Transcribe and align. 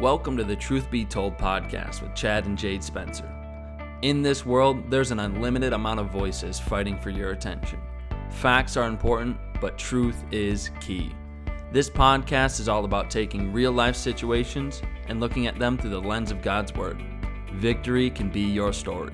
Welcome 0.00 0.38
to 0.38 0.44
the 0.44 0.56
Truth 0.56 0.90
Be 0.90 1.04
Told 1.04 1.36
podcast 1.36 2.00
with 2.00 2.14
Chad 2.14 2.46
and 2.46 2.56
Jade 2.56 2.82
Spencer. 2.82 3.30
In 4.00 4.22
this 4.22 4.46
world, 4.46 4.90
there's 4.90 5.10
an 5.10 5.20
unlimited 5.20 5.74
amount 5.74 6.00
of 6.00 6.08
voices 6.08 6.58
fighting 6.58 6.98
for 6.98 7.10
your 7.10 7.32
attention. 7.32 7.78
Facts 8.30 8.78
are 8.78 8.86
important, 8.86 9.36
but 9.60 9.76
truth 9.76 10.24
is 10.30 10.70
key. 10.80 11.12
This 11.70 11.90
podcast 11.90 12.60
is 12.60 12.66
all 12.66 12.86
about 12.86 13.10
taking 13.10 13.52
real 13.52 13.72
life 13.72 13.94
situations 13.94 14.80
and 15.08 15.20
looking 15.20 15.46
at 15.46 15.58
them 15.58 15.76
through 15.76 15.90
the 15.90 16.00
lens 16.00 16.30
of 16.30 16.40
God's 16.40 16.72
Word. 16.72 17.04
Victory 17.52 18.08
can 18.08 18.30
be 18.30 18.40
your 18.40 18.72
story. 18.72 19.12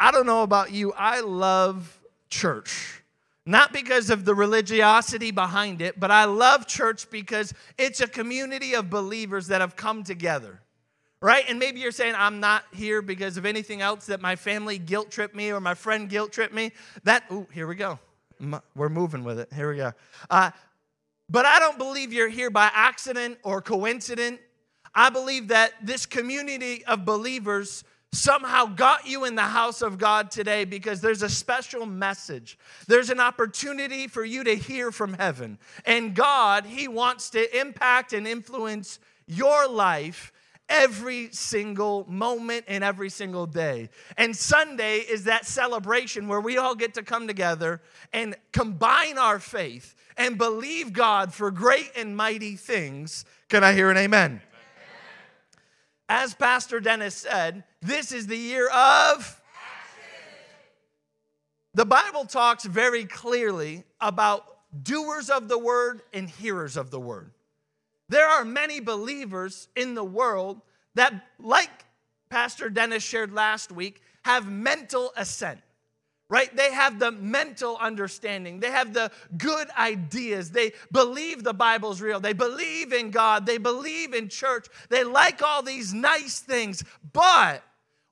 I 0.00 0.10
don't 0.10 0.26
know 0.26 0.42
about 0.42 0.72
you, 0.72 0.92
I 0.92 1.20
love 1.20 2.00
church. 2.30 3.04
Not 3.48 3.72
because 3.72 4.10
of 4.10 4.24
the 4.24 4.34
religiosity 4.34 5.30
behind 5.30 5.80
it, 5.80 6.00
but 6.00 6.10
I 6.10 6.24
love 6.24 6.66
church 6.66 7.08
because 7.10 7.54
it's 7.78 8.00
a 8.00 8.08
community 8.08 8.74
of 8.74 8.90
believers 8.90 9.46
that 9.46 9.60
have 9.60 9.76
come 9.76 10.02
together. 10.02 10.60
Right? 11.22 11.44
And 11.48 11.58
maybe 11.58 11.80
you're 11.80 11.92
saying, 11.92 12.14
I'm 12.16 12.40
not 12.40 12.64
here 12.74 13.00
because 13.00 13.36
of 13.36 13.46
anything 13.46 13.80
else 13.80 14.06
that 14.06 14.20
my 14.20 14.36
family 14.36 14.78
guilt 14.78 15.10
tripped 15.10 15.34
me 15.34 15.50
or 15.50 15.60
my 15.60 15.74
friend 15.74 16.10
guilt 16.10 16.32
tripped 16.32 16.52
me. 16.52 16.72
That, 17.04 17.24
ooh, 17.32 17.46
here 17.52 17.66
we 17.66 17.76
go. 17.76 17.98
We're 18.74 18.90
moving 18.90 19.24
with 19.24 19.38
it. 19.38 19.50
Here 19.54 19.70
we 19.70 19.78
go. 19.78 19.92
Uh, 20.28 20.50
but 21.30 21.46
I 21.46 21.58
don't 21.58 21.78
believe 21.78 22.12
you're 22.12 22.28
here 22.28 22.50
by 22.50 22.70
accident 22.72 23.38
or 23.44 23.62
coincidence. 23.62 24.40
I 24.94 25.10
believe 25.10 25.48
that 25.48 25.72
this 25.82 26.04
community 26.04 26.84
of 26.84 27.04
believers 27.04 27.84
somehow 28.16 28.66
got 28.66 29.06
you 29.06 29.24
in 29.24 29.34
the 29.34 29.42
house 29.42 29.82
of 29.82 29.98
God 29.98 30.30
today 30.30 30.64
because 30.64 31.00
there's 31.00 31.22
a 31.22 31.28
special 31.28 31.86
message. 31.86 32.58
There's 32.86 33.10
an 33.10 33.20
opportunity 33.20 34.08
for 34.08 34.24
you 34.24 34.44
to 34.44 34.56
hear 34.56 34.90
from 34.90 35.14
heaven. 35.14 35.58
And 35.84 36.14
God, 36.14 36.66
He 36.66 36.88
wants 36.88 37.30
to 37.30 37.60
impact 37.60 38.12
and 38.12 38.26
influence 38.26 38.98
your 39.26 39.68
life 39.68 40.32
every 40.68 41.30
single 41.30 42.04
moment 42.08 42.64
and 42.68 42.82
every 42.82 43.10
single 43.10 43.46
day. 43.46 43.88
And 44.16 44.34
Sunday 44.34 44.98
is 44.98 45.24
that 45.24 45.46
celebration 45.46 46.28
where 46.28 46.40
we 46.40 46.56
all 46.58 46.74
get 46.74 46.94
to 46.94 47.02
come 47.02 47.26
together 47.26 47.80
and 48.12 48.34
combine 48.52 49.18
our 49.18 49.38
faith 49.38 49.94
and 50.16 50.38
believe 50.38 50.92
God 50.92 51.32
for 51.32 51.50
great 51.50 51.90
and 51.96 52.16
mighty 52.16 52.56
things. 52.56 53.24
Can 53.48 53.62
I 53.62 53.72
hear 53.72 53.90
an 53.90 53.96
amen? 53.96 54.40
As 56.08 56.34
Pastor 56.34 56.78
Dennis 56.78 57.14
said, 57.14 57.64
this 57.86 58.12
is 58.12 58.26
the 58.26 58.36
year 58.36 58.68
of. 58.68 59.40
Action. 59.54 60.02
The 61.74 61.84
Bible 61.84 62.24
talks 62.24 62.64
very 62.64 63.04
clearly 63.04 63.84
about 64.00 64.44
doers 64.82 65.30
of 65.30 65.48
the 65.48 65.58
word 65.58 66.02
and 66.12 66.28
hearers 66.28 66.76
of 66.76 66.90
the 66.90 67.00
word. 67.00 67.30
There 68.08 68.26
are 68.26 68.44
many 68.44 68.80
believers 68.80 69.68
in 69.74 69.94
the 69.94 70.04
world 70.04 70.60
that, 70.94 71.12
like 71.38 71.70
Pastor 72.28 72.68
Dennis 72.68 73.02
shared 73.02 73.32
last 73.32 73.72
week, 73.72 74.02
have 74.24 74.50
mental 74.50 75.12
assent 75.16 75.60
right? 76.28 76.54
They 76.56 76.72
have 76.72 76.98
the 76.98 77.12
mental 77.12 77.76
understanding. 77.76 78.60
They 78.60 78.70
have 78.70 78.92
the 78.92 79.10
good 79.36 79.68
ideas. 79.78 80.50
They 80.50 80.72
believe 80.90 81.44
the 81.44 81.54
Bible's 81.54 82.00
real. 82.00 82.18
They 82.18 82.32
believe 82.32 82.92
in 82.92 83.10
God. 83.10 83.46
They 83.46 83.58
believe 83.58 84.12
in 84.12 84.28
church. 84.28 84.66
They 84.88 85.04
like 85.04 85.42
all 85.42 85.62
these 85.62 85.94
nice 85.94 86.40
things. 86.40 86.82
But 87.12 87.62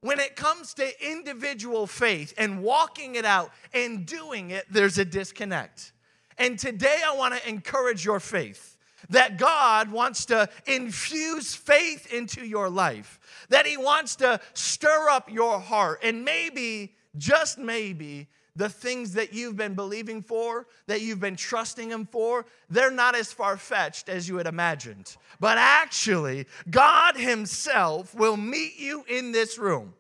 when 0.05 0.21
it 0.21 0.37
comes 0.37 0.75
to 0.75 1.11
individual 1.11 1.87
faith 1.87 2.35
and 2.37 2.63
walking 2.63 3.15
it 3.15 3.25
out 3.25 3.51
and 3.73 4.05
doing 4.05 4.51
it, 4.51 4.67
there's 4.71 4.99
a 4.99 5.05
disconnect. 5.05 5.93
And 6.37 6.59
today 6.59 7.01
I 7.03 7.17
want 7.17 7.33
to 7.35 7.49
encourage 7.49 8.05
your 8.05 8.21
faith 8.21 8.77
that 9.09 9.39
God 9.39 9.91
wants 9.91 10.27
to 10.27 10.51
infuse 10.67 11.55
faith 11.55 12.13
into 12.13 12.45
your 12.45 12.69
life, 12.69 13.19
that 13.49 13.65
He 13.65 13.79
wants 13.79 14.17
to 14.17 14.41
stir 14.53 15.09
up 15.09 15.33
your 15.33 15.59
heart, 15.59 16.01
and 16.03 16.23
maybe 16.23 16.93
just 17.17 17.57
maybe 17.57 18.29
the 18.57 18.69
things 18.69 19.15
that 19.15 19.33
you've 19.33 19.57
been 19.57 19.75
believing 19.75 20.23
for, 20.23 20.67
that 20.87 21.01
you've 21.01 21.21
been 21.21 21.37
trusting 21.37 21.91
Him 21.91 22.07
for, 22.07 22.47
they're 22.71 22.91
not 22.91 23.17
as 23.17 23.33
far 23.33 23.57
fetched 23.57 24.09
as 24.09 24.29
you 24.29 24.37
had 24.37 24.47
imagined. 24.47 25.17
But 25.41 25.59
actually, 25.59 26.47
God 26.71 27.17
Himself 27.17 28.15
will 28.15 28.37
meet 28.37 28.79
you 28.79 29.05
in 29.09 29.33
this 29.33 29.59
room. 29.59 29.95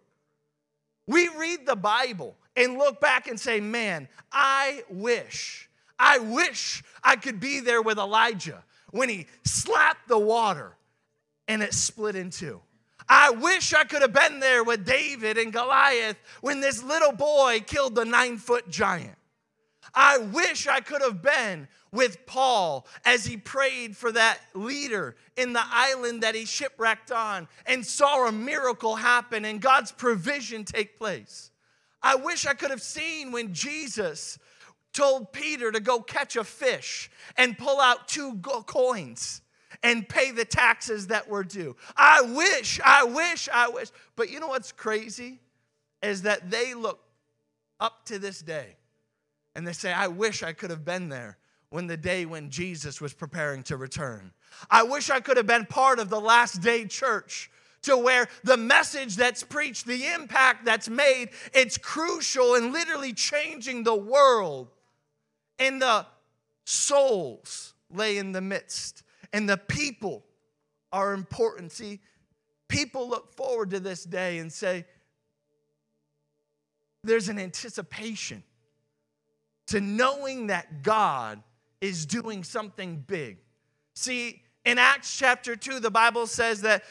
We 1.07 1.29
read 1.37 1.67
the 1.67 1.77
Bible 1.77 2.37
and 2.57 2.79
look 2.79 3.01
back 3.01 3.27
and 3.27 3.39
say, 3.39 3.61
man, 3.61 4.09
I 4.33 4.85
wish, 4.89 5.69
I 5.99 6.19
wish 6.19 6.83
I 7.03 7.17
could 7.17 7.41
be 7.41 7.61
there 7.61 7.83
with 7.83 7.99
Elijah 7.99 8.63
when 8.91 9.09
he 9.09 9.27
slapped 9.45 10.09
the 10.09 10.19
water 10.19 10.77
and 11.49 11.63
it 11.63 11.75
split 11.75 12.15
in 12.17 12.31
two. 12.31 12.61
I 13.09 13.31
wish 13.31 13.75
I 13.75 13.85
could 13.85 14.03
have 14.03 14.13
been 14.13 14.41
there 14.41 14.65
with 14.65 14.87
David 14.87 15.39
and 15.39 15.53
Goliath 15.53 16.17
when 16.41 16.61
this 16.61 16.83
little 16.83 17.13
boy 17.13 17.63
killed 17.67 17.95
the 17.95 18.05
nine 18.05 18.39
foot 18.39 18.69
giant. 18.69 19.17
I 19.95 20.19
wish 20.19 20.67
I 20.67 20.81
could 20.81 21.03
have 21.03 21.23
been 21.23 21.69
with 21.93 22.27
Paul 22.27 22.87
as 23.05 23.25
he 23.25 23.37
prayed 23.37 23.97
for 23.97 24.11
that 24.13 24.41
leader 24.55 25.15
in 25.37 25.53
the 25.53 25.63
island 25.65 26.23
that 26.23 26.35
he 26.35 26.45
shipwrecked 26.45 27.13
on 27.13 27.47
and 27.67 27.87
saw 27.87 28.27
a 28.27 28.33
miracle 28.33 28.97
happen 28.97 29.45
and 29.45 29.61
God's 29.61 29.93
provision 29.93 30.65
take 30.65 30.99
place. 30.99 31.53
I 32.03 32.17
wish 32.17 32.47
I 32.47 32.55
could 32.55 32.71
have 32.71 32.83
seen 32.83 33.31
when 33.31 33.55
Jesus 33.55 34.39
told 34.93 35.33
Peter 35.33 35.71
to 35.71 35.81
go 35.81 36.01
catch 36.01 36.37
a 36.37 36.45
fish 36.45 37.11
and 37.37 37.57
pull 37.57 37.81
out 37.81 38.09
two 38.09 38.37
coins 38.67 39.41
and 39.83 40.09
pay 40.09 40.31
the 40.31 40.45
taxes 40.45 41.09
that 41.09 41.29
were 41.29 41.45
due. 41.45 41.77
I 41.97 42.23
wish, 42.23 42.81
I 42.85 43.05
wish, 43.05 43.49
I 43.53 43.69
wish. 43.69 43.89
But 44.17 44.31
you 44.31 44.41
know 44.41 44.49
what's 44.49 44.73
crazy? 44.73 45.41
Is 46.03 46.23
that 46.23 46.51
they 46.51 46.75
look 46.75 47.01
up 47.81 48.05
to 48.07 48.19
this 48.19 48.41
day 48.41 48.77
and 49.55 49.67
they 49.67 49.73
say, 49.73 49.93
I 49.93 50.09
wish 50.09 50.43
I 50.43 50.53
could 50.53 50.71
have 50.71 50.85
been 50.85 51.09
there 51.09 51.39
when 51.71 51.87
the 51.87 51.97
day 51.97 52.27
when 52.27 52.51
Jesus 52.51 53.01
was 53.01 53.13
preparing 53.15 53.63
to 53.65 53.77
return. 53.77 54.33
I 54.71 54.83
wish 54.83 55.11
I 55.11 55.21
could 55.21 55.37
have 55.37 55.47
been 55.47 55.67
part 55.67 55.99
of 55.99 56.09
the 56.09 56.21
last 56.21 56.61
day 56.61 56.87
church 56.87 57.51
to 57.83 57.97
where 57.97 58.29
the 58.43 58.57
message 58.57 59.17
that's 59.17 59.43
preached, 59.43 59.87
the 59.87 60.07
impact 60.07 60.65
that's 60.65 60.89
made, 60.89 61.31
it's 61.53 61.77
crucial 61.77 62.55
and 62.55 62.73
literally 62.73 63.13
changing 63.13 63.85
the 63.85 63.95
world. 63.95 64.69
And 65.59 65.81
the 65.81 66.07
souls 66.65 67.75
lay 67.93 68.19
in 68.19 68.33
the 68.33 68.41
midst 68.41 69.04
and 69.35 69.49
the 69.49 69.57
people 69.57 70.25
are 70.93 71.13
important. 71.13 71.73
See, 71.73 72.01
people 72.69 73.09
look 73.09 73.35
forward 73.35 73.71
to 73.71 73.81
this 73.81 74.05
day 74.05 74.39
and 74.39 74.51
say, 74.51 74.87
there's 77.03 77.29
an 77.29 77.41
anticipation 77.41 78.45
to 79.67 79.81
knowing 79.81 80.47
that 80.47 80.85
God 80.85 81.43
is 81.81 82.07
doing 82.07 82.45
something 82.45 83.05
big. 83.07 83.39
See, 83.97 84.41
in 84.65 84.79
Acts 84.79 85.15
chapter 85.19 85.57
2, 85.57 85.81
the 85.81 85.91
Bible 85.91 86.29
says 86.29 86.61
that, 86.61 86.85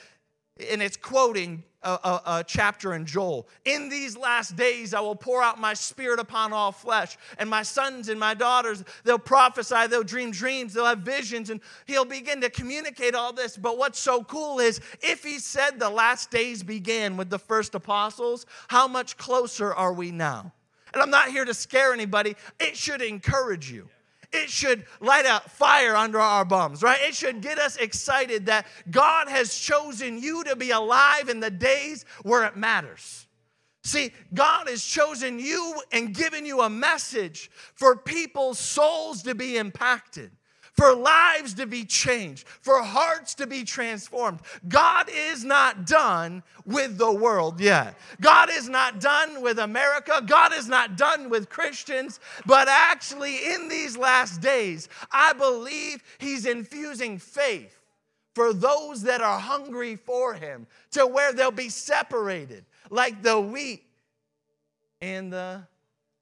and 0.70 0.82
it's 0.82 0.98
quoting 0.98 1.64
a, 1.84 2.44
chapter 2.48 2.94
in 2.94 3.06
Joel. 3.06 3.48
In 3.66 3.90
these 3.90 4.18
last 4.18 4.56
days, 4.56 4.94
I 4.94 5.00
will 5.00 5.16
pour 5.16 5.42
out 5.42 5.60
my 5.60 5.74
spirit 5.74 6.20
upon 6.20 6.54
all 6.54 6.72
flesh, 6.72 7.18
and 7.38 7.50
my 7.50 7.64
sons 7.64 8.10
and 8.10 8.20
my 8.20 8.34
daughters, 8.34 8.84
they'll 9.04 9.20
prophesy, 9.20 9.88
they'll 9.88 10.04
dream 10.04 10.32
dreams, 10.32 10.74
they'll 10.74 10.86
have 10.86 11.00
visions, 11.00 11.50
and 11.50 11.62
he'll 11.86 12.06
begin 12.06 12.42
to 12.42 12.50
communicate 12.50 13.16
all 13.16 13.34
this. 13.34 13.58
But 13.58 13.78
what's 13.78 14.00
so 14.00 14.24
cool 14.24 14.60
is 14.60 14.82
if 15.02 15.24
he 15.24 15.40
said 15.40 15.80
the 15.80 15.90
last 15.90 16.32
days 16.32 16.64
began 16.64 17.18
with 17.18 17.30
the 17.30 17.40
first 17.40 17.76
apostles, 17.76 18.46
how 18.68 18.88
much 18.88 19.18
closer 19.18 19.74
are 19.74 19.94
we 19.94 20.12
now? 20.12 20.52
And 20.94 21.02
I'm 21.02 21.10
not 21.10 21.30
here 21.30 21.46
to 21.46 21.54
scare 21.54 21.94
anybody, 21.94 22.36
it 22.60 22.78
should 22.78 23.02
encourage 23.02 23.72
you 23.72 23.90
it 24.34 24.50
should 24.50 24.86
light 25.00 25.26
a 25.26 25.48
fire 25.50 25.96
under 25.96 26.20
our 26.20 26.44
bums, 26.44 26.82
right? 26.82 27.00
It 27.02 27.16
should 27.16 27.42
get 27.42 27.60
us 27.60 27.78
excited 27.78 28.48
that 28.48 28.68
God 28.90 29.30
has 29.30 29.56
chosen 29.56 30.22
you 30.22 30.44
to 30.44 30.56
be 30.56 30.72
alive 30.72 31.30
in 31.30 31.40
the 31.40 31.52
days 31.52 32.06
where 32.24 32.44
it 32.44 32.58
matters. 32.58 33.28
See, 33.84 34.12
God 34.34 34.70
has 34.70 34.84
chosen 34.84 35.40
you 35.40 35.82
and 35.92 36.16
given 36.16 36.46
you 36.46 36.62
a 36.62 36.70
message 36.70 37.52
for 37.76 37.98
people's 37.98 38.58
souls 38.58 39.24
to 39.24 39.36
be 39.36 39.58
impacted 39.58 40.32
for 40.74 40.96
lives 40.96 41.54
to 41.54 41.68
be 41.68 41.86
changed, 41.86 42.48
for 42.48 42.82
hearts 42.82 43.36
to 43.36 43.48
be 43.48 43.64
transformed. 43.64 44.40
God 44.68 45.08
is 45.12 45.44
not 45.44 45.86
done 45.86 46.42
with 46.66 46.98
the 46.98 47.12
world 47.12 47.62
yet. 47.62 47.96
God 48.20 48.50
is 48.50 48.68
not 48.68 49.00
done 49.00 49.42
with 49.42 49.60
America. 49.60 50.22
God 50.26 50.52
is 50.52 50.68
not 50.68 50.98
done 50.98 51.30
with 51.30 51.50
Christians. 51.50 52.20
But 52.46 52.68
actually, 52.68 53.54
in 53.54 53.70
these 53.70 53.96
last 53.96 54.42
days, 54.42 54.90
I 55.12 55.34
believe 55.34 56.04
He's 56.18 56.46
infusing 56.48 57.20
faith 57.20 57.80
for 58.34 58.52
those 58.52 59.04
that 59.04 59.22
are 59.22 59.40
hungry 59.40 59.96
for 59.96 60.34
Him 60.34 60.66
to 60.92 61.06
where 61.06 61.34
they'll 61.34 61.52
be 61.52 61.70
separated 61.70 62.66
like 62.90 63.22
the 63.22 63.40
wheat 63.40 63.84
and 65.02 65.32
the 65.32 65.68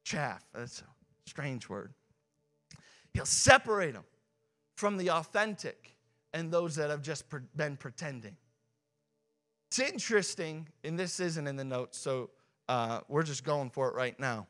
chaff. 0.03 0.44
That's 0.53 0.81
a 0.81 1.30
strange 1.30 1.69
word. 1.69 1.94
He'll 3.13 3.25
separate 3.25 3.94
them 3.94 4.03
from 4.81 4.97
the 4.97 5.11
authentic 5.11 5.95
and 6.33 6.51
those 6.51 6.73
that 6.73 6.89
have 6.89 7.03
just 7.03 7.25
been 7.55 7.77
pretending. 7.77 8.35
It's 9.69 9.77
interesting, 9.77 10.67
and 10.83 10.97
this 10.97 11.19
isn't 11.19 11.45
in 11.45 11.55
the 11.55 11.63
notes, 11.63 11.99
so 11.99 12.31
uh, 12.67 13.01
we're 13.07 13.21
just 13.21 13.43
going 13.43 13.69
for 13.69 13.89
it 13.89 13.93
right 13.93 14.19
now. 14.19 14.47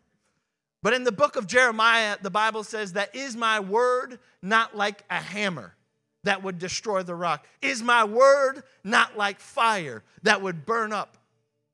But 0.82 0.94
in 0.94 1.04
the 1.04 1.12
book 1.12 1.36
of 1.36 1.48
Jeremiah, 1.48 2.16
the 2.22 2.30
Bible 2.30 2.64
says 2.64 2.94
that 2.94 3.14
is 3.14 3.36
my 3.36 3.60
word 3.60 4.20
not 4.42 4.74
like 4.74 5.04
a 5.10 5.18
hammer 5.18 5.76
that 6.24 6.42
would 6.42 6.60
destroy 6.60 7.04
the 7.04 7.14
rock? 7.14 7.46
Is 7.62 7.84
my 7.84 8.06
word 8.06 8.64
not 8.86 9.18
like 9.18 9.42
fire 9.42 10.02
that 10.24 10.42
would 10.42 10.66
burn 10.66 10.94
up 10.94 11.18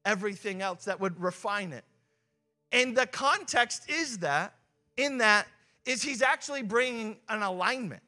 everything 0.03 0.63
else, 0.63 0.85
that 0.85 0.99
would 0.99 1.21
refine 1.21 1.73
it? 1.73 1.85
And 2.71 2.97
the 2.97 3.05
context 3.05 3.87
is 3.87 4.17
that, 4.19 4.55
in 4.97 5.19
that, 5.19 5.45
is 5.85 6.01
he's 6.01 6.23
actually 6.23 6.63
bringing 6.63 7.17
an 7.29 7.43
alignment 7.43 8.01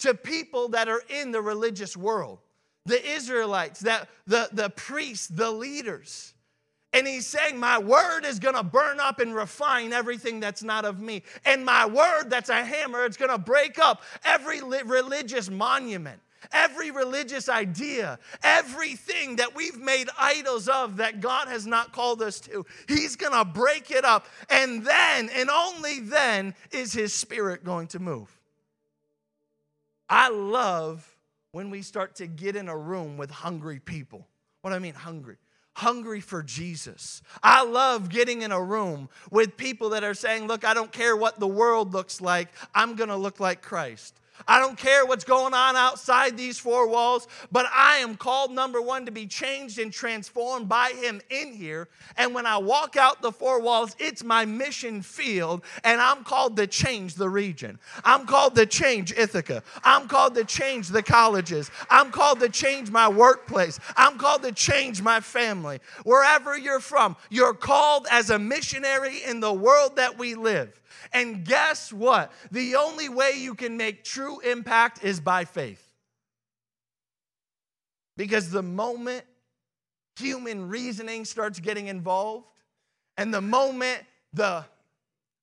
to 0.00 0.14
people 0.14 0.68
that 0.68 0.88
are 0.88 1.02
in 1.08 1.30
the 1.30 1.40
religious 1.40 1.96
world, 1.96 2.38
the 2.86 3.04
Israelites, 3.12 3.80
that 3.80 4.08
the, 4.26 4.48
the 4.52 4.70
priests, 4.70 5.28
the 5.28 5.50
leaders. 5.50 6.34
And 6.94 7.08
he's 7.08 7.26
saying, 7.26 7.58
My 7.58 7.78
word 7.78 8.24
is 8.24 8.38
gonna 8.38 8.62
burn 8.62 9.00
up 9.00 9.18
and 9.18 9.34
refine 9.34 9.92
everything 9.92 10.38
that's 10.38 10.62
not 10.62 10.84
of 10.84 11.00
me. 11.00 11.24
And 11.44 11.64
my 11.64 11.86
word, 11.86 12.30
that's 12.30 12.50
a 12.50 12.64
hammer, 12.64 13.04
it's 13.04 13.16
gonna 13.16 13.36
break 13.36 13.80
up 13.80 14.02
every 14.24 14.60
religious 14.62 15.50
monument, 15.50 16.20
every 16.52 16.92
religious 16.92 17.48
idea, 17.48 18.20
everything 18.44 19.36
that 19.36 19.56
we've 19.56 19.78
made 19.78 20.08
idols 20.16 20.68
of 20.68 20.98
that 20.98 21.20
God 21.20 21.48
has 21.48 21.66
not 21.66 21.92
called 21.92 22.22
us 22.22 22.38
to. 22.42 22.64
He's 22.86 23.16
gonna 23.16 23.44
break 23.44 23.90
it 23.90 24.04
up. 24.04 24.28
And 24.48 24.86
then, 24.86 25.30
and 25.30 25.50
only 25.50 25.98
then, 25.98 26.54
is 26.70 26.92
his 26.92 27.12
spirit 27.12 27.64
going 27.64 27.88
to 27.88 27.98
move. 27.98 28.33
I 30.16 30.28
love 30.28 31.16
when 31.50 31.70
we 31.70 31.82
start 31.82 32.14
to 32.16 32.28
get 32.28 32.54
in 32.54 32.68
a 32.68 32.76
room 32.76 33.16
with 33.16 33.32
hungry 33.32 33.80
people. 33.80 34.28
What 34.62 34.70
do 34.70 34.76
I 34.76 34.78
mean, 34.78 34.94
hungry? 34.94 35.38
hungry 35.76 36.20
for 36.20 36.40
Jesus. 36.40 37.20
I 37.42 37.64
love 37.64 38.08
getting 38.08 38.42
in 38.42 38.52
a 38.52 38.62
room 38.62 39.08
with 39.32 39.56
people 39.56 39.90
that 39.90 40.04
are 40.04 40.14
saying, 40.14 40.46
Look, 40.46 40.64
I 40.64 40.72
don't 40.72 40.92
care 40.92 41.16
what 41.16 41.40
the 41.40 41.48
world 41.48 41.92
looks 41.92 42.20
like, 42.20 42.48
I'm 42.76 42.94
gonna 42.94 43.16
look 43.16 43.40
like 43.40 43.60
Christ. 43.60 44.20
I 44.46 44.58
don't 44.58 44.76
care 44.76 45.06
what's 45.06 45.24
going 45.24 45.54
on 45.54 45.76
outside 45.76 46.36
these 46.36 46.58
four 46.58 46.88
walls, 46.88 47.28
but 47.52 47.66
I 47.72 47.96
am 47.98 48.16
called, 48.16 48.52
number 48.52 48.82
one, 48.82 49.06
to 49.06 49.12
be 49.12 49.26
changed 49.26 49.78
and 49.78 49.92
transformed 49.92 50.68
by 50.68 50.92
Him 51.00 51.20
in 51.30 51.52
here. 51.52 51.88
And 52.16 52.34
when 52.34 52.44
I 52.44 52.58
walk 52.58 52.96
out 52.96 53.22
the 53.22 53.32
four 53.32 53.60
walls, 53.60 53.96
it's 53.98 54.24
my 54.24 54.44
mission 54.44 55.02
field, 55.02 55.64
and 55.82 56.00
I'm 56.00 56.24
called 56.24 56.56
to 56.56 56.66
change 56.66 57.14
the 57.14 57.28
region. 57.28 57.78
I'm 58.04 58.26
called 58.26 58.54
to 58.56 58.66
change 58.66 59.12
Ithaca. 59.12 59.62
I'm 59.82 60.08
called 60.08 60.34
to 60.34 60.44
change 60.44 60.88
the 60.88 61.02
colleges. 61.02 61.70
I'm 61.88 62.10
called 62.10 62.40
to 62.40 62.48
change 62.48 62.90
my 62.90 63.08
workplace. 63.08 63.78
I'm 63.96 64.18
called 64.18 64.42
to 64.42 64.52
change 64.52 65.00
my 65.00 65.20
family. 65.20 65.80
Wherever 66.04 66.58
you're 66.58 66.80
from, 66.80 67.16
you're 67.30 67.54
called 67.54 68.06
as 68.10 68.30
a 68.30 68.38
missionary 68.38 69.22
in 69.26 69.40
the 69.40 69.52
world 69.52 69.96
that 69.96 70.18
we 70.18 70.34
live. 70.34 70.80
And 71.12 71.44
guess 71.44 71.92
what? 71.92 72.32
The 72.50 72.76
only 72.76 73.08
way 73.08 73.32
you 73.36 73.54
can 73.54 73.76
make 73.76 74.04
true 74.04 74.40
impact 74.40 75.04
is 75.04 75.20
by 75.20 75.44
faith. 75.44 75.82
Because 78.16 78.50
the 78.50 78.62
moment 78.62 79.24
human 80.16 80.68
reasoning 80.68 81.24
starts 81.24 81.58
getting 81.60 81.88
involved, 81.88 82.46
and 83.16 83.32
the 83.32 83.40
moment 83.40 84.02
the, 84.32 84.64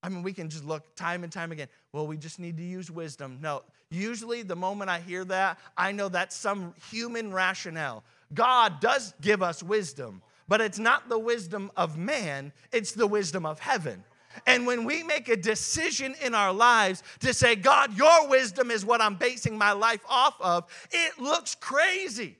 I 0.04 0.10
mean, 0.10 0.24
we 0.24 0.34
can 0.34 0.50
just 0.50 0.66
look 0.66 0.96
time 0.96 1.24
and 1.24 1.32
time 1.32 1.52
again, 1.52 1.68
well, 1.94 2.08
we 2.08 2.18
just 2.18 2.40
need 2.40 2.58
to 2.58 2.64
use 2.64 2.90
wisdom. 2.90 3.40
No, 3.42 3.64
usually 3.90 4.42
the 4.42 4.56
moment 4.56 4.90
I 4.90 5.00
hear 5.00 5.26
that, 5.26 5.60
I 5.78 5.92
know 5.92 6.10
that's 6.10 6.36
some 6.36 6.74
human 6.90 7.34
rationale. 7.34 8.04
God 8.34 8.80
does 8.80 9.14
give 9.22 9.44
us 9.44 9.62
wisdom, 9.62 10.22
but 10.48 10.62
it's 10.62 10.80
not 10.80 11.10
the 11.10 11.20
wisdom 11.20 11.72
of 11.76 11.98
man, 11.98 12.54
it's 12.72 12.94
the 12.94 13.08
wisdom 13.08 13.46
of 13.46 13.60
heaven. 13.60 14.04
And 14.46 14.66
when 14.66 14.86
we 14.86 15.04
make 15.04 15.30
a 15.30 15.38
decision 15.38 16.16
in 16.24 16.34
our 16.34 16.54
lives 16.54 17.04
to 17.20 17.34
say, 17.34 17.56
God, 17.56 17.96
your 17.98 18.28
wisdom 18.28 18.72
is 18.72 18.86
what 18.86 19.02
I'm 19.02 19.16
basing 19.16 19.58
my 19.58 19.72
life 19.72 20.02
off 20.10 20.36
of, 20.40 20.66
it 20.92 21.20
looks 21.20 21.56
crazy 21.56 22.38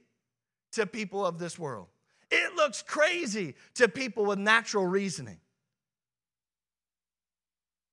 to 0.74 0.86
people 0.86 1.26
of 1.26 1.38
this 1.38 1.60
world. 1.60 1.88
It 2.30 2.56
looks 2.56 2.82
crazy 2.82 3.56
to 3.76 3.88
people 3.88 4.26
with 4.26 4.40
natural 4.40 4.86
reasoning. 4.86 5.38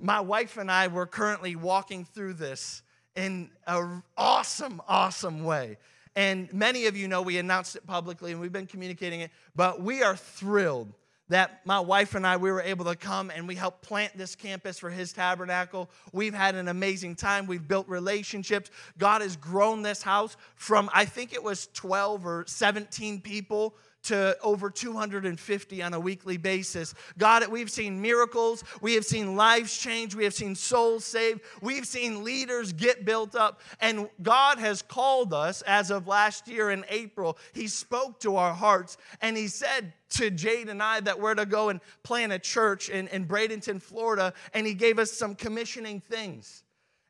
My 0.00 0.20
wife 0.20 0.56
and 0.56 0.70
I 0.70 0.86
were 0.86 1.06
currently 1.06 1.56
walking 1.56 2.04
through 2.04 2.34
this 2.34 2.82
in 3.16 3.50
an 3.66 4.04
awesome, 4.16 4.80
awesome 4.86 5.42
way. 5.42 5.76
And 6.14 6.52
many 6.52 6.86
of 6.86 6.96
you 6.96 7.08
know 7.08 7.22
we 7.22 7.38
announced 7.38 7.74
it 7.74 7.86
publicly 7.86 8.30
and 8.30 8.40
we've 8.40 8.52
been 8.52 8.66
communicating 8.66 9.20
it, 9.20 9.30
but 9.56 9.82
we 9.82 10.02
are 10.02 10.16
thrilled 10.16 10.92
that 11.28 11.60
my 11.64 11.80
wife 11.80 12.14
and 12.14 12.26
I 12.26 12.36
we 12.36 12.50
were 12.50 12.62
able 12.62 12.84
to 12.86 12.96
come 12.96 13.30
and 13.30 13.46
we 13.46 13.54
helped 13.54 13.82
plant 13.82 14.16
this 14.16 14.34
campus 14.34 14.78
for 14.78 14.90
his 14.90 15.12
tabernacle. 15.12 15.90
We've 16.12 16.34
had 16.34 16.54
an 16.54 16.68
amazing 16.68 17.16
time. 17.16 17.46
We've 17.46 17.66
built 17.66 17.88
relationships. 17.88 18.70
God 18.98 19.22
has 19.22 19.36
grown 19.36 19.82
this 19.82 20.02
house 20.02 20.36
from 20.56 20.90
I 20.92 21.04
think 21.04 21.32
it 21.32 21.42
was 21.42 21.68
12 21.74 22.26
or 22.26 22.44
17 22.46 23.20
people 23.20 23.74
to 24.04 24.36
over 24.42 24.70
250 24.70 25.82
on 25.82 25.94
a 25.94 26.00
weekly 26.00 26.36
basis. 26.36 26.94
God, 27.18 27.46
we've 27.48 27.70
seen 27.70 28.00
miracles, 28.00 28.64
we 28.80 28.94
have 28.94 29.04
seen 29.04 29.36
lives 29.36 29.76
change, 29.76 30.14
we 30.14 30.24
have 30.24 30.34
seen 30.34 30.54
souls 30.54 31.04
saved, 31.04 31.40
we've 31.60 31.86
seen 31.86 32.24
leaders 32.24 32.72
get 32.72 33.04
built 33.04 33.34
up, 33.34 33.60
and 33.80 34.08
God 34.22 34.58
has 34.58 34.82
called 34.82 35.34
us 35.34 35.62
as 35.62 35.90
of 35.90 36.06
last 36.06 36.48
year 36.48 36.70
in 36.70 36.84
April. 36.88 37.38
He 37.52 37.68
spoke 37.68 38.20
to 38.20 38.36
our 38.36 38.54
hearts 38.54 38.96
and 39.20 39.36
He 39.36 39.48
said 39.48 39.92
to 40.10 40.30
Jade 40.30 40.68
and 40.68 40.82
I 40.82 41.00
that 41.00 41.20
we're 41.20 41.34
to 41.34 41.46
go 41.46 41.68
and 41.68 41.80
plant 42.02 42.32
a 42.32 42.38
church 42.38 42.88
in, 42.88 43.08
in 43.08 43.26
Bradenton, 43.26 43.82
Florida, 43.82 44.32
and 44.54 44.66
He 44.66 44.74
gave 44.74 44.98
us 44.98 45.12
some 45.12 45.34
commissioning 45.34 46.00
things. 46.00 46.62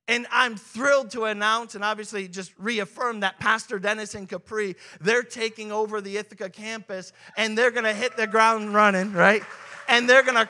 And 0.08 0.26
I'm 0.32 0.56
thrilled 0.56 1.10
to 1.10 1.26
announce 1.26 1.75
and 1.75 1.84
obviously 1.84 2.26
just 2.28 2.52
reaffirm 2.58 3.20
that 3.20 3.38
Pastor 3.38 3.78
Dennis 3.78 4.14
and 4.14 4.26
Capri, 4.26 4.75
they're 5.00 5.22
taking 5.22 5.70
over 5.70 6.00
the 6.00 6.16
Ithaca 6.16 6.49
campus 6.49 7.12
and 7.37 7.56
they're 7.56 7.70
gonna 7.70 7.93
hit 7.93 8.16
the 8.16 8.26
ground 8.26 8.75
running, 8.75 9.12
right? 9.12 9.43
And 9.87 10.08
they're 10.08 10.22
gonna 10.22 10.49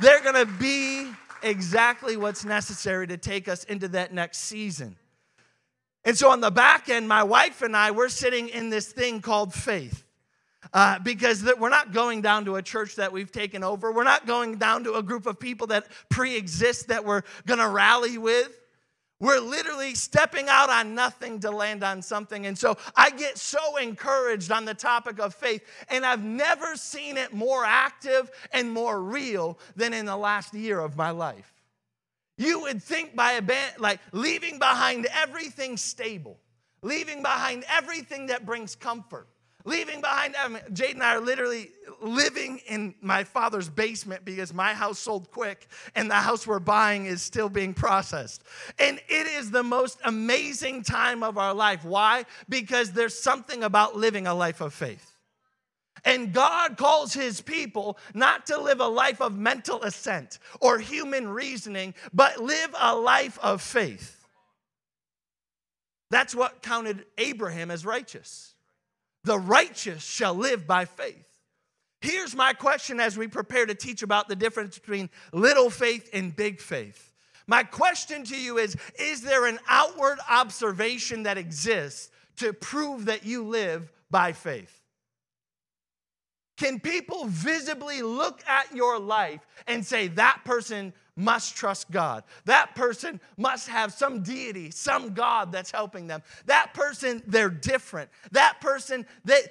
they're 0.00 0.22
gonna 0.22 0.44
be 0.44 1.10
exactly 1.42 2.16
what's 2.16 2.44
necessary 2.44 3.06
to 3.06 3.16
take 3.16 3.48
us 3.48 3.64
into 3.64 3.88
that 3.88 4.12
next 4.12 4.38
season. 4.38 4.96
And 6.04 6.16
so 6.16 6.30
on 6.30 6.40
the 6.40 6.50
back 6.50 6.88
end, 6.88 7.08
my 7.08 7.22
wife 7.22 7.62
and 7.62 7.76
I, 7.76 7.90
we're 7.90 8.08
sitting 8.08 8.48
in 8.48 8.70
this 8.70 8.92
thing 8.92 9.20
called 9.20 9.54
faith. 9.54 10.04
Uh, 10.72 10.98
because 10.98 11.42
we're 11.58 11.70
not 11.70 11.92
going 11.92 12.20
down 12.20 12.44
to 12.44 12.56
a 12.56 12.62
church 12.62 12.96
that 12.96 13.10
we've 13.10 13.32
taken 13.32 13.64
over. 13.64 13.90
We're 13.90 14.04
not 14.04 14.26
going 14.26 14.56
down 14.58 14.84
to 14.84 14.94
a 14.94 15.02
group 15.02 15.26
of 15.26 15.40
people 15.40 15.68
that 15.68 15.86
pre 16.10 16.36
exist 16.36 16.88
that 16.88 17.04
we're 17.04 17.22
going 17.46 17.60
to 17.60 17.68
rally 17.68 18.18
with. 18.18 18.57
We're 19.20 19.40
literally 19.40 19.96
stepping 19.96 20.48
out 20.48 20.70
on 20.70 20.94
nothing 20.94 21.40
to 21.40 21.50
land 21.50 21.82
on 21.82 22.02
something. 22.02 22.46
And 22.46 22.56
so 22.56 22.76
I 22.94 23.10
get 23.10 23.36
so 23.36 23.76
encouraged 23.76 24.52
on 24.52 24.64
the 24.64 24.74
topic 24.74 25.18
of 25.18 25.34
faith, 25.34 25.64
and 25.88 26.06
I've 26.06 26.22
never 26.22 26.76
seen 26.76 27.16
it 27.16 27.32
more 27.32 27.64
active 27.64 28.30
and 28.52 28.70
more 28.70 29.02
real 29.02 29.58
than 29.74 29.92
in 29.92 30.06
the 30.06 30.16
last 30.16 30.54
year 30.54 30.78
of 30.78 30.96
my 30.96 31.10
life. 31.10 31.52
You 32.36 32.60
would 32.60 32.80
think 32.80 33.16
by 33.16 33.40
like 33.78 33.98
leaving 34.12 34.60
behind 34.60 35.08
everything 35.12 35.76
stable, 35.76 36.38
leaving 36.82 37.20
behind 37.20 37.64
everything 37.68 38.28
that 38.28 38.46
brings 38.46 38.76
comfort, 38.76 39.26
leaving 39.64 40.00
behind, 40.00 40.34
I 40.36 40.48
mean, 40.48 40.62
Jade 40.72 40.94
and 40.94 41.02
I 41.02 41.16
are 41.16 41.20
literally 41.20 41.70
living 42.00 42.60
in 42.68 42.94
my 43.00 43.24
father's 43.24 43.68
basement 43.68 44.24
because 44.24 44.54
my 44.54 44.72
house 44.72 44.98
sold 44.98 45.30
quick 45.30 45.66
and 45.94 46.10
the 46.10 46.14
house 46.14 46.46
we're 46.46 46.58
buying 46.58 47.06
is 47.06 47.22
still 47.22 47.48
being 47.48 47.74
processed. 47.74 48.44
And 48.78 49.00
it 49.08 49.26
is 49.26 49.50
the 49.50 49.62
most 49.62 49.98
amazing 50.04 50.84
time 50.84 51.22
of 51.22 51.38
our 51.38 51.54
life. 51.54 51.84
Why? 51.84 52.24
Because 52.48 52.92
there's 52.92 53.18
something 53.18 53.62
about 53.64 53.96
living 53.96 54.26
a 54.26 54.34
life 54.34 54.60
of 54.60 54.72
faith. 54.72 55.14
And 56.04 56.32
God 56.32 56.76
calls 56.76 57.12
his 57.12 57.40
people 57.40 57.98
not 58.14 58.46
to 58.46 58.60
live 58.60 58.80
a 58.80 58.86
life 58.86 59.20
of 59.20 59.36
mental 59.36 59.82
assent 59.82 60.38
or 60.60 60.78
human 60.78 61.28
reasoning, 61.28 61.94
but 62.12 62.38
live 62.38 62.74
a 62.78 62.94
life 62.94 63.38
of 63.42 63.60
faith. 63.60 64.14
That's 66.10 66.34
what 66.34 66.62
counted 66.62 67.04
Abraham 67.18 67.70
as 67.70 67.84
righteous. 67.84 68.54
The 69.24 69.38
righteous 69.38 70.04
shall 70.04 70.34
live 70.34 70.66
by 70.66 70.84
faith. 70.84 71.24
Here's 72.00 72.34
my 72.34 72.52
question 72.52 73.00
as 73.00 73.18
we 73.18 73.26
prepare 73.26 73.66
to 73.66 73.74
teach 73.74 74.02
about 74.02 74.28
the 74.28 74.36
difference 74.36 74.78
between 74.78 75.10
little 75.32 75.68
faith 75.68 76.08
and 76.12 76.34
big 76.34 76.60
faith. 76.60 77.12
My 77.46 77.64
question 77.64 78.24
to 78.24 78.36
you 78.36 78.58
is 78.58 78.76
Is 78.98 79.22
there 79.22 79.46
an 79.46 79.58
outward 79.68 80.18
observation 80.30 81.24
that 81.24 81.38
exists 81.38 82.10
to 82.36 82.52
prove 82.52 83.06
that 83.06 83.24
you 83.24 83.42
live 83.44 83.90
by 84.10 84.32
faith? 84.32 84.78
Can 86.58 86.80
people 86.80 87.24
visibly 87.26 88.02
look 88.02 88.42
at 88.48 88.74
your 88.74 88.98
life 88.98 89.40
and 89.68 89.86
say, 89.86 90.08
that 90.08 90.40
person 90.44 90.92
must 91.18 91.56
trust 91.56 91.90
God? 91.90 92.24
That 92.44 92.74
person 92.74 93.20
must 93.36 93.68
have 93.68 93.92
some 93.92 94.22
deity, 94.22 94.70
some 94.70 95.12
God 95.12 95.52
that's 95.52 95.70
helping 95.70 96.06
them. 96.06 96.22
That 96.46 96.72
person, 96.72 97.22
they're 97.26 97.50
different. 97.50 98.08
That 98.32 98.60
person, 98.60 99.04
they, 99.24 99.42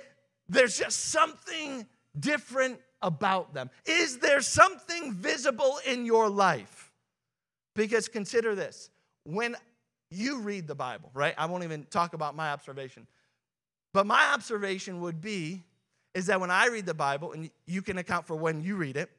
there's 0.48 0.78
just 0.78 1.12
something 1.12 1.86
different 2.18 2.80
about 3.02 3.54
them. 3.54 3.70
Is 3.86 4.18
there 4.20 4.42
something 4.42 5.14
visible 5.14 5.78
in 5.86 6.06
your 6.06 6.30
life? 6.30 6.92
Because 7.76 8.08
consider 8.08 8.56
this 8.56 8.90
when 9.24 9.56
you 10.10 10.40
read 10.40 10.68
the 10.68 10.76
Bible, 10.76 11.12
right? 11.14 11.36
I 11.38 11.46
won't 11.46 11.66
even 11.66 11.86
talk 11.92 12.14
about 12.14 12.36
my 12.36 12.52
observation. 12.52 13.06
But 13.94 14.08
my 14.08 14.32
observation 14.34 15.02
would 15.02 15.22
be 15.22 15.64
is 16.14 16.28
that 16.28 16.40
when 16.40 16.50
I 16.50 16.68
read 16.68 16.86
the 16.86 16.94
Bible, 16.94 17.34
and 17.34 17.50
you 17.68 17.82
can 17.82 17.98
account 17.98 18.26
for 18.26 18.36
when 18.36 18.62
you 18.62 18.76
read 18.76 18.98
it, 18.98 19.12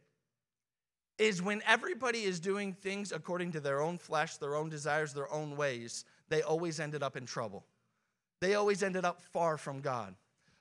is 1.18 1.42
when 1.42 1.62
everybody 1.66 2.22
is 2.22 2.40
doing 2.40 2.72
things 2.72 3.12
according 3.12 3.52
to 3.52 3.60
their 3.60 3.80
own 3.80 3.98
flesh, 3.98 4.37
their 4.37 4.54
own 4.54 4.68
desires, 4.68 5.12
their 5.12 5.30
own 5.32 5.56
ways, 5.56 6.04
they 6.28 6.42
always 6.42 6.78
ended 6.80 7.02
up 7.02 7.16
in 7.16 7.26
trouble. 7.26 7.64
They 8.40 8.54
always 8.54 8.82
ended 8.82 9.04
up 9.04 9.20
far 9.20 9.58
from 9.58 9.80
God. 9.80 10.14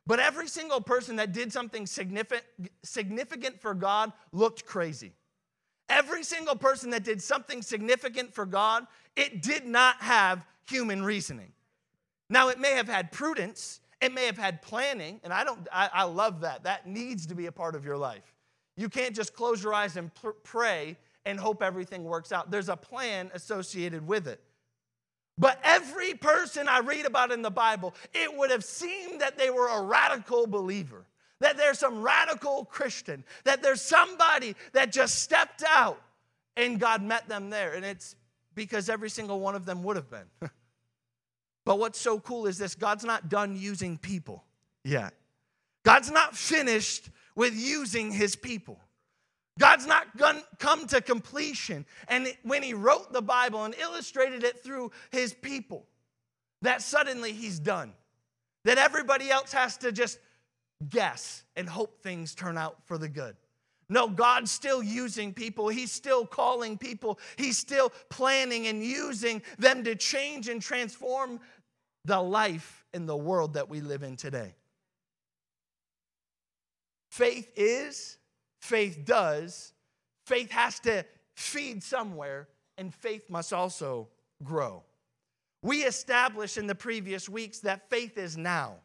But 0.08 0.20
every 0.20 0.48
single 0.48 0.82
person 0.82 1.18
that 1.18 1.34
did 1.34 1.52
something 1.52 1.86
significant 1.86 3.62
for 3.62 3.74
God 3.74 4.14
looked 4.32 4.66
crazy. 4.66 5.14
Every 5.90 6.24
single 6.24 6.56
person 6.56 6.90
that 6.92 7.04
did 7.04 7.22
something 7.22 7.62
significant 7.62 8.34
for 8.34 8.46
God, 8.46 8.88
it 9.16 9.42
did 9.42 9.66
not 9.66 10.02
have 10.02 10.46
human 10.68 11.04
reasoning. 11.04 11.52
Now, 12.30 12.50
it 12.50 12.60
may 12.60 12.72
have 12.72 12.88
had 12.88 13.12
prudence, 13.12 13.80
it 14.02 14.14
may 14.14 14.26
have 14.26 14.38
had 14.38 14.62
planning, 14.62 15.20
and 15.24 15.32
I 15.32 15.44
don't 15.44 15.68
I, 15.72 15.90
I 15.94 16.04
love 16.04 16.42
that. 16.42 16.64
That 16.64 16.88
needs 16.88 17.28
to 17.28 17.36
be 17.36 17.46
a 17.46 17.52
part 17.52 17.76
of 17.76 17.86
your 17.86 17.98
life. 17.98 18.37
You 18.78 18.88
can't 18.90 19.16
just 19.16 19.34
close 19.34 19.62
your 19.62 19.74
eyes 19.74 19.98
and 19.98 20.14
pr- 20.14 20.30
pray 20.44 20.98
and 21.26 21.40
hope 21.40 21.62
everything 21.62 22.04
works 22.06 22.32
out. 22.32 22.52
There's 22.52 22.70
a 22.70 22.78
plan 22.78 23.32
associated 23.34 24.08
with 24.08 24.28
it. 24.28 24.42
But 25.38 25.60
every 25.64 26.14
person 26.14 26.68
I 26.70 26.80
read 26.80 27.06
about 27.06 27.32
in 27.32 27.42
the 27.42 27.52
Bible, 27.52 27.94
it 28.14 28.36
would 28.36 28.50
have 28.50 28.64
seemed 28.64 29.22
that 29.22 29.38
they 29.38 29.50
were 29.50 29.68
a 29.68 29.82
radical 29.82 30.48
believer, 30.48 31.06
that 31.42 31.58
there's 31.58 31.80
some 31.80 32.02
radical 32.02 32.66
Christian, 32.66 33.24
that 33.44 33.62
there's 33.62 33.82
somebody 33.82 34.56
that 34.74 34.92
just 34.92 35.22
stepped 35.22 35.64
out 35.68 36.02
and 36.56 36.80
God 36.80 37.04
met 37.04 37.28
them 37.28 37.50
there. 37.50 37.74
And 37.74 37.84
it's 37.84 38.16
because 38.56 38.90
every 38.90 39.10
single 39.10 39.40
one 39.40 39.56
of 39.56 39.66
them 39.66 39.84
would 39.84 39.96
have 39.96 40.10
been. 40.10 40.28
But 41.68 41.80
what's 41.80 42.00
so 42.00 42.18
cool 42.22 42.48
is 42.48 42.58
this 42.58 42.76
God's 42.76 43.04
not 43.04 43.28
done 43.28 43.58
using 43.58 43.98
people 43.98 44.46
yet. 44.86 45.14
God's 45.84 46.10
not 46.10 46.34
finished 46.34 47.10
with 47.38 47.56
using 47.56 48.12
his 48.12 48.36
people. 48.36 48.82
God's 49.60 49.88
not 49.88 50.08
come 50.60 50.88
to 50.88 51.00
completion. 51.00 51.86
And 52.10 52.28
when 52.44 52.62
he 52.62 52.74
wrote 52.74 53.14
the 53.14 53.22
Bible 53.22 53.64
and 53.64 53.74
illustrated 53.76 54.44
it 54.44 54.62
through 54.62 54.92
his 55.12 55.34
people, 55.34 55.86
that 56.64 56.82
suddenly 56.82 57.32
he's 57.32 57.60
done. 57.60 57.94
That 58.66 58.78
everybody 58.78 59.30
else 59.30 59.54
has 59.54 59.78
to 59.78 59.92
just 59.92 60.20
guess 60.90 61.44
and 61.56 61.70
hope 61.70 62.02
things 62.02 62.36
turn 62.36 62.58
out 62.58 62.78
for 62.86 62.98
the 62.98 63.08
good. 63.08 63.36
No, 63.88 64.10
God's 64.10 64.52
still 64.52 64.84
using 64.84 65.34
people. 65.34 65.70
He's 65.70 65.92
still 65.92 66.26
calling 66.26 66.78
people. 66.78 67.20
He's 67.38 67.58
still 67.58 67.92
planning 68.10 68.68
and 68.68 68.84
using 68.84 69.42
them 69.58 69.84
to 69.86 69.96
change 69.96 70.50
and 70.50 70.62
transform 70.62 71.40
the 72.04 72.20
life 72.20 72.84
in 72.94 73.06
the 73.06 73.16
world 73.16 73.54
that 73.54 73.70
we 73.70 73.80
live 73.80 74.04
in 74.04 74.18
today. 74.18 74.56
Faith 77.18 77.52
is, 77.56 78.20
faith 78.62 79.04
does, 79.04 79.74
faith 80.28 80.52
has 80.52 80.80
to 80.80 81.04
feed 81.36 81.82
somewhere, 81.82 82.48
and 82.78 82.94
faith 82.94 83.28
must 83.28 83.52
also 83.52 84.08
grow. 84.44 84.84
We 85.64 85.78
established 85.84 86.60
in 86.60 86.68
the 86.68 86.76
previous 86.76 87.28
weeks 87.28 87.58
that 87.62 87.90
faith 87.90 88.20
is 88.20 88.38
now, 88.38 88.76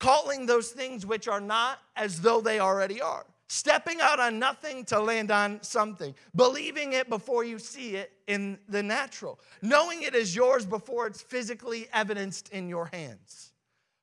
calling 0.00 0.44
those 0.44 0.68
things 0.68 1.06
which 1.06 1.28
are 1.28 1.40
not 1.40 1.78
as 1.96 2.20
though 2.20 2.42
they 2.42 2.60
already 2.60 3.00
are 3.00 3.24
stepping 3.48 4.02
out 4.02 4.20
on 4.20 4.38
nothing 4.38 4.84
to 4.84 5.00
land 5.00 5.30
on 5.30 5.62
something, 5.62 6.14
believing 6.36 6.92
it 6.92 7.08
before 7.08 7.42
you 7.42 7.58
see 7.58 7.96
it 7.96 8.12
in 8.26 8.58
the 8.68 8.82
natural, 8.82 9.40
knowing 9.62 10.02
it 10.02 10.14
is 10.14 10.36
yours 10.36 10.66
before 10.66 11.06
it's 11.06 11.22
physically 11.22 11.88
evidenced 11.94 12.50
in 12.50 12.68
your 12.68 12.84
hands. 12.84 13.52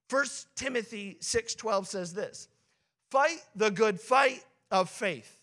1 0.09 0.25
Timothy 0.55 1.17
6:12 1.21 1.85
says 1.85 2.15
this: 2.15 2.47
"Fight 3.09 3.43
the 3.55 3.71
good 3.71 3.99
fight 3.99 4.45
of 4.71 4.89
faith. 4.89 5.41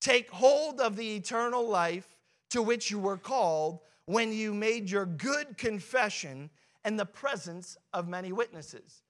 Take 0.00 0.30
hold 0.30 0.80
of 0.80 0.96
the 0.96 1.16
eternal 1.16 1.68
life 1.68 2.16
to 2.50 2.62
which 2.62 2.90
you 2.90 2.98
were 2.98 3.18
called 3.18 3.80
when 4.06 4.32
you 4.32 4.52
made 4.52 4.90
your 4.90 5.06
good 5.06 5.56
confession 5.56 6.50
in 6.84 6.96
the 6.96 7.06
presence 7.06 7.76
of 7.92 8.08
many 8.08 8.32
witnesses." 8.32 9.02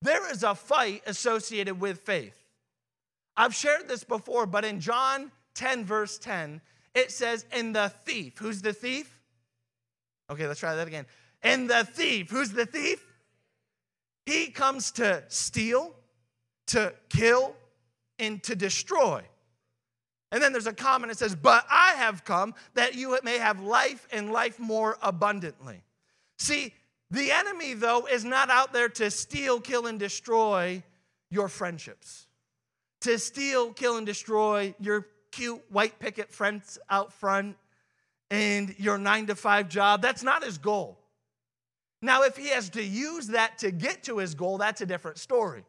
There 0.00 0.30
is 0.30 0.42
a 0.42 0.54
fight 0.54 1.02
associated 1.06 1.80
with 1.80 2.00
faith. 2.00 2.36
I've 3.36 3.54
shared 3.54 3.88
this 3.88 4.04
before, 4.04 4.46
but 4.46 4.64
in 4.64 4.80
John 4.80 5.30
10, 5.54 5.84
verse 5.84 6.18
10, 6.18 6.60
it 6.94 7.12
says, 7.12 7.46
And 7.50 7.74
the 7.74 7.88
thief, 8.04 8.38
who's 8.38 8.62
the 8.62 8.72
thief? 8.72 9.20
Okay, 10.30 10.46
let's 10.46 10.60
try 10.60 10.74
that 10.74 10.88
again. 10.88 11.06
And 11.42 11.68
the 11.70 11.84
thief, 11.84 12.30
who's 12.30 12.50
the 12.50 12.66
thief? 12.66 13.04
He 14.26 14.50
comes 14.50 14.90
to 14.92 15.24
steal, 15.28 15.94
to 16.68 16.94
kill, 17.08 17.54
and 18.18 18.42
to 18.44 18.56
destroy. 18.56 19.22
And 20.30 20.42
then 20.42 20.52
there's 20.52 20.66
a 20.66 20.72
comment 20.72 21.10
that 21.10 21.18
says, 21.18 21.34
But 21.34 21.66
I 21.70 21.94
have 21.96 22.24
come 22.24 22.54
that 22.74 22.94
you 22.94 23.18
may 23.22 23.38
have 23.38 23.60
life 23.60 24.06
and 24.12 24.30
life 24.32 24.58
more 24.58 24.98
abundantly. 25.02 25.82
See, 26.38 26.74
the 27.10 27.32
enemy, 27.32 27.74
though, 27.74 28.06
is 28.06 28.24
not 28.24 28.50
out 28.50 28.72
there 28.72 28.88
to 28.90 29.10
steal, 29.10 29.60
kill, 29.60 29.86
and 29.86 29.98
destroy 29.98 30.82
your 31.30 31.48
friendships 31.48 32.26
to 33.00 33.18
steal, 33.18 33.72
kill, 33.72 33.96
and 33.96 34.06
destroy 34.06 34.74
your 34.80 35.06
cute 35.30 35.62
white 35.70 35.98
picket 35.98 36.32
friends 36.32 36.78
out 36.90 37.12
front 37.12 37.56
and 38.30 38.74
your 38.78 38.98
nine 38.98 39.26
to 39.26 39.34
five 39.34 39.68
job. 39.68 40.02
That's 40.02 40.22
not 40.22 40.44
his 40.44 40.58
goal. 40.58 40.98
Now, 42.02 42.22
if 42.22 42.36
he 42.36 42.48
has 42.48 42.70
to 42.70 42.82
use 42.82 43.28
that 43.28 43.58
to 43.58 43.70
get 43.70 44.04
to 44.04 44.18
his 44.18 44.34
goal, 44.34 44.58
that's 44.58 44.80
a 44.80 44.86
different 44.86 45.18
story. 45.18 45.64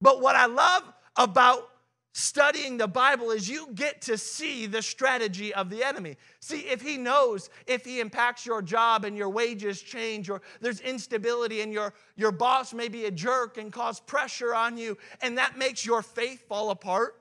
But 0.00 0.20
what 0.20 0.36
I 0.36 0.46
love 0.46 0.82
about 1.16 1.68
studying 2.14 2.76
the 2.76 2.88
Bible 2.88 3.30
is 3.30 3.48
you 3.48 3.68
get 3.74 4.02
to 4.02 4.18
see 4.18 4.66
the 4.66 4.82
strategy 4.82 5.54
of 5.54 5.70
the 5.70 5.84
enemy. 5.84 6.16
See, 6.40 6.60
if 6.60 6.80
he 6.80 6.96
knows 6.96 7.48
if 7.66 7.84
he 7.84 8.00
impacts 8.00 8.44
your 8.44 8.60
job 8.60 9.04
and 9.04 9.16
your 9.16 9.28
wages 9.28 9.80
change, 9.80 10.28
or 10.28 10.42
there's 10.60 10.80
instability 10.80 11.60
and 11.60 11.72
your, 11.72 11.94
your 12.16 12.32
boss 12.32 12.74
may 12.74 12.88
be 12.88 13.04
a 13.04 13.10
jerk 13.10 13.56
and 13.56 13.72
cause 13.72 14.00
pressure 14.00 14.54
on 14.54 14.76
you, 14.76 14.98
and 15.22 15.38
that 15.38 15.56
makes 15.58 15.86
your 15.86 16.02
faith 16.02 16.46
fall 16.48 16.70
apart, 16.70 17.14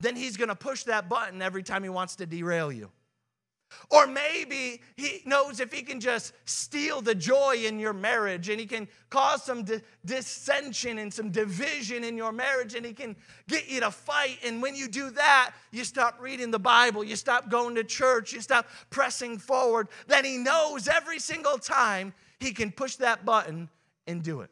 then 0.00 0.16
he's 0.16 0.36
gonna 0.36 0.56
push 0.56 0.82
that 0.84 1.08
button 1.08 1.40
every 1.40 1.62
time 1.62 1.82
he 1.82 1.88
wants 1.88 2.16
to 2.16 2.26
derail 2.26 2.72
you. 2.72 2.90
Or 3.90 4.06
maybe 4.06 4.80
he 4.96 5.22
knows 5.24 5.60
if 5.60 5.72
he 5.72 5.82
can 5.82 6.00
just 6.00 6.32
steal 6.44 7.00
the 7.00 7.14
joy 7.14 7.56
in 7.64 7.78
your 7.78 7.92
marriage 7.92 8.48
and 8.48 8.58
he 8.58 8.66
can 8.66 8.88
cause 9.10 9.44
some 9.44 9.62
di- 9.64 9.80
dissension 10.04 10.98
and 10.98 11.12
some 11.12 11.30
division 11.30 12.02
in 12.02 12.16
your 12.16 12.32
marriage 12.32 12.74
and 12.74 12.84
he 12.84 12.92
can 12.92 13.14
get 13.48 13.68
you 13.68 13.80
to 13.80 13.90
fight. 13.90 14.38
And 14.44 14.60
when 14.60 14.74
you 14.74 14.88
do 14.88 15.10
that, 15.10 15.52
you 15.70 15.84
stop 15.84 16.20
reading 16.20 16.50
the 16.50 16.58
Bible, 16.58 17.04
you 17.04 17.16
stop 17.16 17.48
going 17.48 17.74
to 17.76 17.84
church, 17.84 18.32
you 18.32 18.40
stop 18.40 18.66
pressing 18.90 19.38
forward. 19.38 19.88
Then 20.08 20.24
he 20.24 20.36
knows 20.38 20.88
every 20.88 21.18
single 21.18 21.58
time 21.58 22.12
he 22.40 22.52
can 22.52 22.72
push 22.72 22.96
that 22.96 23.24
button 23.24 23.68
and 24.06 24.22
do 24.22 24.40
it. 24.40 24.50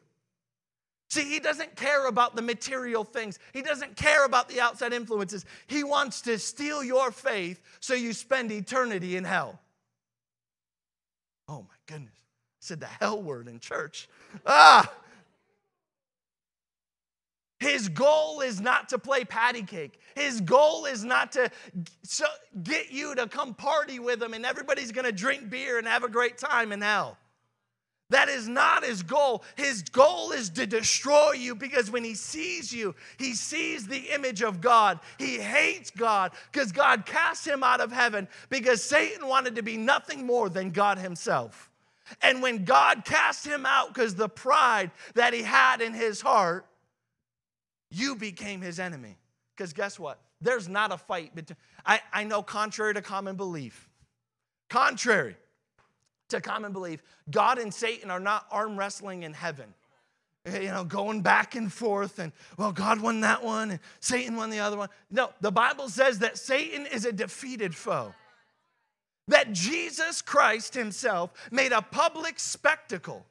See, 1.15 1.23
he 1.23 1.39
doesn't 1.39 1.77
care 1.77 2.07
about 2.07 2.35
the 2.35 2.41
material 2.41 3.05
things. 3.05 3.39
He 3.53 3.61
doesn't 3.61 3.95
care 3.95 4.25
about 4.25 4.49
the 4.49 4.59
outside 4.59 4.91
influences. 4.91 5.45
He 5.67 5.81
wants 5.81 6.19
to 6.23 6.37
steal 6.37 6.83
your 6.83 7.09
faith 7.09 7.61
so 7.79 7.93
you 7.93 8.11
spend 8.11 8.51
eternity 8.51 9.15
in 9.15 9.23
hell. 9.23 9.57
Oh 11.47 11.61
my 11.61 11.75
goodness. 11.87 12.11
I 12.17 12.59
said 12.59 12.81
the 12.81 12.87
hell 12.87 13.21
word 13.21 13.47
in 13.47 13.61
church. 13.61 14.09
Ah. 14.45 14.91
His 17.61 17.87
goal 17.87 18.41
is 18.41 18.59
not 18.59 18.89
to 18.89 18.99
play 18.99 19.23
patty 19.23 19.63
cake. 19.63 20.01
His 20.15 20.41
goal 20.41 20.83
is 20.83 21.05
not 21.05 21.31
to 21.31 21.49
get 22.61 22.91
you 22.91 23.15
to 23.15 23.29
come 23.29 23.53
party 23.53 23.99
with 23.99 24.21
him 24.21 24.33
and 24.33 24.45
everybody's 24.45 24.91
going 24.91 25.05
to 25.05 25.13
drink 25.13 25.49
beer 25.49 25.77
and 25.77 25.87
have 25.87 26.03
a 26.03 26.09
great 26.09 26.37
time 26.37 26.73
in 26.73 26.81
hell. 26.81 27.17
That 28.11 28.29
is 28.29 28.47
not 28.47 28.85
his 28.85 29.01
goal. 29.01 29.43
His 29.55 29.81
goal 29.81 30.31
is 30.31 30.51
to 30.51 30.67
destroy 30.67 31.31
you 31.31 31.55
because 31.55 31.89
when 31.89 32.03
he 32.03 32.13
sees 32.13 32.71
you, 32.71 32.93
he 33.17 33.33
sees 33.33 33.87
the 33.87 34.13
image 34.13 34.43
of 34.43 34.61
God. 34.61 34.99
He 35.17 35.39
hates 35.39 35.89
God 35.89 36.31
because 36.51 36.71
God 36.71 37.05
cast 37.07 37.47
him 37.47 37.63
out 37.63 37.81
of 37.81 37.91
heaven 37.91 38.27
because 38.49 38.83
Satan 38.83 39.27
wanted 39.27 39.55
to 39.55 39.63
be 39.63 39.75
nothing 39.75 40.25
more 40.25 40.49
than 40.49 40.69
God 40.69 40.99
himself. 40.99 41.71
And 42.21 42.43
when 42.43 42.63
God 42.63 43.05
cast 43.05 43.47
him 43.47 43.65
out 43.65 43.91
because 43.91 44.13
the 44.13 44.29
pride 44.29 44.91
that 45.15 45.33
he 45.33 45.41
had 45.41 45.81
in 45.81 45.95
his 45.95 46.21
heart, 46.21 46.67
you 47.89 48.15
became 48.15 48.61
his 48.61 48.79
enemy. 48.79 49.17
Because 49.55 49.73
guess 49.73 49.97
what? 49.97 50.19
There's 50.41 50.69
not 50.69 50.91
a 50.91 50.97
fight 50.97 51.33
between, 51.33 51.57
I, 51.83 52.01
I 52.13 52.23
know, 52.23 52.43
contrary 52.43 52.93
to 52.93 53.01
common 53.01 53.35
belief, 53.35 53.89
contrary 54.69 55.37
to 56.29 56.41
common 56.41 56.71
belief, 56.71 57.01
God 57.29 57.57
and 57.57 57.73
Satan 57.73 58.11
are 58.11 58.19
not 58.19 58.45
arm 58.51 58.77
wrestling 58.77 59.23
in 59.23 59.33
heaven. 59.33 59.73
Eh, 60.45 60.61
you 60.61 60.67
know, 60.67 60.83
going 60.83 61.21
back 61.21 61.55
and 61.55 61.71
forth, 61.71 62.19
and 62.19 62.31
well, 62.57 62.71
God 62.71 63.01
won 63.01 63.21
that 63.21 63.43
one, 63.43 63.71
and 63.71 63.79
Satan 63.99 64.35
won 64.35 64.49
the 64.49 64.59
other 64.59 64.77
one. 64.77 64.89
No, 65.09 65.31
the 65.41 65.51
Bible 65.51 65.89
says 65.89 66.19
that 66.19 66.37
Satan 66.37 66.85
is 66.85 67.05
a 67.05 67.11
defeated 67.11 67.75
foe. 67.75 68.13
That 69.27 69.53
Jesus 69.53 70.21
Christ 70.21 70.75
himself 70.75 71.31
made 71.51 71.71
a 71.71 71.81
public 71.81 72.39
spectacle, 72.39 73.25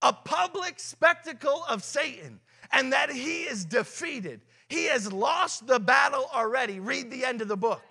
a 0.00 0.14
public 0.14 0.80
spectacle 0.80 1.62
of 1.68 1.84
Satan, 1.84 2.40
and 2.72 2.92
that 2.94 3.10
he 3.10 3.42
is 3.42 3.66
defeated. 3.66 4.40
He 4.68 4.86
has 4.86 5.12
lost 5.12 5.66
the 5.66 5.78
battle 5.78 6.30
already. 6.34 6.80
Read 6.80 7.10
the 7.10 7.24
end 7.24 7.42
of 7.42 7.48
the 7.48 7.56
book. 7.56 7.82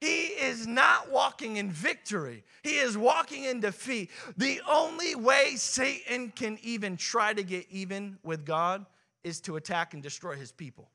He 0.00 0.28
is 0.28 0.66
not 0.66 1.10
walking 1.10 1.56
in 1.56 1.70
victory. 1.70 2.42
He 2.62 2.78
is 2.78 2.96
walking 2.96 3.44
in 3.44 3.60
defeat. 3.60 4.10
The 4.36 4.60
only 4.66 5.14
way 5.14 5.56
Satan 5.56 6.32
can 6.34 6.58
even 6.62 6.96
try 6.96 7.34
to 7.34 7.42
get 7.42 7.66
even 7.70 8.18
with 8.22 8.46
God 8.46 8.86
is 9.24 9.40
to 9.42 9.56
attack 9.56 9.92
and 9.92 10.02
destroy 10.02 10.36
his 10.36 10.52
people, 10.52 10.90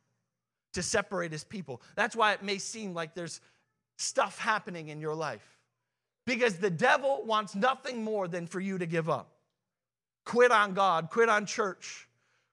to 0.74 0.82
separate 0.82 1.32
his 1.32 1.44
people. 1.44 1.84
That's 1.96 2.16
why 2.16 2.34
it 2.34 2.42
may 2.42 2.58
seem 2.58 2.96
like 2.96 3.14
there's 3.14 3.42
stuff 3.98 4.40
happening 4.40 4.90
in 4.90 5.00
your 5.00 5.16
life. 5.16 5.60
Because 6.26 6.58
the 6.58 6.72
devil 6.72 7.22
wants 7.26 7.54
nothing 7.54 8.04
more 8.04 8.28
than 8.28 8.48
for 8.48 8.60
you 8.60 8.80
to 8.80 8.88
give 8.88 9.08
up. 9.08 9.30
Quit 10.26 10.52
on 10.52 10.74
God, 10.74 11.12
quit 11.12 11.30
on 11.30 11.46
church, 11.46 12.08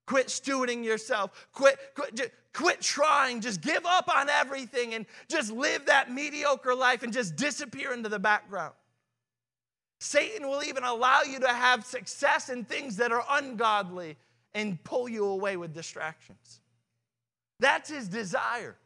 quit 0.07 0.27
stewarding 0.27 0.85
yourself, 0.85 1.49
quit, 1.53 1.79
quit, 1.95 2.35
quit 2.53 2.81
trying, 2.81 3.41
just 3.41 3.61
give 3.61 3.85
up 3.87 4.15
on 4.15 4.29
everything 4.29 4.95
and 4.95 5.07
just 5.29 5.51
live 5.51 5.87
that 5.87 6.11
mediocre 6.11 6.75
life 6.75 7.03
and 7.03 7.13
just 7.13 7.37
disappear 7.37 7.93
into 7.93 8.09
the 8.09 8.19
background. 8.19 8.75
Satan 10.01 10.49
will 10.49 10.65
even 10.65 10.83
allow 10.83 11.23
you 11.23 11.39
to 11.41 11.49
have 11.49 11.87
success 11.87 12.49
in 12.49 12.65
things 12.65 12.97
that 12.97 13.13
are 13.13 13.25
ungodly 13.31 14.17
and 14.55 14.83
pull 14.83 15.09
you 15.09 15.27
away 15.27 15.57
with 15.57 15.73
distractions. 15.73 16.61
That's 17.61 17.89
his 17.89 18.09
desire. 18.09 18.77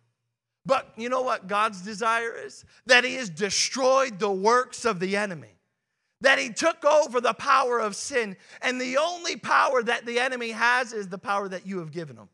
But 0.66 0.92
you 0.96 1.08
know 1.08 1.22
what 1.22 1.46
God's 1.46 1.80
desire 1.80 2.34
is? 2.36 2.64
That 2.86 3.04
he 3.04 3.14
has 3.14 3.30
destroyed 3.30 4.18
the 4.18 4.30
works 4.30 4.84
of 4.84 5.00
the 5.00 5.16
enemy. 5.16 5.54
That 6.20 6.38
he 6.38 6.50
took 6.50 6.84
over 6.84 7.20
the 7.20 7.34
power 7.34 7.78
of 7.78 7.96
sin. 7.96 8.36
And 8.60 8.80
the 8.80 8.98
only 8.98 9.36
power 9.36 9.82
that 9.82 10.04
the 10.04 10.18
enemy 10.18 10.50
has 10.50 10.92
is 10.92 11.08
the 11.08 11.18
power 11.18 11.48
that 11.48 11.66
you 11.66 11.78
have 11.78 11.92
given 11.92 12.16
him. 12.16 12.28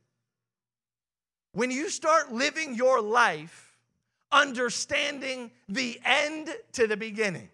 When 1.52 1.70
you 1.70 1.90
start 1.90 2.32
living 2.32 2.74
your 2.74 3.00
life 3.00 3.76
understanding 4.30 5.50
the 5.68 6.00
end 6.04 6.48
to 6.72 6.86
the 6.86 6.96
beginning, 6.96 7.50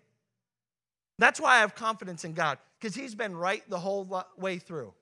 that's 1.19 1.40
why 1.40 1.57
I 1.57 1.61
have 1.61 1.75
confidence 1.75 2.25
in 2.25 2.33
God, 2.33 2.59
because 2.78 2.95
He's 2.95 3.14
been 3.14 3.37
right 3.37 3.69
the 3.69 3.78
whole 3.78 4.25
way 4.37 4.59
through. 4.59 4.95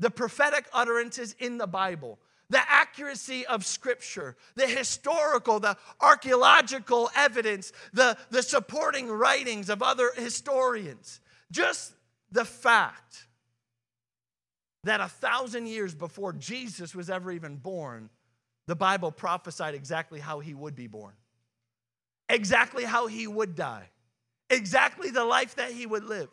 The 0.00 0.10
prophetic 0.10 0.66
utterances 0.72 1.36
in 1.38 1.58
the 1.58 1.68
Bible, 1.68 2.18
the 2.50 2.60
accuracy 2.68 3.46
of 3.46 3.64
Scripture, 3.64 4.36
the 4.56 4.66
historical, 4.66 5.60
the 5.60 5.76
archaeological 6.00 7.10
evidence, 7.14 7.72
the, 7.92 8.16
the 8.30 8.42
supporting 8.42 9.08
writings 9.08 9.70
of 9.70 9.80
other 9.80 10.10
historians, 10.16 11.20
just 11.52 11.92
the 12.32 12.44
fact 12.44 13.28
that 14.82 15.00
a 15.00 15.08
thousand 15.08 15.66
years 15.68 15.94
before 15.94 16.32
Jesus 16.32 16.96
was 16.96 17.08
ever 17.08 17.30
even 17.30 17.56
born, 17.56 18.10
the 18.66 18.76
Bible 18.76 19.10
prophesied 19.10 19.74
exactly 19.74 20.20
how 20.20 20.40
he 20.40 20.54
would 20.54 20.74
be 20.74 20.86
born, 20.86 21.14
exactly 22.28 22.84
how 22.84 23.06
he 23.06 23.26
would 23.26 23.54
die, 23.54 23.90
exactly 24.50 25.10
the 25.10 25.24
life 25.24 25.56
that 25.56 25.70
he 25.70 25.86
would 25.86 26.04
live. 26.04 26.28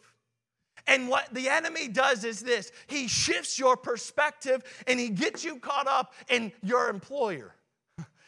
And 0.87 1.09
what 1.09 1.33
the 1.33 1.49
enemy 1.49 1.87
does 1.87 2.23
is 2.23 2.41
this 2.41 2.71
he 2.87 3.07
shifts 3.07 3.59
your 3.59 3.77
perspective 3.77 4.63
and 4.87 4.99
he 4.99 5.09
gets 5.09 5.43
you 5.43 5.57
caught 5.57 5.87
up 5.87 6.13
in 6.29 6.51
your 6.63 6.89
employer. 6.89 7.53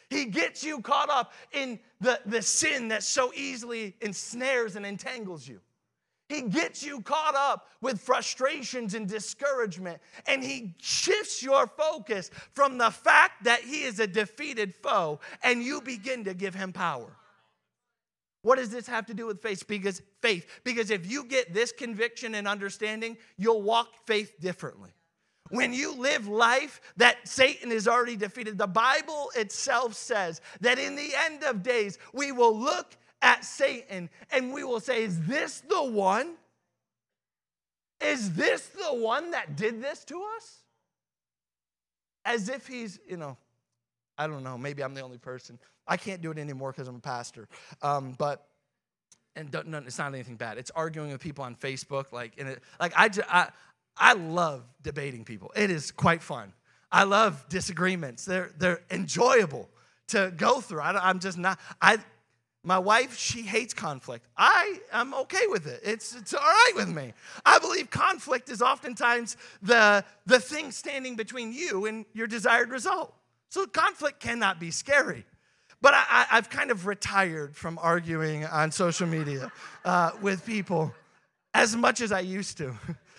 He 0.09 0.25
gets 0.25 0.63
you 0.63 0.79
caught 0.79 1.09
up 1.09 1.33
in 1.51 1.79
the, 1.99 2.19
the 2.27 2.43
sin 2.43 2.89
that 2.89 3.01
so 3.01 3.33
easily 3.33 3.95
ensnares 3.99 4.75
and 4.75 4.85
entangles 4.85 5.47
you. 5.47 5.59
He 6.33 6.41
gets 6.41 6.83
you 6.83 7.01
caught 7.01 7.35
up 7.35 7.67
with 7.79 8.01
frustrations 8.01 8.95
and 8.95 9.07
discouragement, 9.07 10.01
and 10.25 10.43
he 10.43 10.73
shifts 10.81 11.43
your 11.43 11.67
focus 11.67 12.31
from 12.53 12.79
the 12.79 12.89
fact 12.89 13.43
that 13.43 13.61
he 13.61 13.83
is 13.83 13.99
a 13.99 14.07
defeated 14.07 14.73
foe, 14.73 15.19
and 15.43 15.61
you 15.61 15.79
begin 15.81 16.23
to 16.23 16.33
give 16.33 16.55
him 16.55 16.73
power. 16.73 17.15
What 18.41 18.57
does 18.57 18.71
this 18.71 18.87
have 18.87 19.05
to 19.05 19.13
do 19.13 19.27
with 19.27 19.41
faith? 19.41 19.67
Because 19.67 20.01
faith, 20.21 20.61
because 20.63 20.89
if 20.89 21.09
you 21.09 21.25
get 21.25 21.53
this 21.53 21.71
conviction 21.71 22.35
and 22.35 22.47
understanding, 22.47 23.15
you'll 23.37 23.61
walk 23.61 23.89
faith 24.07 24.39
differently. 24.39 24.89
When 25.49 25.71
you 25.71 25.95
live 25.95 26.27
life 26.27 26.81
that 26.97 27.27
Satan 27.27 27.71
is 27.71 27.87
already 27.87 28.15
defeated, 28.15 28.57
the 28.57 28.65
Bible 28.65 29.29
itself 29.35 29.93
says 29.93 30.41
that 30.61 30.79
in 30.79 30.95
the 30.95 31.11
end 31.25 31.43
of 31.43 31.61
days, 31.61 31.99
we 32.11 32.31
will 32.31 32.57
look 32.57 32.97
at 33.23 33.43
Satan 33.45 34.09
and 34.31 34.53
we 34.53 34.63
will 34.63 34.79
say, 34.79 35.03
Is 35.03 35.25
this 35.25 35.61
the 35.61 35.83
one? 35.83 36.35
Is 38.01 38.33
this 38.33 38.67
the 38.67 38.93
one 38.93 39.31
that 39.31 39.55
did 39.55 39.81
this 39.81 40.03
to 40.05 40.21
us? 40.35 40.57
As 42.25 42.49
if 42.49 42.67
he's, 42.67 42.99
you 43.07 43.17
know, 43.17 43.37
I 44.17 44.27
don't 44.27 44.43
know, 44.43 44.57
maybe 44.57 44.83
I'm 44.83 44.93
the 44.93 45.01
only 45.01 45.17
person. 45.17 45.57
I 45.87 45.97
can't 45.97 46.21
do 46.21 46.31
it 46.31 46.37
anymore 46.37 46.71
because 46.71 46.87
I'm 46.87 46.97
a 46.97 46.99
pastor. 46.99 47.47
Um, 47.81 48.13
but, 48.17 48.45
and 49.35 49.51
no, 49.65 49.79
it's 49.79 49.97
not 49.97 50.13
anything 50.13 50.35
bad. 50.35 50.57
It's 50.57 50.71
arguing 50.71 51.11
with 51.11 51.21
people 51.21 51.43
on 51.43 51.55
Facebook. 51.55 52.11
Like, 52.11 52.37
in 52.37 52.47
it, 52.47 52.63
like 52.79 52.93
I, 52.95 53.09
just, 53.09 53.27
I, 53.33 53.49
I 53.97 54.13
love 54.13 54.63
debating 54.81 55.25
people. 55.25 55.51
It 55.55 55.71
is 55.71 55.91
quite 55.91 56.21
fun. 56.21 56.53
I 56.91 57.03
love 57.03 57.45
disagreements. 57.49 58.25
They're, 58.25 58.51
they're 58.57 58.81
enjoyable 58.91 59.69
to 60.09 60.31
go 60.35 60.61
through. 60.61 60.81
I, 60.81 61.09
am 61.09 61.19
just 61.19 61.37
not, 61.37 61.59
I, 61.81 61.97
my 62.63 62.79
wife, 62.79 63.17
she 63.17 63.41
hates 63.41 63.73
conflict. 63.73 64.25
I 64.37 64.79
am 64.91 65.13
okay 65.13 65.47
with 65.47 65.67
it. 65.67 65.81
It's, 65.83 66.15
it's 66.15 66.33
all 66.33 66.39
right 66.39 66.71
with 66.75 66.87
me. 66.87 67.13
I 67.45 67.59
believe 67.59 67.89
conflict 67.89 68.49
is 68.49 68.61
oftentimes 68.61 69.35
the, 69.61 70.05
the 70.25 70.39
thing 70.39 70.71
standing 70.71 71.15
between 71.15 71.51
you 71.51 71.85
and 71.85 72.05
your 72.13 72.27
desired 72.27 72.69
result. 72.69 73.13
So 73.49 73.67
conflict 73.67 74.21
cannot 74.21 74.59
be 74.59 74.71
scary. 74.71 75.25
But 75.81 75.93
I, 75.93 76.25
have 76.29 76.49
kind 76.49 76.71
of 76.71 76.87
retired 76.87 77.57
from 77.57 77.77
arguing 77.81 78.45
on 78.45 78.71
social 78.71 79.05
media 79.05 79.51
uh, 79.83 80.11
with 80.21 80.45
people 80.45 80.93
as 81.53 81.75
much 81.75 81.99
as 81.99 82.13
I 82.13 82.21
used 82.21 82.57
to. 82.59 82.73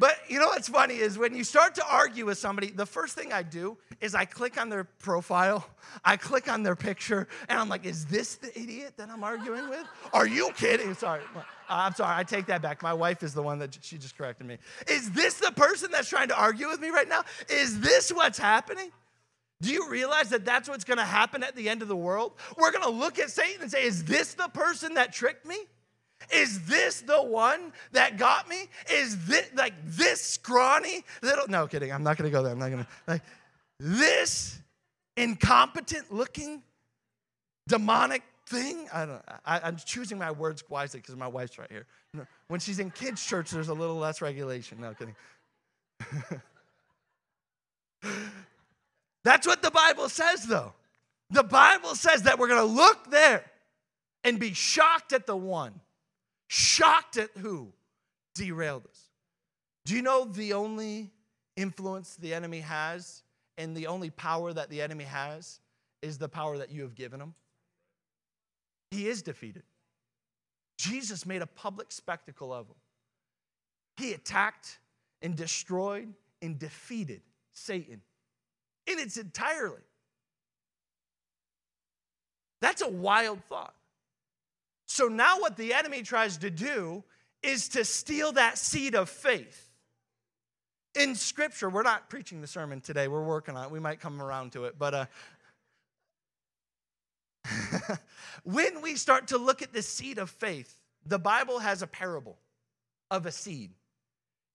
But 0.00 0.16
you 0.28 0.38
know 0.38 0.46
what's 0.46 0.70
funny 0.70 0.94
is 0.94 1.18
when 1.18 1.36
you 1.36 1.44
start 1.44 1.74
to 1.74 1.86
argue 1.86 2.24
with 2.24 2.38
somebody, 2.38 2.70
the 2.70 2.86
first 2.86 3.14
thing 3.14 3.34
I 3.34 3.42
do 3.42 3.76
is 4.00 4.14
I 4.14 4.24
click 4.24 4.58
on 4.58 4.70
their 4.70 4.84
profile, 4.84 5.68
I 6.02 6.16
click 6.16 6.50
on 6.50 6.62
their 6.62 6.74
picture, 6.74 7.28
and 7.50 7.58
I'm 7.58 7.68
like, 7.68 7.84
is 7.84 8.06
this 8.06 8.36
the 8.36 8.58
idiot 8.58 8.94
that 8.96 9.10
I'm 9.10 9.22
arguing 9.22 9.68
with? 9.68 9.84
Are 10.14 10.26
you 10.26 10.52
kidding? 10.56 10.94
Sorry. 10.94 11.20
I'm 11.68 11.94
sorry, 11.94 12.16
I 12.16 12.24
take 12.24 12.46
that 12.46 12.62
back. 12.62 12.82
My 12.82 12.94
wife 12.94 13.22
is 13.22 13.34
the 13.34 13.42
one 13.42 13.58
that 13.58 13.76
she 13.82 13.98
just 13.98 14.16
corrected 14.16 14.46
me. 14.46 14.56
Is 14.88 15.10
this 15.10 15.34
the 15.34 15.52
person 15.52 15.90
that's 15.90 16.08
trying 16.08 16.28
to 16.28 16.36
argue 16.36 16.68
with 16.68 16.80
me 16.80 16.88
right 16.88 17.08
now? 17.08 17.22
Is 17.50 17.78
this 17.80 18.10
what's 18.10 18.38
happening? 18.38 18.90
Do 19.60 19.70
you 19.70 19.90
realize 19.90 20.30
that 20.30 20.46
that's 20.46 20.66
what's 20.66 20.84
gonna 20.84 21.04
happen 21.04 21.42
at 21.42 21.54
the 21.56 21.68
end 21.68 21.82
of 21.82 21.88
the 21.88 21.96
world? 21.96 22.32
We're 22.56 22.72
gonna 22.72 22.88
look 22.88 23.18
at 23.18 23.30
Satan 23.30 23.60
and 23.60 23.70
say, 23.70 23.84
Is 23.84 24.04
this 24.04 24.32
the 24.32 24.48
person 24.48 24.94
that 24.94 25.12
tricked 25.12 25.44
me? 25.44 25.58
Is 26.32 26.66
this 26.66 27.00
the 27.00 27.22
one 27.22 27.72
that 27.92 28.18
got 28.18 28.48
me? 28.48 28.68
Is 28.92 29.26
this 29.26 29.50
like 29.54 29.74
this 29.84 30.20
scrawny 30.20 31.04
little? 31.22 31.48
No, 31.48 31.66
kidding. 31.66 31.92
I'm 31.92 32.02
not 32.02 32.16
gonna 32.16 32.30
go 32.30 32.42
there. 32.42 32.52
I'm 32.52 32.58
not 32.58 32.70
gonna 32.70 32.86
like 33.06 33.22
this 33.78 34.60
incompetent 35.16 36.12
looking 36.12 36.62
demonic 37.68 38.22
thing. 38.46 38.88
I 38.92 39.06
don't. 39.06 39.22
I, 39.44 39.68
am 39.68 39.76
choosing 39.76 40.18
my 40.18 40.30
words 40.30 40.62
wisely 40.68 41.00
because 41.00 41.16
my 41.16 41.28
wife's 41.28 41.58
right 41.58 41.70
here. 41.70 41.86
When 42.48 42.60
she's 42.60 42.78
in 42.78 42.90
kids' 42.90 43.24
church, 43.24 43.50
there's 43.50 43.68
a 43.68 43.74
little 43.74 43.96
less 43.96 44.20
regulation. 44.20 44.80
No 44.80 44.94
kidding. 44.94 45.16
That's 49.24 49.46
what 49.46 49.62
the 49.62 49.70
Bible 49.70 50.08
says, 50.08 50.44
though. 50.44 50.72
The 51.30 51.44
Bible 51.44 51.94
says 51.94 52.22
that 52.22 52.38
we're 52.38 52.48
to 52.48 52.64
look 52.64 53.10
there 53.10 53.44
and 54.24 54.40
be 54.40 54.52
shocked 54.52 55.12
at 55.12 55.26
the 55.26 55.36
one 55.36 55.80
shocked 56.50 57.16
at 57.16 57.30
who 57.38 57.72
derailed 58.34 58.84
us. 58.84 59.04
Do 59.84 59.94
you 59.94 60.02
know 60.02 60.24
the 60.24 60.52
only 60.52 61.12
influence 61.56 62.16
the 62.16 62.34
enemy 62.34 62.58
has 62.58 63.22
and 63.56 63.76
the 63.76 63.86
only 63.86 64.10
power 64.10 64.52
that 64.52 64.68
the 64.68 64.82
enemy 64.82 65.04
has 65.04 65.60
is 66.02 66.18
the 66.18 66.28
power 66.28 66.58
that 66.58 66.72
you 66.72 66.82
have 66.82 66.96
given 66.96 67.20
him? 67.20 67.34
He 68.90 69.06
is 69.06 69.22
defeated. 69.22 69.62
Jesus 70.76 71.24
made 71.24 71.40
a 71.40 71.46
public 71.46 71.92
spectacle 71.92 72.52
of 72.52 72.66
him. 72.66 72.74
He 73.96 74.12
attacked 74.12 74.80
and 75.22 75.36
destroyed 75.36 76.12
and 76.42 76.58
defeated 76.58 77.20
Satan 77.52 78.00
in 78.88 78.98
its 78.98 79.16
entirely. 79.16 79.82
That's 82.60 82.82
a 82.82 82.88
wild 82.88 83.44
thought. 83.44 83.74
So 84.90 85.06
now, 85.06 85.38
what 85.38 85.56
the 85.56 85.72
enemy 85.72 86.02
tries 86.02 86.38
to 86.38 86.50
do 86.50 87.04
is 87.44 87.68
to 87.70 87.84
steal 87.84 88.32
that 88.32 88.58
seed 88.58 88.96
of 88.96 89.08
faith. 89.08 89.70
In 90.96 91.14
scripture, 91.14 91.70
we're 91.70 91.84
not 91.84 92.10
preaching 92.10 92.40
the 92.40 92.48
sermon 92.48 92.80
today, 92.80 93.06
we're 93.06 93.22
working 93.22 93.56
on 93.56 93.66
it. 93.66 93.70
We 93.70 93.78
might 93.78 94.00
come 94.00 94.20
around 94.20 94.50
to 94.54 94.64
it, 94.64 94.80
but 94.80 94.94
uh, 94.94 95.06
when 98.42 98.82
we 98.82 98.96
start 98.96 99.28
to 99.28 99.38
look 99.38 99.62
at 99.62 99.72
the 99.72 99.80
seed 99.80 100.18
of 100.18 100.28
faith, 100.28 100.76
the 101.06 101.20
Bible 101.20 101.60
has 101.60 101.82
a 101.82 101.86
parable 101.86 102.36
of 103.12 103.26
a 103.26 103.30
seed. 103.30 103.70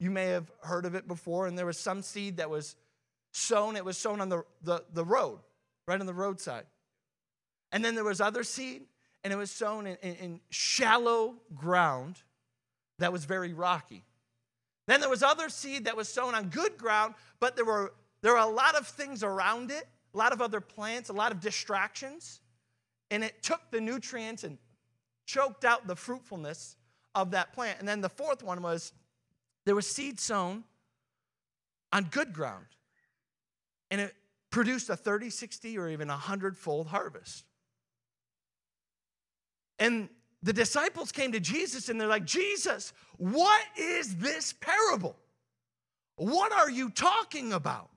You 0.01 0.11
may 0.11 0.25
have 0.25 0.51
heard 0.63 0.83
of 0.83 0.95
it 0.95 1.07
before, 1.07 1.47
and 1.47 1.57
there 1.57 1.65
was 1.65 1.79
some 1.79 2.01
seed 2.01 2.37
that 2.37 2.49
was 2.49 2.75
sown. 3.31 3.77
It 3.77 3.85
was 3.85 3.97
sown 3.97 4.19
on 4.19 4.27
the, 4.27 4.43
the, 4.61 4.83
the 4.91 5.05
road, 5.05 5.39
right 5.87 5.99
on 5.99 6.05
the 6.05 6.13
roadside. 6.13 6.65
And 7.71 7.85
then 7.85 7.95
there 7.95 8.03
was 8.03 8.19
other 8.19 8.43
seed, 8.43 8.83
and 9.25 9.33
it 9.33 9.35
was 9.35 9.51
sown 9.51 9.87
in, 9.87 9.97
in, 10.01 10.15
in 10.15 10.39
shallow 10.49 11.35
ground 11.53 12.15
that 12.99 13.11
was 13.11 13.25
very 13.25 13.51
rocky. 13.51 14.05
Then 14.87 15.01
there 15.01 15.09
was 15.09 15.21
other 15.21 15.49
seed 15.49 15.83
that 15.83 15.97
was 15.97 16.07
sown 16.07 16.33
on 16.33 16.47
good 16.47 16.77
ground, 16.77 17.15
but 17.41 17.57
there 17.57 17.65
were, 17.65 17.93
there 18.21 18.31
were 18.31 18.39
a 18.39 18.45
lot 18.45 18.75
of 18.75 18.87
things 18.87 19.21
around 19.21 19.69
it, 19.69 19.85
a 20.13 20.17
lot 20.17 20.31
of 20.31 20.41
other 20.41 20.61
plants, 20.61 21.09
a 21.09 21.13
lot 21.13 21.33
of 21.33 21.41
distractions 21.41 22.39
and 23.11 23.23
it 23.23 23.43
took 23.43 23.61
the 23.71 23.79
nutrients 23.79 24.43
and 24.43 24.57
choked 25.25 25.65
out 25.65 25.87
the 25.87 25.95
fruitfulness 25.95 26.75
of 27.13 27.31
that 27.31 27.53
plant. 27.53 27.79
And 27.79 27.87
then 27.87 28.01
the 28.01 28.09
fourth 28.09 28.43
one 28.43 28.61
was 28.61 28.93
there 29.65 29.75
was 29.75 29.87
seed 29.87 30.19
sown 30.19 30.63
on 31.91 32.05
good 32.05 32.33
ground, 32.33 32.65
and 33.89 34.01
it 34.01 34.13
produced 34.49 34.89
a 34.89 34.95
30, 34.95 35.29
60, 35.29 35.77
or 35.77 35.89
even 35.89 36.09
a 36.09 36.13
100 36.13 36.57
fold 36.57 36.87
harvest. 36.87 37.45
And 39.79 40.09
the 40.43 40.53
disciples 40.53 41.11
came 41.11 41.31
to 41.31 41.39
Jesus 41.39 41.89
and 41.89 41.99
they're 41.99 42.07
like, 42.07 42.25
Jesus, 42.25 42.93
what 43.17 43.61
is 43.77 44.17
this 44.17 44.53
parable? 44.53 45.15
What 46.17 46.51
are 46.51 46.69
you 46.69 46.89
talking 46.89 47.51
about? 47.53 47.89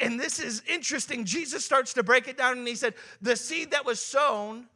And 0.00 0.18
this 0.18 0.38
is 0.38 0.62
interesting. 0.68 1.24
Jesus 1.24 1.64
starts 1.64 1.94
to 1.94 2.02
break 2.02 2.28
it 2.28 2.36
down 2.36 2.58
and 2.58 2.68
he 2.68 2.74
said, 2.74 2.94
The 3.20 3.36
seed 3.36 3.72
that 3.72 3.84
was 3.84 4.00
sown, 4.00 4.66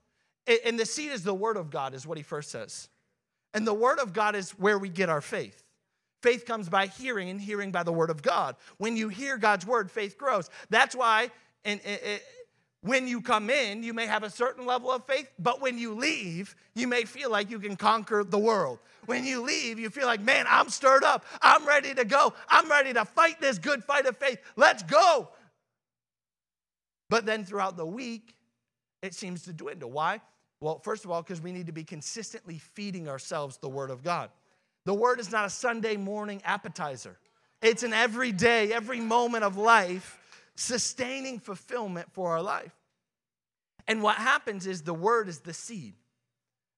and 0.65 0.79
the 0.79 0.87
seed 0.87 1.13
is 1.13 1.23
the 1.23 1.35
word 1.35 1.57
of 1.57 1.71
God, 1.71 1.95
is 1.95 2.07
what 2.07 2.17
he 2.17 2.25
first 2.25 2.51
says. 2.51 2.89
And 3.55 3.67
the 3.67 3.75
word 3.75 3.99
of 3.99 4.13
God 4.13 4.35
is 4.35 4.51
where 4.53 4.79
we 4.79 4.89
get 4.89 5.09
our 5.09 5.21
faith. 5.21 5.63
Faith 6.23 6.47
comes 6.47 6.69
by 6.69 6.87
hearing, 6.87 7.29
and 7.29 7.41
hearing 7.41 7.71
by 7.71 7.83
the 7.83 7.93
word 7.93 8.11
of 8.11 8.23
God. 8.23 8.57
When 8.79 8.97
you 8.97 9.09
hear 9.09 9.37
God's 9.37 9.67
word, 9.67 9.91
faith 9.91 10.17
grows. 10.17 10.49
That's 10.71 10.95
why, 10.95 11.31
and 11.65 11.81
when 12.83 13.07
you 13.07 13.21
come 13.21 13.49
in, 13.49 13.85
you 13.85 13.95
may 13.95 14.07
have 14.07 14.25
a 14.25 14.31
certain 14.31 14.67
level 14.67 14.91
of 14.91 15.07
faith, 15.07 15.31
but 15.39 15.61
when 15.61 15.79
you 15.79 15.95
leave, 15.95 16.57
you 16.75 16.89
may 16.89 17.05
feel 17.05 17.31
like 17.31 17.49
you 17.49 17.61
can 17.61 17.77
conquer 17.77 18.25
the 18.25 18.39
world. 18.39 18.81
When 19.07 19.25
you 19.25 19.43
leave, 19.43 19.79
you 19.79 19.89
feel 19.89 20.07
like, 20.07 20.21
man, 20.21 20.47
I'm 20.49 20.69
stirred 20.69 21.05
up. 21.05 21.25
I'm 21.41 21.67
ready 21.67 21.95
to 21.95 22.05
go. 22.05 22.35
I'm 22.49 22.69
ready 22.69 22.93
to 22.93 23.05
fight 23.05 23.41
this 23.41 23.59
good 23.59 23.85
fight 23.85 24.07
of 24.07 24.17
faith. 24.17 24.41
Let's 24.57 24.83
go. 24.83 25.29
But 27.09 27.25
then 27.25 27.45
throughout 27.45 27.77
the 27.77 27.87
week, 27.87 28.35
it 29.01 29.15
seems 29.15 29.43
to 29.43 29.53
dwindle. 29.53 29.91
Why? 29.91 30.21
Well, 30.61 30.81
first 30.81 31.05
of 31.05 31.11
all, 31.13 31.23
because 31.23 31.41
we 31.41 31.53
need 31.53 31.67
to 31.67 31.73
be 31.73 31.85
consistently 31.85 32.59
feeding 32.59 33.09
ourselves 33.09 33.59
the 33.59 33.69
Word 33.69 33.91
of 33.91 34.03
God. 34.03 34.31
The 34.87 34.95
Word 34.95 35.21
is 35.21 35.31
not 35.31 35.45
a 35.45 35.51
Sunday 35.51 35.97
morning 35.97 36.43
appetizer, 36.45 37.17
it's 37.61 37.85
an 37.85 37.93
everyday, 37.93 38.73
every 38.73 38.99
moment 38.99 39.45
of 39.45 39.57
life 39.57 40.19
sustaining 40.55 41.39
fulfillment 41.39 42.13
for 42.13 42.33
our 42.33 42.43
life. 42.43 42.73
And 43.89 44.03
what 44.03 44.17
happens 44.17 44.67
is 44.67 44.83
the 44.83 44.95
word 44.95 45.29
is 45.29 45.41
the 45.41 45.53
seed. 45.53 45.95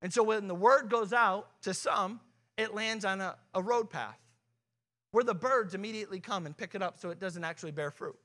And 0.00 0.12
so 0.12 0.22
when 0.22 0.48
the 0.48 0.54
word 0.54 0.90
goes 0.90 1.12
out 1.12 1.48
to 1.62 1.74
some, 1.74 2.20
it 2.56 2.74
lands 2.74 3.04
on 3.04 3.20
a, 3.20 3.37
a 3.54 3.62
road 3.62 3.90
path 3.90 4.18
where 5.10 5.24
the 5.24 5.34
birds 5.34 5.74
immediately 5.74 6.20
come 6.20 6.46
and 6.46 6.56
pick 6.56 6.74
it 6.74 6.82
up 6.82 6.98
so 6.98 7.10
it 7.10 7.20
doesn't 7.20 7.44
actually 7.44 7.72
bear 7.72 7.90
fruit. 7.90 8.16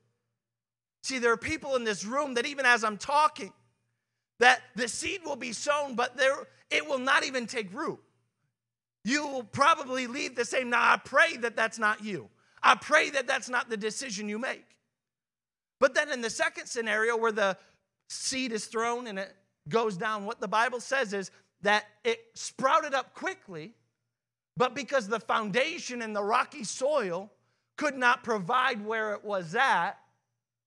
See, 1.03 1.19
there 1.19 1.31
are 1.31 1.37
people 1.37 1.75
in 1.75 1.83
this 1.83 2.03
room 2.03 2.33
that 2.33 2.45
even 2.45 2.65
as 2.65 2.83
I'm 2.83 2.97
talking, 2.97 3.53
that 4.39 4.61
the 4.75 4.87
seed 4.87 5.21
will 5.23 5.35
be 5.35 5.53
sown, 5.53 5.95
but 5.95 6.17
there 6.17 6.47
it 6.69 6.87
will 6.87 6.99
not 6.99 7.23
even 7.25 7.45
take 7.45 7.73
root. 7.73 7.99
You 9.03 9.27
will 9.27 9.43
probably 9.43 10.07
leave 10.07 10.35
the 10.35 10.45
same. 10.45 10.69
Now, 10.69 10.81
I 10.81 10.97
pray 10.97 11.37
that 11.37 11.55
that's 11.55 11.79
not 11.79 12.03
you. 12.03 12.29
I 12.61 12.75
pray 12.75 13.09
that 13.11 13.27
that's 13.27 13.49
not 13.49 13.69
the 13.69 13.77
decision 13.77 14.27
you 14.27 14.37
make. 14.37 14.65
But 15.79 15.95
then 15.95 16.11
in 16.11 16.21
the 16.21 16.29
second 16.29 16.67
scenario 16.67 17.15
where 17.15 17.31
the 17.31 17.57
seed 18.09 18.51
is 18.51 18.65
thrown 18.65 19.07
and 19.07 19.17
it 19.19 19.35
goes 19.67 19.97
down, 19.97 20.25
what 20.25 20.41
the 20.41 20.47
Bible 20.47 20.79
says 20.79 21.13
is 21.13 21.31
that 21.61 21.85
it 22.03 22.19
sprouted 22.33 22.93
up 22.93 23.13
quickly, 23.13 23.73
but 24.57 24.75
because 24.75 25.07
the 25.07 25.19
foundation 25.19 26.01
and 26.01 26.15
the 26.15 26.23
rocky 26.23 26.63
soil 26.63 27.31
could 27.77 27.95
not 27.95 28.23
provide 28.23 28.83
where 28.85 29.13
it 29.13 29.23
was 29.23 29.55
at, 29.55 29.93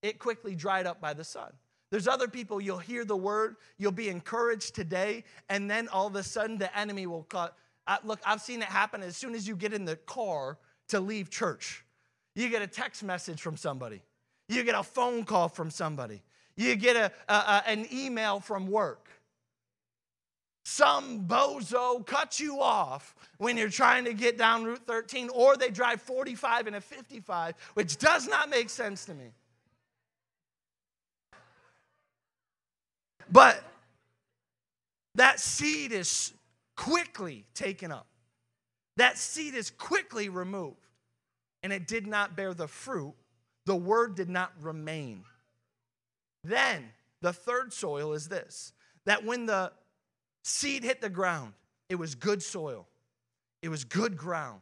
it 0.01 0.19
quickly 0.19 0.55
dried 0.55 0.87
up 0.87 0.99
by 0.99 1.13
the 1.13 1.23
sun. 1.23 1.51
There's 1.91 2.07
other 2.07 2.27
people, 2.27 2.59
you'll 2.59 2.79
hear 2.79 3.05
the 3.05 3.15
word, 3.15 3.57
you'll 3.77 3.91
be 3.91 4.09
encouraged 4.09 4.73
today, 4.73 5.23
and 5.47 5.69
then 5.69 5.87
all 5.89 6.07
of 6.07 6.15
a 6.15 6.23
sudden 6.23 6.57
the 6.57 6.75
enemy 6.75 7.05
will 7.05 7.23
cut. 7.23 7.55
Uh, 7.85 7.97
look, 8.03 8.19
I've 8.25 8.41
seen 8.41 8.63
it 8.63 8.67
happen 8.67 9.03
as 9.03 9.15
soon 9.15 9.35
as 9.35 9.47
you 9.47 9.55
get 9.55 9.73
in 9.73 9.85
the 9.85 9.95
car 9.95 10.57
to 10.87 10.99
leave 10.99 11.29
church. 11.29 11.85
You 12.35 12.49
get 12.49 12.63
a 12.63 12.67
text 12.67 13.03
message 13.03 13.41
from 13.41 13.57
somebody 13.57 14.01
you 14.53 14.63
get 14.63 14.75
a 14.75 14.83
phone 14.83 15.23
call 15.23 15.49
from 15.49 15.69
somebody. 15.69 16.21
You 16.55 16.75
get 16.75 16.95
a, 16.95 17.11
a, 17.27 17.33
a, 17.33 17.63
an 17.67 17.87
email 17.91 18.39
from 18.39 18.67
work. 18.67 19.09
Some 20.65 21.27
bozo 21.27 22.05
cuts 22.05 22.39
you 22.39 22.61
off 22.61 23.15
when 23.37 23.57
you're 23.57 23.69
trying 23.69 24.05
to 24.05 24.13
get 24.13 24.37
down 24.37 24.63
Route 24.63 24.87
13, 24.87 25.29
or 25.33 25.57
they 25.57 25.69
drive 25.69 26.01
45 26.01 26.67
and 26.67 26.75
a 26.77 26.81
55, 26.81 27.55
which 27.73 27.97
does 27.97 28.27
not 28.27 28.49
make 28.49 28.69
sense 28.69 29.05
to 29.05 29.13
me. 29.13 29.33
But 33.29 33.61
that 35.15 35.39
seed 35.39 35.91
is 35.91 36.33
quickly 36.77 37.45
taken 37.53 37.91
up. 37.91 38.07
That 38.97 39.17
seed 39.17 39.55
is 39.55 39.69
quickly 39.69 40.29
removed, 40.29 40.87
and 41.61 41.73
it 41.73 41.87
did 41.87 42.07
not 42.07 42.35
bear 42.35 42.53
the 42.53 42.67
fruit 42.67 43.15
the 43.65 43.75
word 43.75 44.15
did 44.15 44.29
not 44.29 44.51
remain. 44.61 45.23
Then 46.43 46.89
the 47.21 47.33
third 47.33 47.73
soil 47.73 48.13
is 48.13 48.27
this 48.27 48.73
that 49.05 49.25
when 49.25 49.45
the 49.45 49.71
seed 50.43 50.83
hit 50.83 51.01
the 51.01 51.09
ground, 51.09 51.53
it 51.89 51.95
was 51.95 52.15
good 52.15 52.41
soil, 52.41 52.87
it 53.61 53.69
was 53.69 53.83
good 53.83 54.17
ground. 54.17 54.61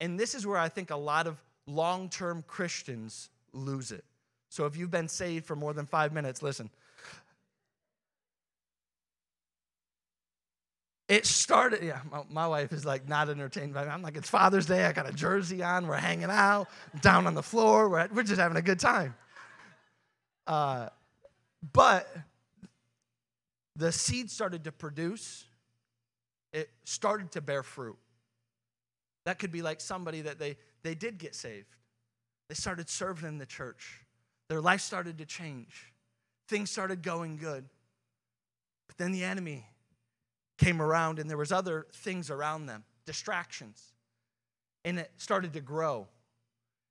And 0.00 0.18
this 0.18 0.34
is 0.34 0.46
where 0.46 0.58
I 0.58 0.68
think 0.68 0.90
a 0.90 0.96
lot 0.96 1.26
of 1.26 1.42
long 1.66 2.08
term 2.08 2.44
Christians 2.46 3.30
lose 3.52 3.92
it. 3.92 4.04
So 4.50 4.66
if 4.66 4.76
you've 4.76 4.90
been 4.90 5.08
saved 5.08 5.46
for 5.46 5.56
more 5.56 5.72
than 5.72 5.86
five 5.86 6.12
minutes, 6.12 6.42
listen. 6.42 6.70
It 11.08 11.26
started, 11.26 11.82
yeah, 11.82 12.00
my, 12.10 12.22
my, 12.30 12.46
wife 12.46 12.72
is 12.72 12.86
like 12.86 13.06
not 13.06 13.28
entertained 13.28 13.74
by 13.74 13.84
me. 13.84 13.90
I'm 13.90 14.00
like, 14.00 14.16
it's 14.16 14.30
Father's 14.30 14.64
Day. 14.64 14.84
I 14.84 14.92
got 14.92 15.06
a 15.06 15.12
jersey 15.12 15.62
on. 15.62 15.86
We're 15.86 15.96
hanging 15.96 16.30
out 16.30 16.68
down 17.02 17.26
on 17.26 17.34
the 17.34 17.42
floor. 17.42 17.90
We're, 17.90 18.08
we're 18.12 18.22
just 18.22 18.40
having 18.40 18.56
a 18.56 18.62
good 18.62 18.80
time. 18.80 19.14
Uh, 20.46 20.88
but 21.72 22.08
the 23.76 23.92
seed 23.92 24.30
started 24.30 24.64
to 24.64 24.72
produce, 24.72 25.44
it 26.54 26.70
started 26.84 27.32
to 27.32 27.42
bear 27.42 27.62
fruit. 27.62 27.98
That 29.26 29.38
could 29.38 29.52
be 29.52 29.60
like 29.60 29.82
somebody 29.82 30.22
that 30.22 30.38
they, 30.38 30.56
they 30.82 30.94
did 30.94 31.18
get 31.18 31.34
saved. 31.34 31.76
They 32.48 32.54
started 32.54 32.88
serving 32.88 33.28
in 33.28 33.38
the 33.38 33.46
church. 33.46 34.00
Their 34.48 34.60
life 34.60 34.80
started 34.80 35.18
to 35.18 35.26
change. 35.26 35.92
Things 36.48 36.70
started 36.70 37.02
going 37.02 37.36
good. 37.36 37.64
But 38.86 38.98
then 38.98 39.12
the 39.12 39.24
enemy 39.24 39.66
came 40.58 40.80
around 40.80 41.18
and 41.18 41.28
there 41.28 41.36
was 41.36 41.52
other 41.52 41.86
things 41.92 42.30
around 42.30 42.66
them, 42.66 42.84
distractions. 43.06 43.92
And 44.84 44.98
it 44.98 45.10
started 45.16 45.52
to 45.54 45.60
grow. 45.60 46.08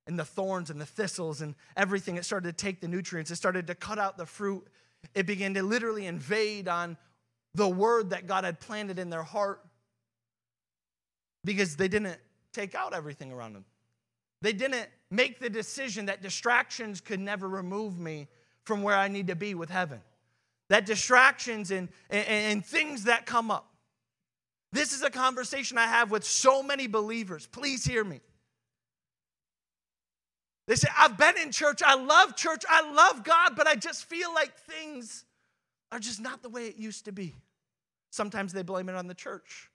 And 0.06 0.18
the 0.18 0.24
thorns 0.24 0.68
and 0.68 0.80
the 0.80 0.86
thistles 0.86 1.40
and 1.40 1.54
everything, 1.76 2.16
it 2.16 2.24
started 2.24 2.56
to 2.56 2.64
take 2.64 2.80
the 2.80 2.88
nutrients. 2.88 3.30
It 3.30 3.36
started 3.36 3.66
to 3.68 3.74
cut 3.74 3.98
out 3.98 4.18
the 4.18 4.26
fruit. 4.26 4.66
It 5.14 5.26
began 5.26 5.54
to 5.54 5.62
literally 5.62 6.06
invade 6.06 6.68
on 6.68 6.96
the 7.54 7.68
word 7.68 8.10
that 8.10 8.26
God 8.26 8.44
had 8.44 8.60
planted 8.60 8.98
in 8.98 9.10
their 9.10 9.22
heart 9.22 9.64
because 11.44 11.76
they 11.76 11.88
didn't 11.88 12.18
take 12.52 12.74
out 12.74 12.92
everything 12.92 13.32
around 13.32 13.54
them. 13.54 13.64
They 14.42 14.52
didn't 14.52 14.88
make 15.10 15.40
the 15.40 15.48
decision 15.48 16.06
that 16.06 16.20
distractions 16.20 17.00
could 17.00 17.20
never 17.20 17.48
remove 17.48 17.98
me 17.98 18.28
from 18.64 18.82
where 18.82 18.96
I 18.96 19.08
need 19.08 19.28
to 19.28 19.36
be 19.36 19.54
with 19.54 19.70
heaven 19.70 20.00
that 20.70 20.86
distractions 20.86 21.70
and, 21.70 21.88
and, 22.10 22.26
and 22.26 22.66
things 22.66 23.04
that 23.04 23.26
come 23.26 23.50
up. 23.50 23.70
This 24.72 24.92
is 24.92 25.02
a 25.02 25.10
conversation 25.10 25.78
I 25.78 25.86
have 25.86 26.10
with 26.10 26.24
so 26.24 26.62
many 26.62 26.86
believers. 26.86 27.46
Please 27.46 27.84
hear 27.84 28.02
me. 28.02 28.20
They 30.66 30.76
say, 30.76 30.88
I've 30.96 31.18
been 31.18 31.36
in 31.38 31.52
church, 31.52 31.82
I 31.84 31.94
love 31.94 32.36
church, 32.36 32.64
I 32.68 32.90
love 32.90 33.22
God, 33.22 33.54
but 33.54 33.66
I 33.66 33.74
just 33.74 34.06
feel 34.06 34.32
like 34.32 34.56
things 34.56 35.24
are 35.92 35.98
just 35.98 36.20
not 36.20 36.42
the 36.42 36.48
way 36.48 36.66
it 36.66 36.76
used 36.76 37.04
to 37.04 37.12
be. 37.12 37.34
Sometimes 38.10 38.52
they 38.52 38.62
blame 38.62 38.88
it 38.88 38.94
on 38.94 39.06
the 39.06 39.14
church. 39.14 39.70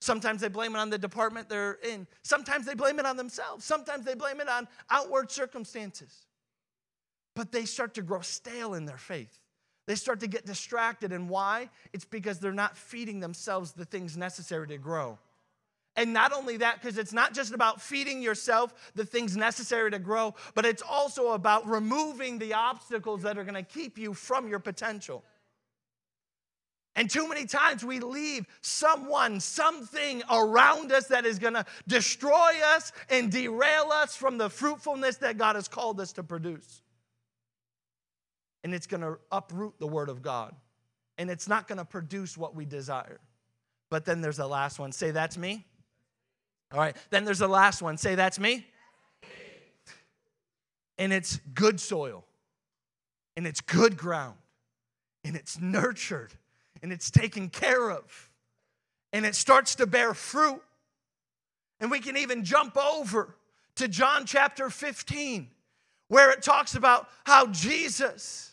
Sometimes 0.00 0.40
they 0.40 0.48
blame 0.48 0.74
it 0.74 0.78
on 0.78 0.88
the 0.88 0.98
department 0.98 1.48
they're 1.48 1.78
in. 1.82 2.06
Sometimes 2.22 2.64
they 2.64 2.74
blame 2.74 2.98
it 2.98 3.06
on 3.06 3.16
themselves. 3.16 3.64
Sometimes 3.64 4.04
they 4.04 4.14
blame 4.14 4.40
it 4.40 4.48
on 4.48 4.66
outward 4.88 5.30
circumstances. 5.30 6.26
But 7.34 7.52
they 7.52 7.64
start 7.64 7.94
to 7.94 8.02
grow 8.02 8.20
stale 8.20 8.74
in 8.74 8.86
their 8.86 8.96
faith. 8.96 9.38
They 9.86 9.94
start 9.94 10.20
to 10.20 10.26
get 10.26 10.46
distracted. 10.46 11.12
And 11.12 11.28
why? 11.28 11.68
It's 11.92 12.04
because 12.04 12.38
they're 12.38 12.52
not 12.52 12.76
feeding 12.76 13.20
themselves 13.20 13.72
the 13.72 13.84
things 13.84 14.16
necessary 14.16 14.68
to 14.68 14.78
grow. 14.78 15.18
And 15.96 16.12
not 16.12 16.32
only 16.32 16.58
that, 16.58 16.80
because 16.80 16.98
it's 16.98 17.12
not 17.12 17.34
just 17.34 17.52
about 17.52 17.82
feeding 17.82 18.22
yourself 18.22 18.92
the 18.94 19.04
things 19.04 19.36
necessary 19.36 19.90
to 19.90 19.98
grow, 19.98 20.34
but 20.54 20.64
it's 20.64 20.82
also 20.82 21.32
about 21.32 21.66
removing 21.66 22.38
the 22.38 22.54
obstacles 22.54 23.22
that 23.22 23.36
are 23.36 23.44
going 23.44 23.54
to 23.54 23.62
keep 23.62 23.98
you 23.98 24.14
from 24.14 24.48
your 24.48 24.60
potential. 24.60 25.24
And 26.96 27.08
too 27.08 27.28
many 27.28 27.46
times 27.46 27.84
we 27.84 28.00
leave 28.00 28.46
someone, 28.60 29.40
something 29.40 30.22
around 30.30 30.92
us 30.92 31.06
that 31.08 31.24
is 31.24 31.38
going 31.38 31.54
to 31.54 31.64
destroy 31.86 32.52
us 32.74 32.92
and 33.08 33.30
derail 33.30 33.90
us 33.92 34.16
from 34.16 34.38
the 34.38 34.50
fruitfulness 34.50 35.16
that 35.18 35.38
God 35.38 35.56
has 35.56 35.68
called 35.68 36.00
us 36.00 36.12
to 36.14 36.22
produce. 36.22 36.82
And 38.62 38.74
it's 38.74 38.86
going 38.86 39.00
to 39.00 39.18
uproot 39.32 39.78
the 39.78 39.86
Word 39.86 40.08
of 40.08 40.22
God. 40.22 40.54
And 41.18 41.30
it's 41.30 41.48
not 41.48 41.68
going 41.68 41.78
to 41.78 41.84
produce 41.84 42.36
what 42.36 42.54
we 42.54 42.64
desire. 42.64 43.20
But 43.90 44.04
then 44.04 44.20
there's 44.20 44.36
the 44.36 44.46
last 44.46 44.78
one. 44.78 44.92
Say, 44.92 45.10
that's 45.10 45.36
me. 45.36 45.66
All 46.72 46.78
right. 46.78 46.96
Then 47.10 47.24
there's 47.24 47.38
the 47.38 47.48
last 47.48 47.82
one. 47.82 47.96
Say, 47.96 48.14
that's 48.14 48.38
me. 48.38 48.66
And 50.98 51.12
it's 51.12 51.40
good 51.54 51.80
soil. 51.80 52.24
And 53.36 53.46
it's 53.46 53.60
good 53.60 53.96
ground. 53.96 54.36
And 55.24 55.36
it's 55.36 55.60
nurtured 55.60 56.32
and 56.82 56.92
it's 56.92 57.10
taken 57.10 57.48
care 57.48 57.90
of 57.90 58.30
and 59.12 59.26
it 59.26 59.34
starts 59.34 59.74
to 59.76 59.86
bear 59.86 60.14
fruit. 60.14 60.62
And 61.80 61.90
we 61.90 62.00
can 62.00 62.16
even 62.16 62.44
jump 62.44 62.76
over 62.76 63.36
to 63.76 63.88
John 63.88 64.26
chapter 64.26 64.68
15, 64.70 65.48
where 66.08 66.30
it 66.30 66.42
talks 66.42 66.74
about 66.74 67.08
how 67.24 67.46
Jesus 67.46 68.49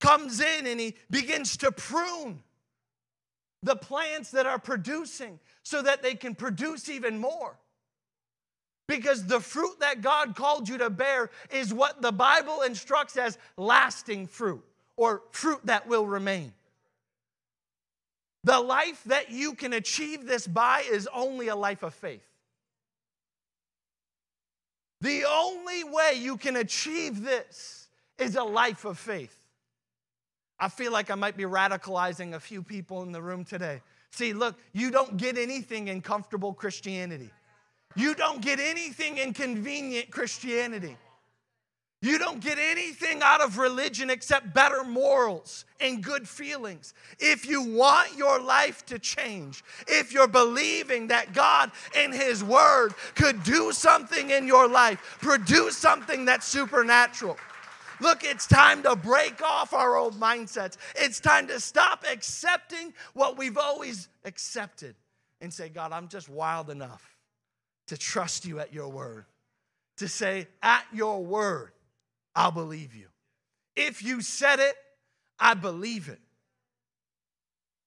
comes 0.00 0.40
in 0.40 0.66
and 0.66 0.80
he 0.80 0.96
begins 1.10 1.56
to 1.58 1.70
prune 1.70 2.42
the 3.62 3.76
plants 3.76 4.30
that 4.30 4.46
are 4.46 4.58
producing 4.58 5.38
so 5.62 5.82
that 5.82 6.02
they 6.02 6.14
can 6.14 6.34
produce 6.34 6.88
even 6.88 7.18
more. 7.18 7.58
Because 8.88 9.26
the 9.26 9.38
fruit 9.38 9.78
that 9.80 10.00
God 10.00 10.34
called 10.34 10.68
you 10.68 10.78
to 10.78 10.90
bear 10.90 11.30
is 11.52 11.72
what 11.72 12.02
the 12.02 12.10
Bible 12.10 12.62
instructs 12.62 13.16
as 13.16 13.38
lasting 13.56 14.26
fruit 14.26 14.64
or 14.96 15.22
fruit 15.30 15.60
that 15.64 15.86
will 15.86 16.06
remain. 16.06 16.52
The 18.42 18.58
life 18.58 19.02
that 19.04 19.30
you 19.30 19.54
can 19.54 19.74
achieve 19.74 20.26
this 20.26 20.46
by 20.46 20.84
is 20.90 21.08
only 21.14 21.48
a 21.48 21.56
life 21.56 21.82
of 21.82 21.94
faith. 21.94 22.26
The 25.02 25.24
only 25.24 25.84
way 25.84 26.14
you 26.16 26.36
can 26.36 26.56
achieve 26.56 27.22
this 27.22 27.88
is 28.18 28.36
a 28.36 28.42
life 28.42 28.84
of 28.84 28.98
faith. 28.98 29.39
I 30.60 30.68
feel 30.68 30.92
like 30.92 31.10
I 31.10 31.14
might 31.14 31.36
be 31.36 31.44
radicalizing 31.44 32.34
a 32.34 32.40
few 32.40 32.62
people 32.62 33.02
in 33.02 33.12
the 33.12 33.22
room 33.22 33.44
today. 33.44 33.80
See, 34.10 34.32
look, 34.34 34.58
you 34.72 34.90
don't 34.90 35.16
get 35.16 35.38
anything 35.38 35.88
in 35.88 36.02
comfortable 36.02 36.52
Christianity. 36.52 37.30
You 37.96 38.14
don't 38.14 38.42
get 38.42 38.60
anything 38.60 39.18
in 39.18 39.32
convenient 39.32 40.10
Christianity. 40.10 40.96
You 42.02 42.18
don't 42.18 42.40
get 42.40 42.58
anything 42.58 43.20
out 43.22 43.42
of 43.42 43.58
religion 43.58 44.08
except 44.08 44.54
better 44.54 44.84
morals 44.84 45.66
and 45.80 46.02
good 46.02 46.26
feelings. 46.26 46.94
If 47.18 47.46
you 47.46 47.62
want 47.62 48.16
your 48.16 48.40
life 48.40 48.86
to 48.86 48.98
change, 48.98 49.62
if 49.86 50.10
you're 50.10 50.28
believing 50.28 51.08
that 51.08 51.34
God 51.34 51.70
and 51.94 52.14
His 52.14 52.42
Word 52.42 52.94
could 53.14 53.42
do 53.42 53.72
something 53.72 54.30
in 54.30 54.46
your 54.46 54.66
life, 54.66 55.18
produce 55.20 55.76
something 55.76 56.24
that's 56.24 56.46
supernatural. 56.46 57.36
Look, 58.00 58.24
it's 58.24 58.46
time 58.46 58.82
to 58.84 58.96
break 58.96 59.42
off 59.42 59.72
our 59.74 59.96
old 59.96 60.18
mindsets. 60.18 60.76
It's 60.96 61.20
time 61.20 61.46
to 61.48 61.60
stop 61.60 62.04
accepting 62.10 62.94
what 63.14 63.36
we've 63.36 63.58
always 63.58 64.08
accepted 64.24 64.94
and 65.40 65.52
say, 65.52 65.68
God, 65.68 65.92
I'm 65.92 66.08
just 66.08 66.28
wild 66.28 66.70
enough 66.70 67.16
to 67.88 67.98
trust 67.98 68.44
you 68.44 68.60
at 68.60 68.72
your 68.72 68.88
word, 68.88 69.26
to 69.98 70.08
say, 70.08 70.48
at 70.62 70.84
your 70.92 71.24
word, 71.24 71.72
I'll 72.34 72.52
believe 72.52 72.94
you. 72.94 73.08
If 73.76 74.02
you 74.02 74.20
said 74.20 74.60
it, 74.60 74.74
I 75.38 75.54
believe 75.54 76.08
it. 76.08 76.20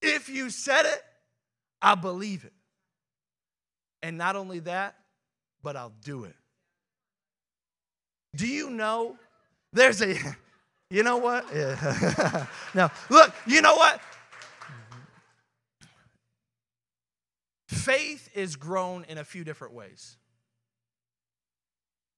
If 0.02 0.30
you 0.30 0.50
said 0.50 0.86
it, 0.86 1.02
I 1.82 1.96
believe 1.96 2.44
it. 2.44 2.54
And 4.02 4.18
not 4.18 4.36
only 4.36 4.60
that, 4.60 4.96
but 5.62 5.78
I'll 5.78 5.94
do 6.04 6.26
it. 6.26 6.36
Do 8.36 8.48
you 8.48 8.70
know 8.70 9.18
there's 9.74 10.02
a, 10.02 10.16
you 10.90 11.04
know 11.04 11.18
what? 11.18 11.46
Yeah. 11.54 12.46
no, 12.74 12.90
look, 13.10 13.34
you 13.46 13.62
know 13.62 13.76
what? 13.76 14.00
Faith 17.68 18.30
is 18.34 18.56
grown 18.56 19.04
in 19.10 19.18
a 19.18 19.24
few 19.24 19.44
different 19.44 19.74
ways 19.74 20.18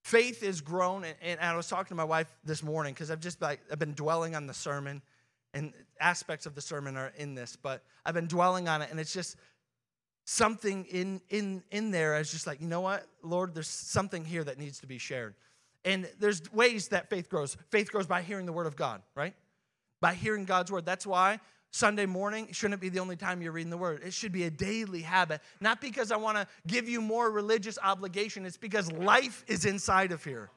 faith 0.05 0.43
is 0.43 0.61
grown 0.61 1.03
and, 1.03 1.15
and 1.19 1.39
i 1.39 1.55
was 1.57 1.67
talking 1.67 1.89
to 1.89 1.95
my 1.95 2.03
wife 2.03 2.27
this 2.43 2.61
morning 2.61 2.93
because 2.93 3.09
i've 3.09 3.19
just 3.19 3.41
like 3.41 3.59
i've 3.71 3.79
been 3.79 3.95
dwelling 3.95 4.35
on 4.35 4.45
the 4.45 4.53
sermon 4.53 5.01
and 5.55 5.73
aspects 5.99 6.45
of 6.45 6.53
the 6.53 6.61
sermon 6.61 6.95
are 6.95 7.11
in 7.17 7.33
this 7.33 7.55
but 7.55 7.81
i've 8.05 8.13
been 8.13 8.27
dwelling 8.27 8.67
on 8.67 8.83
it 8.83 8.91
and 8.91 8.99
it's 8.99 9.11
just 9.11 9.35
something 10.25 10.85
in 10.85 11.21
in 11.29 11.63
in 11.71 11.89
there. 11.91 12.13
I 12.15 12.19
was 12.19 12.31
just 12.31 12.45
like 12.45 12.61
you 12.61 12.67
know 12.67 12.81
what 12.81 13.07
lord 13.23 13.55
there's 13.55 13.67
something 13.67 14.23
here 14.23 14.43
that 14.43 14.59
needs 14.59 14.79
to 14.81 14.87
be 14.87 14.99
shared 14.99 15.33
and 15.85 16.09
there's 16.19 16.51
ways 16.51 16.89
that 16.89 17.09
faith 17.09 17.29
grows 17.29 17.55
faith 17.69 17.91
grows 17.91 18.07
by 18.07 18.21
hearing 18.21 18.45
the 18.45 18.53
word 18.53 18.67
of 18.67 18.75
god 18.75 19.01
right 19.15 19.33
by 20.01 20.13
hearing 20.13 20.43
god's 20.43 20.71
word 20.71 20.85
that's 20.85 21.07
why 21.07 21.39
Sunday 21.71 22.05
morning 22.05 22.47
shouldn't 22.53 22.79
be 22.79 22.87
the 22.87 22.99
only 22.99 23.17
time 23.17 23.41
you're 23.41 23.51
reading 23.51 23.69
the 23.69 23.75
word. 23.75 24.01
It 24.01 24.13
should 24.13 24.31
be 24.31 24.45
a 24.45 24.49
daily 24.49 25.01
habit. 25.01 25.41
Not 25.59 25.81
because 25.81 26.09
I 26.09 26.15
want 26.15 26.37
to 26.37 26.47
give 26.65 26.87
you 26.87 27.01
more 27.01 27.29
religious 27.29 27.77
obligation, 27.83 28.45
it's 28.45 28.55
because 28.55 28.89
life 28.93 29.43
is 29.45 29.65
inside 29.65 30.13
of 30.13 30.23
here. 30.23 30.49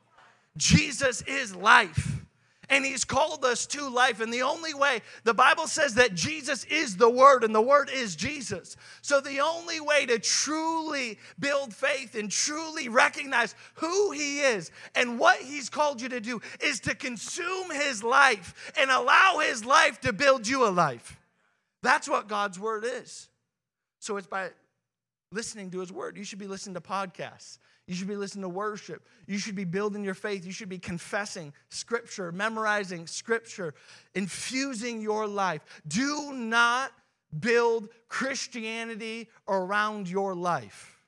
Jesus 0.57 1.23
is 1.23 1.57
life 1.57 2.25
and 2.71 2.85
he's 2.85 3.05
called 3.05 3.45
us 3.45 3.67
to 3.67 3.89
life. 3.89 4.21
And 4.21 4.33
the 4.33 4.43
only 4.43 4.75
way, 4.75 5.01
the 5.25 5.35
Bible 5.35 5.67
says 5.67 5.95
that 5.95 6.15
Jesus 6.15 6.65
is 6.65 6.97
the 6.97 7.11
Word 7.11 7.45
and 7.45 7.55
the 7.55 7.63
Word 7.63 7.91
is 7.93 8.17
Jesus. 8.17 8.77
So 9.03 9.21
the 9.21 9.41
only 9.41 9.81
way 9.81 10.07
to 10.07 10.19
truly 10.19 11.19
build 11.39 11.75
faith 11.75 12.15
and 12.15 12.31
truly 12.31 12.89
recognize 12.89 13.55
who 13.75 14.11
he 14.11 14.41
is 14.41 14.71
and 14.95 15.19
what 15.19 15.39
he's 15.39 15.69
called 15.69 16.01
you 16.01 16.09
to 16.11 16.21
do 16.21 16.41
is 16.61 16.81
to 16.81 16.95
consume 16.95 17.71
his 17.71 18.03
life 18.03 18.73
and 18.79 18.91
allow 18.91 19.39
his 19.39 19.65
life 19.65 20.01
to 20.01 20.13
build 20.13 20.47
you 20.47 20.67
a 20.67 20.71
life. 20.71 21.19
That's 21.83 22.09
what 22.09 22.29
God's 22.29 22.59
Word 22.59 22.85
is. 22.85 23.29
So 23.99 24.17
it's 24.17 24.27
by 24.27 24.51
listening 25.33 25.71
to 25.71 25.81
his 25.81 25.93
Word. 25.93 26.17
You 26.17 26.25
should 26.25 26.39
be 26.39 26.47
listening 26.47 26.75
to 26.75 26.81
podcasts. 26.81 27.59
You 27.87 27.95
should 27.95 28.09
be 28.09 28.17
listening 28.17 28.43
to 28.43 28.49
worship. 28.49 29.07
You 29.27 29.39
should 29.39 29.55
be 29.55 29.65
building 29.65 30.05
your 30.05 30.15
faith. 30.15 30.45
You 30.45 30.53
should 30.53 30.69
be 30.69 30.79
confessing 30.79 31.55
scripture, 31.71 32.31
memorizing 32.33 33.07
scripture, 33.07 33.75
infusing 34.15 35.01
your 35.01 35.27
life. 35.27 35.63
Do 35.87 36.33
not 36.33 36.93
build 37.41 37.89
Christianity 38.09 39.29
around 39.49 40.09
your 40.09 40.35
life. 40.35 41.01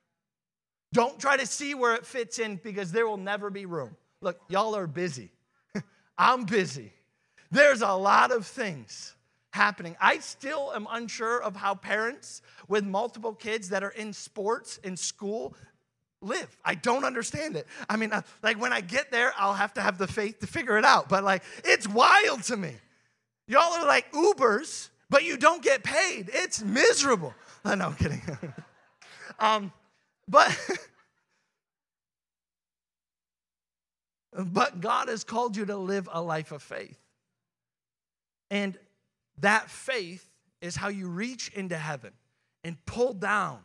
Don't 0.92 1.18
try 1.18 1.36
to 1.36 1.46
see 1.46 1.74
where 1.74 1.94
it 1.94 2.04
fits 2.04 2.38
in 2.38 2.56
because 2.56 2.92
there 2.92 3.06
will 3.06 3.16
never 3.16 3.50
be 3.50 3.66
room. 3.66 3.94
Look, 4.22 4.40
y'all 4.48 4.74
are 4.74 4.86
busy. 4.86 5.30
I'm 6.18 6.44
busy. 6.44 6.92
There's 7.50 7.82
a 7.82 7.92
lot 7.92 8.32
of 8.32 8.46
things 8.46 9.14
happening. 9.50 9.96
I 10.00 10.18
still 10.18 10.72
am 10.74 10.86
unsure 10.90 11.42
of 11.42 11.56
how 11.56 11.74
parents 11.74 12.42
with 12.68 12.84
multiple 12.84 13.34
kids 13.34 13.70
that 13.70 13.82
are 13.82 13.90
in 13.90 14.12
sports 14.12 14.78
in 14.78 14.96
school 14.96 15.54
live. 16.22 16.56
I 16.64 16.74
don't 16.74 17.04
understand 17.04 17.56
it. 17.56 17.66
I 17.88 17.96
mean, 17.96 18.12
uh, 18.12 18.22
like 18.42 18.60
when 18.60 18.72
I 18.72 18.80
get 18.80 19.10
there, 19.10 19.32
I'll 19.36 19.54
have 19.54 19.74
to 19.74 19.80
have 19.80 19.98
the 19.98 20.06
faith 20.06 20.40
to 20.40 20.46
figure 20.46 20.78
it 20.78 20.84
out. 20.84 21.08
But 21.08 21.24
like, 21.24 21.42
it's 21.64 21.88
wild 21.88 22.42
to 22.44 22.56
me. 22.56 22.74
Y'all 23.48 23.72
are 23.72 23.86
like 23.86 24.12
Ubers, 24.12 24.90
but 25.08 25.24
you 25.24 25.36
don't 25.36 25.62
get 25.62 25.82
paid. 25.82 26.30
It's 26.32 26.62
miserable. 26.62 27.34
Oh, 27.64 27.74
no, 27.74 27.86
I'm 27.86 27.94
kidding. 27.94 28.22
um, 29.40 29.72
but 30.28 30.56
but 34.52 34.80
God 34.80 35.08
has 35.08 35.24
called 35.24 35.56
you 35.56 35.66
to 35.66 35.76
live 35.76 36.08
a 36.12 36.22
life 36.22 36.52
of 36.52 36.62
faith. 36.62 36.98
And 38.50 38.78
that 39.40 39.70
faith 39.70 40.28
is 40.60 40.76
how 40.76 40.88
you 40.88 41.08
reach 41.08 41.50
into 41.54 41.76
heaven 41.76 42.12
and 42.64 42.76
pull 42.86 43.12
down 43.14 43.60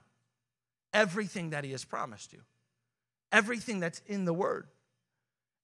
everything 0.93 1.49
that 1.51 1.63
He 1.63 1.71
has 1.71 1.83
promised 1.83 2.33
you, 2.33 2.41
everything 3.31 3.79
that's 3.79 4.01
in 4.07 4.25
the 4.25 4.33
Word. 4.33 4.67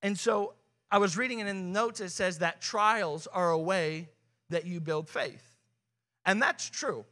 And 0.01 0.17
so 0.17 0.53
I 0.91 0.97
was 0.97 1.15
reading 1.15 1.39
it 1.39 1.47
in 1.47 1.55
the 1.55 1.79
notes, 1.79 2.01
it 2.01 2.09
says 2.09 2.39
that 2.39 2.61
trials 2.61 3.27
are 3.27 3.51
a 3.51 3.57
way 3.57 4.09
that 4.49 4.65
you 4.65 4.81
build 4.81 5.07
faith. 5.07 5.55
And 6.25 6.41
that's 6.41 6.69
true. 6.69 7.05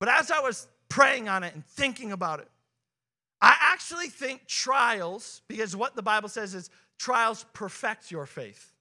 But 0.00 0.08
as 0.08 0.30
I 0.30 0.40
was 0.40 0.66
praying 0.88 1.28
on 1.28 1.44
it 1.44 1.54
and 1.54 1.64
thinking 1.64 2.12
about 2.12 2.40
it, 2.40 2.48
I 3.40 3.54
actually 3.60 4.08
think 4.08 4.46
trials, 4.46 5.42
because 5.48 5.76
what 5.76 5.96
the 5.96 6.02
Bible 6.02 6.30
says 6.30 6.54
is 6.54 6.70
trials 6.98 7.44
perfect 7.52 8.10
your 8.10 8.24
faith. 8.24 8.72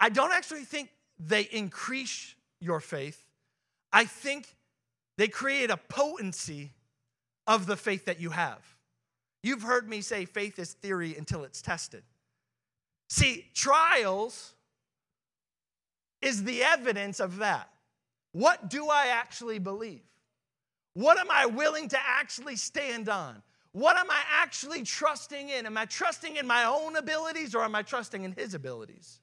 I 0.00 0.08
don't 0.08 0.32
actually 0.32 0.64
think 0.64 0.88
they 1.20 1.42
increase 1.42 2.34
your 2.60 2.80
faith. 2.80 3.24
I 3.92 4.04
think 4.04 4.56
they 5.18 5.28
create 5.28 5.70
a 5.70 5.76
potency 5.76 6.72
of 7.46 7.66
the 7.66 7.76
faith 7.76 8.06
that 8.06 8.20
you 8.20 8.30
have. 8.30 8.62
You've 9.42 9.62
heard 9.62 9.88
me 9.88 10.00
say 10.00 10.24
faith 10.24 10.58
is 10.58 10.72
theory 10.72 11.16
until 11.16 11.44
it's 11.44 11.62
tested. 11.62 12.02
See, 13.08 13.46
trials 13.54 14.54
is 16.22 16.44
the 16.44 16.62
evidence 16.62 17.20
of 17.20 17.38
that. 17.38 17.68
What 18.32 18.70
do 18.70 18.88
I 18.88 19.08
actually 19.08 19.58
believe? 19.58 20.02
What 20.94 21.18
am 21.18 21.30
I 21.30 21.46
willing 21.46 21.88
to 21.88 21.98
actually 22.00 22.56
stand 22.56 23.08
on? 23.08 23.42
What 23.72 23.96
am 23.96 24.10
I 24.10 24.20
actually 24.30 24.82
trusting 24.82 25.48
in? 25.48 25.66
Am 25.66 25.76
I 25.76 25.84
trusting 25.86 26.36
in 26.36 26.46
my 26.46 26.64
own 26.64 26.96
abilities 26.96 27.54
or 27.54 27.62
am 27.62 27.74
I 27.74 27.82
trusting 27.82 28.24
in 28.24 28.32
His 28.32 28.54
abilities? 28.54 29.20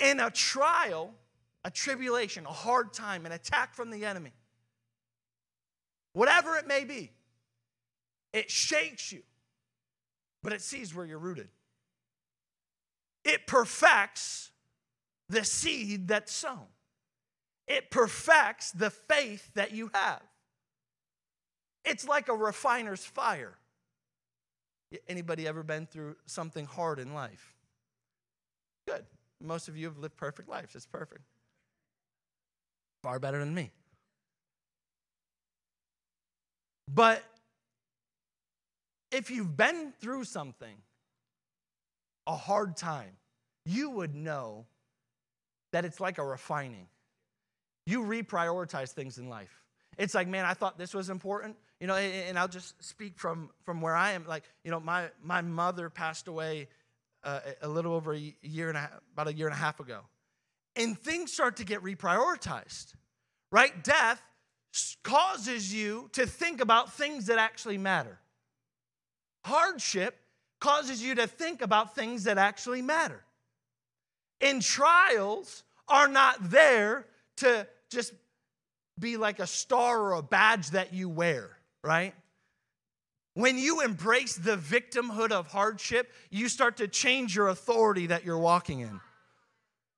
In 0.00 0.18
a 0.18 0.30
trial, 0.30 1.12
a 1.64 1.70
tribulation, 1.70 2.46
a 2.46 2.52
hard 2.52 2.92
time, 2.92 3.26
an 3.26 3.32
attack 3.32 3.74
from 3.74 3.90
the 3.90 4.04
enemy, 4.04 4.32
whatever 6.14 6.56
it 6.56 6.66
may 6.66 6.84
be, 6.84 7.12
it 8.32 8.50
shakes 8.50 9.12
you, 9.12 9.22
but 10.42 10.52
it 10.52 10.62
sees 10.62 10.94
where 10.94 11.04
you're 11.04 11.18
rooted. 11.18 11.48
It 13.24 13.46
perfects 13.46 14.50
the 15.28 15.44
seed 15.44 16.08
that's 16.08 16.32
sown, 16.32 16.66
it 17.68 17.90
perfects 17.90 18.72
the 18.72 18.90
faith 18.90 19.50
that 19.54 19.72
you 19.72 19.90
have. 19.92 20.22
It's 21.84 22.06
like 22.06 22.28
a 22.28 22.34
refiner's 22.34 23.04
fire. 23.04 23.56
Anybody 25.08 25.46
ever 25.46 25.62
been 25.62 25.86
through 25.86 26.16
something 26.26 26.66
hard 26.66 26.98
in 26.98 27.14
life? 27.14 27.54
Good. 28.86 29.06
Most 29.40 29.68
of 29.68 29.76
you 29.76 29.86
have 29.86 29.98
lived 29.98 30.16
perfect 30.16 30.48
lives. 30.48 30.74
It's 30.74 30.86
perfect. 30.86 31.22
Far 33.02 33.18
better 33.18 33.38
than 33.38 33.54
me. 33.54 33.70
But 36.92 37.22
if 39.10 39.30
you've 39.30 39.56
been 39.56 39.92
through 40.00 40.24
something, 40.24 40.76
a 42.26 42.36
hard 42.36 42.76
time, 42.76 43.16
you 43.64 43.90
would 43.90 44.14
know 44.14 44.66
that 45.72 45.84
it's 45.84 46.00
like 46.00 46.18
a 46.18 46.24
refining. 46.24 46.86
You 47.86 48.02
reprioritize 48.02 48.90
things 48.90 49.18
in 49.18 49.28
life. 49.28 49.62
It's 49.98 50.14
like, 50.14 50.28
man, 50.28 50.44
I 50.44 50.54
thought 50.54 50.78
this 50.78 50.94
was 50.94 51.10
important, 51.10 51.56
you 51.80 51.86
know, 51.86 51.94
and 51.94 52.38
I'll 52.38 52.48
just 52.48 52.82
speak 52.82 53.18
from 53.18 53.50
from 53.64 53.80
where 53.80 53.94
I 53.94 54.12
am. 54.12 54.26
Like, 54.26 54.44
you 54.64 54.70
know, 54.70 54.80
my 54.80 55.10
my 55.22 55.42
mother 55.42 55.90
passed 55.90 56.28
away 56.28 56.68
uh, 57.24 57.40
a 57.62 57.68
little 57.68 57.92
over 57.92 58.14
a 58.14 58.34
year 58.42 58.68
and 58.68 58.76
a 58.76 58.80
half, 58.80 59.00
about 59.12 59.28
a 59.28 59.32
year 59.32 59.46
and 59.46 59.54
a 59.54 59.58
half 59.58 59.80
ago, 59.80 60.00
and 60.76 60.98
things 60.98 61.32
start 61.32 61.56
to 61.56 61.64
get 61.64 61.82
reprioritized, 61.82 62.94
right? 63.50 63.82
Death 63.84 64.22
causes 65.02 65.74
you 65.74 66.08
to 66.12 66.26
think 66.26 66.60
about 66.60 66.92
things 66.92 67.26
that 67.26 67.38
actually 67.38 67.78
matter. 67.78 68.18
Hardship 69.44 70.16
causes 70.60 71.02
you 71.02 71.14
to 71.16 71.26
think 71.26 71.62
about 71.62 71.94
things 71.94 72.24
that 72.24 72.38
actually 72.38 72.82
matter. 72.82 73.22
And 74.40 74.62
trials 74.62 75.64
are 75.88 76.08
not 76.08 76.50
there 76.50 77.06
to 77.38 77.66
just 77.90 78.12
be 78.98 79.16
like 79.16 79.38
a 79.38 79.46
star 79.46 79.98
or 79.98 80.12
a 80.12 80.22
badge 80.22 80.70
that 80.70 80.92
you 80.92 81.08
wear, 81.08 81.50
right? 81.82 82.14
When 83.34 83.58
you 83.58 83.80
embrace 83.80 84.34
the 84.36 84.56
victimhood 84.56 85.30
of 85.30 85.46
hardship, 85.46 86.12
you 86.30 86.48
start 86.48 86.78
to 86.78 86.88
change 86.88 87.36
your 87.36 87.48
authority 87.48 88.06
that 88.08 88.24
you're 88.24 88.38
walking 88.38 88.80
in. 88.80 89.00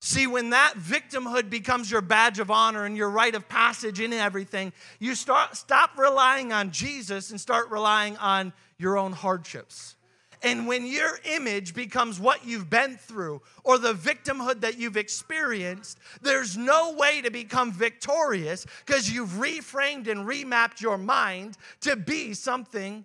See, 0.04 0.26
when 0.26 0.50
that 0.50 0.74
victimhood 0.76 1.48
becomes 1.48 1.90
your 1.90 2.00
badge 2.00 2.40
of 2.40 2.50
honor 2.50 2.84
and 2.84 2.96
your 2.96 3.08
rite 3.08 3.36
of 3.36 3.48
passage 3.48 4.00
in 4.00 4.12
everything, 4.12 4.72
you 4.98 5.14
start 5.14 5.56
stop 5.56 5.96
relying 5.96 6.52
on 6.52 6.72
Jesus 6.72 7.30
and 7.30 7.40
start 7.40 7.70
relying 7.70 8.16
on 8.16 8.52
your 8.78 8.98
own 8.98 9.12
hardships. 9.12 9.94
And 10.42 10.66
when 10.66 10.86
your 10.86 11.20
image 11.24 11.72
becomes 11.72 12.18
what 12.18 12.44
you've 12.44 12.68
been 12.68 12.96
through 12.96 13.42
or 13.62 13.78
the 13.78 13.94
victimhood 13.94 14.60
that 14.62 14.76
you've 14.76 14.96
experienced, 14.96 15.98
there's 16.20 16.56
no 16.56 16.94
way 16.94 17.22
to 17.22 17.30
become 17.30 17.70
victorious 17.70 18.66
because 18.84 19.08
you've 19.08 19.30
reframed 19.30 20.08
and 20.08 20.26
remapped 20.26 20.80
your 20.80 20.98
mind 20.98 21.56
to 21.82 21.94
be 21.94 22.34
something 22.34 23.04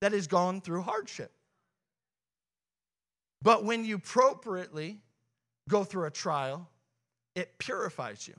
that 0.00 0.12
has 0.12 0.26
gone 0.26 0.60
through 0.60 0.82
hardship. 0.82 1.32
But 3.42 3.64
when 3.64 3.84
you 3.84 3.96
appropriately 3.96 4.98
go 5.68 5.84
through 5.84 6.06
a 6.06 6.10
trial, 6.10 6.68
it 7.34 7.58
purifies 7.58 8.26
you. 8.26 8.34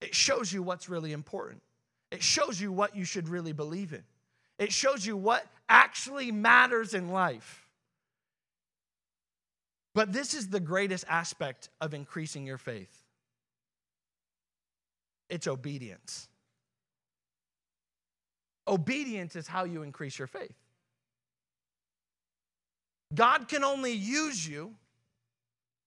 It 0.00 0.14
shows 0.14 0.52
you 0.52 0.62
what's 0.62 0.88
really 0.88 1.12
important. 1.12 1.62
It 2.10 2.22
shows 2.22 2.60
you 2.60 2.72
what 2.72 2.96
you 2.96 3.04
should 3.04 3.28
really 3.28 3.52
believe 3.52 3.92
in. 3.92 4.02
It 4.58 4.72
shows 4.72 5.04
you 5.06 5.16
what 5.16 5.46
actually 5.68 6.32
matters 6.32 6.94
in 6.94 7.10
life. 7.10 7.66
But 9.94 10.12
this 10.12 10.34
is 10.34 10.48
the 10.48 10.60
greatest 10.60 11.04
aspect 11.08 11.68
of 11.80 11.94
increasing 11.94 12.46
your 12.46 12.58
faith 12.58 13.04
it's 15.28 15.46
obedience. 15.46 16.28
Obedience 18.68 19.34
is 19.34 19.46
how 19.46 19.64
you 19.64 19.82
increase 19.82 20.18
your 20.18 20.28
faith. 20.28 20.54
God 23.14 23.48
can 23.48 23.64
only 23.64 23.92
use 23.92 24.46
you 24.46 24.74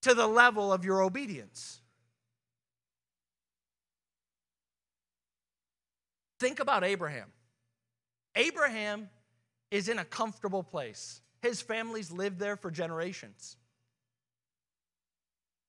to 0.02 0.14
the 0.14 0.26
level 0.26 0.72
of 0.72 0.84
your 0.84 1.02
obedience. 1.02 1.80
Think 6.40 6.58
about 6.58 6.82
Abraham. 6.82 7.28
Abraham 8.34 9.08
is 9.70 9.88
in 9.88 10.00
a 10.00 10.04
comfortable 10.04 10.64
place. 10.64 11.20
His 11.40 11.60
family's 11.60 12.10
lived 12.10 12.40
there 12.40 12.56
for 12.56 12.70
generations. 12.70 13.56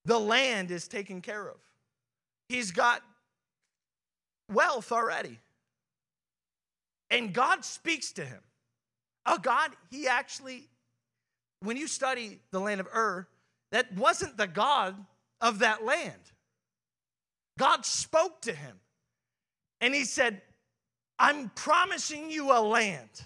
The 0.04 0.18
land 0.18 0.72
is 0.72 0.88
taken 0.88 1.20
care 1.20 1.48
of. 1.48 1.56
He's 2.48 2.72
got 2.72 3.02
wealth 4.52 4.90
already. 4.90 5.38
And 7.10 7.32
God 7.32 7.64
speaks 7.64 8.12
to 8.12 8.24
him. 8.24 8.40
Oh, 9.26 9.38
God, 9.38 9.70
he 9.90 10.06
actually, 10.08 10.68
when 11.60 11.76
you 11.76 11.86
study 11.86 12.40
the 12.50 12.60
land 12.60 12.80
of 12.80 12.88
Ur, 12.94 13.26
that 13.72 13.92
wasn't 13.96 14.36
the 14.36 14.46
God 14.46 14.96
of 15.40 15.60
that 15.60 15.84
land. 15.84 16.20
God 17.58 17.86
spoke 17.86 18.42
to 18.42 18.52
him 18.52 18.76
and 19.80 19.94
he 19.94 20.04
said, 20.04 20.42
I'm 21.18 21.50
promising 21.50 22.30
you 22.30 22.52
a 22.52 22.60
land 22.60 23.24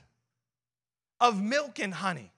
of 1.21 1.43
milk 1.43 1.79
and 1.79 1.93
honey. 1.93 2.31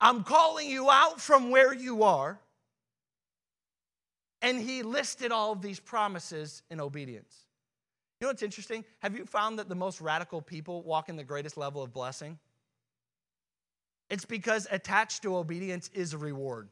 I'm 0.00 0.24
calling 0.24 0.68
you 0.68 0.90
out 0.90 1.20
from 1.20 1.50
where 1.50 1.74
you 1.74 2.02
are. 2.02 2.38
And 4.42 4.60
he 4.60 4.82
listed 4.82 5.32
all 5.32 5.52
of 5.52 5.62
these 5.62 5.80
promises 5.80 6.62
in 6.70 6.80
obedience. 6.80 7.45
You 8.20 8.26
know 8.26 8.30
what's 8.30 8.42
interesting? 8.42 8.84
Have 9.00 9.16
you 9.16 9.26
found 9.26 9.58
that 9.58 9.68
the 9.68 9.74
most 9.74 10.00
radical 10.00 10.40
people 10.40 10.82
walk 10.82 11.08
in 11.08 11.16
the 11.16 11.24
greatest 11.24 11.56
level 11.56 11.82
of 11.82 11.92
blessing? 11.92 12.38
It's 14.08 14.24
because 14.24 14.66
attached 14.70 15.22
to 15.22 15.36
obedience 15.36 15.90
is 15.92 16.14
a 16.14 16.18
reward. 16.18 16.68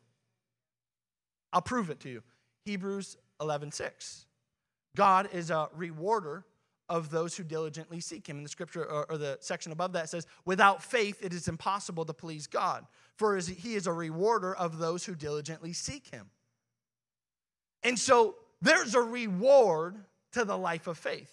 I'll 1.53 1.63
prove 1.63 1.91
it 1.91 2.01
to 2.01 2.09
you. 2.09 2.23
Hebrews 2.65 3.17
11:6. 3.41 4.27
God 4.97 5.29
is 5.33 5.51
a 5.51 5.69
rewarder 5.75 6.47
of 6.89 7.11
those 7.11 7.37
who 7.37 7.45
diligently 7.45 8.01
seek 8.01 8.27
him. 8.27 8.39
In 8.39 8.43
the 8.43 8.49
scripture 8.49 8.85
or, 8.85 9.11
or, 9.11 9.19
the 9.19 9.39
section 9.41 9.73
above 9.73 9.93
that 9.95 10.09
says, 10.11 10.27
without 10.45 10.83
faith 10.83 11.19
it 11.23 11.33
is 11.33 11.49
impossible 11.49 12.05
to 12.05 12.13
please 12.13 12.47
God, 12.47 12.87
for 13.17 13.37
he 13.39 13.75
is 13.75 13.87
a 13.87 13.93
rewarder 13.93 14.55
of 14.55 14.79
those 14.79 15.05
who 15.05 15.15
diligently 15.15 15.73
seek 15.73 16.09
him. 16.09 16.31
And 17.83 17.99
so 17.99 18.37
there's 18.61 18.95
a 18.95 19.01
reward 19.01 20.05
to 20.35 20.45
the 20.45 20.57
life 20.57 20.87
of 20.87 20.99
faith. 20.99 21.33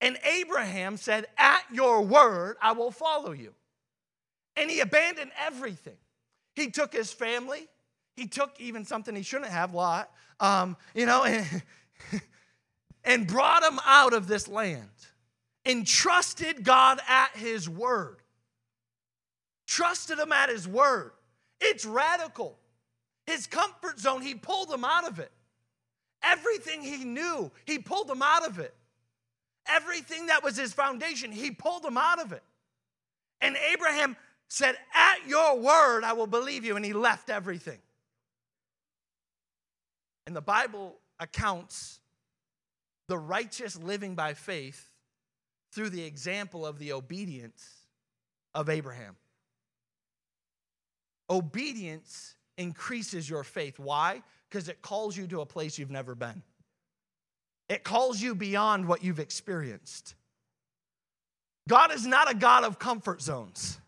And 0.00 0.18
Abraham 0.24 0.96
said, 0.96 1.26
At 1.36 1.62
your 1.72 2.02
word, 2.02 2.56
I 2.62 2.72
will 2.72 2.90
follow 2.90 3.32
you. 3.32 3.54
And 4.56 4.70
he 4.70 4.80
abandoned 4.80 5.32
everything. 5.38 5.96
He 6.54 6.70
took 6.70 6.92
his 6.92 7.12
family, 7.12 7.66
he 8.14 8.26
took 8.26 8.58
even 8.58 8.84
something 8.84 9.14
he 9.14 9.22
shouldn't 9.22 9.50
have, 9.50 9.74
Lot, 9.74 10.10
um, 10.40 10.76
you 10.94 11.04
know, 11.04 11.24
and 11.24 11.62
and 13.04 13.26
brought 13.26 13.62
him 13.62 13.78
out 13.84 14.14
of 14.14 14.26
this 14.26 14.48
land 14.48 14.88
and 15.64 15.86
trusted 15.86 16.64
God 16.64 17.00
at 17.08 17.30
his 17.36 17.68
word. 17.68 18.18
trusted 19.66 20.18
him 20.18 20.32
at 20.32 20.48
his 20.48 20.66
word. 20.66 21.12
It's 21.60 21.84
radical. 21.84 22.58
His 23.26 23.46
comfort 23.46 23.98
zone, 23.98 24.22
he 24.22 24.34
pulled 24.34 24.70
him 24.70 24.84
out 24.84 25.06
of 25.06 25.18
it. 25.18 25.32
Everything 26.22 26.82
he 26.82 27.04
knew, 27.04 27.50
he 27.64 27.78
pulled 27.78 28.10
him 28.10 28.22
out 28.22 28.46
of 28.46 28.58
it. 28.58 28.74
Everything 29.68 30.26
that 30.26 30.44
was 30.44 30.56
his 30.56 30.72
foundation, 30.72 31.32
he 31.32 31.50
pulled 31.50 31.84
him 31.84 31.96
out 31.96 32.20
of 32.20 32.32
it. 32.32 32.42
And 33.40 33.56
Abraham 33.72 34.16
said, 34.48 34.76
At 34.94 35.26
your 35.26 35.58
word, 35.58 36.04
I 36.04 36.12
will 36.12 36.26
believe 36.26 36.64
you. 36.64 36.76
And 36.76 36.84
he 36.84 36.92
left 36.92 37.30
everything. 37.30 37.78
And 40.26 40.34
the 40.34 40.40
Bible 40.40 40.96
accounts 41.20 42.00
the 43.08 43.18
righteous 43.18 43.76
living 43.76 44.14
by 44.14 44.34
faith 44.34 44.90
through 45.72 45.90
the 45.90 46.04
example 46.04 46.66
of 46.66 46.78
the 46.78 46.92
obedience 46.92 47.68
of 48.54 48.68
Abraham. 48.68 49.16
Obedience 51.28 52.34
increases 52.56 53.28
your 53.28 53.44
faith. 53.44 53.78
Why? 53.78 54.22
Because 54.48 54.68
it 54.68 54.82
calls 54.82 55.16
you 55.16 55.26
to 55.28 55.40
a 55.40 55.46
place 55.46 55.78
you've 55.78 55.90
never 55.90 56.14
been, 56.14 56.42
it 57.68 57.84
calls 57.84 58.20
you 58.20 58.34
beyond 58.34 58.86
what 58.86 59.02
you've 59.02 59.18
experienced. 59.18 60.14
God 61.68 61.92
is 61.92 62.06
not 62.06 62.30
a 62.30 62.34
God 62.34 62.64
of 62.64 62.78
comfort 62.78 63.20
zones. 63.20 63.78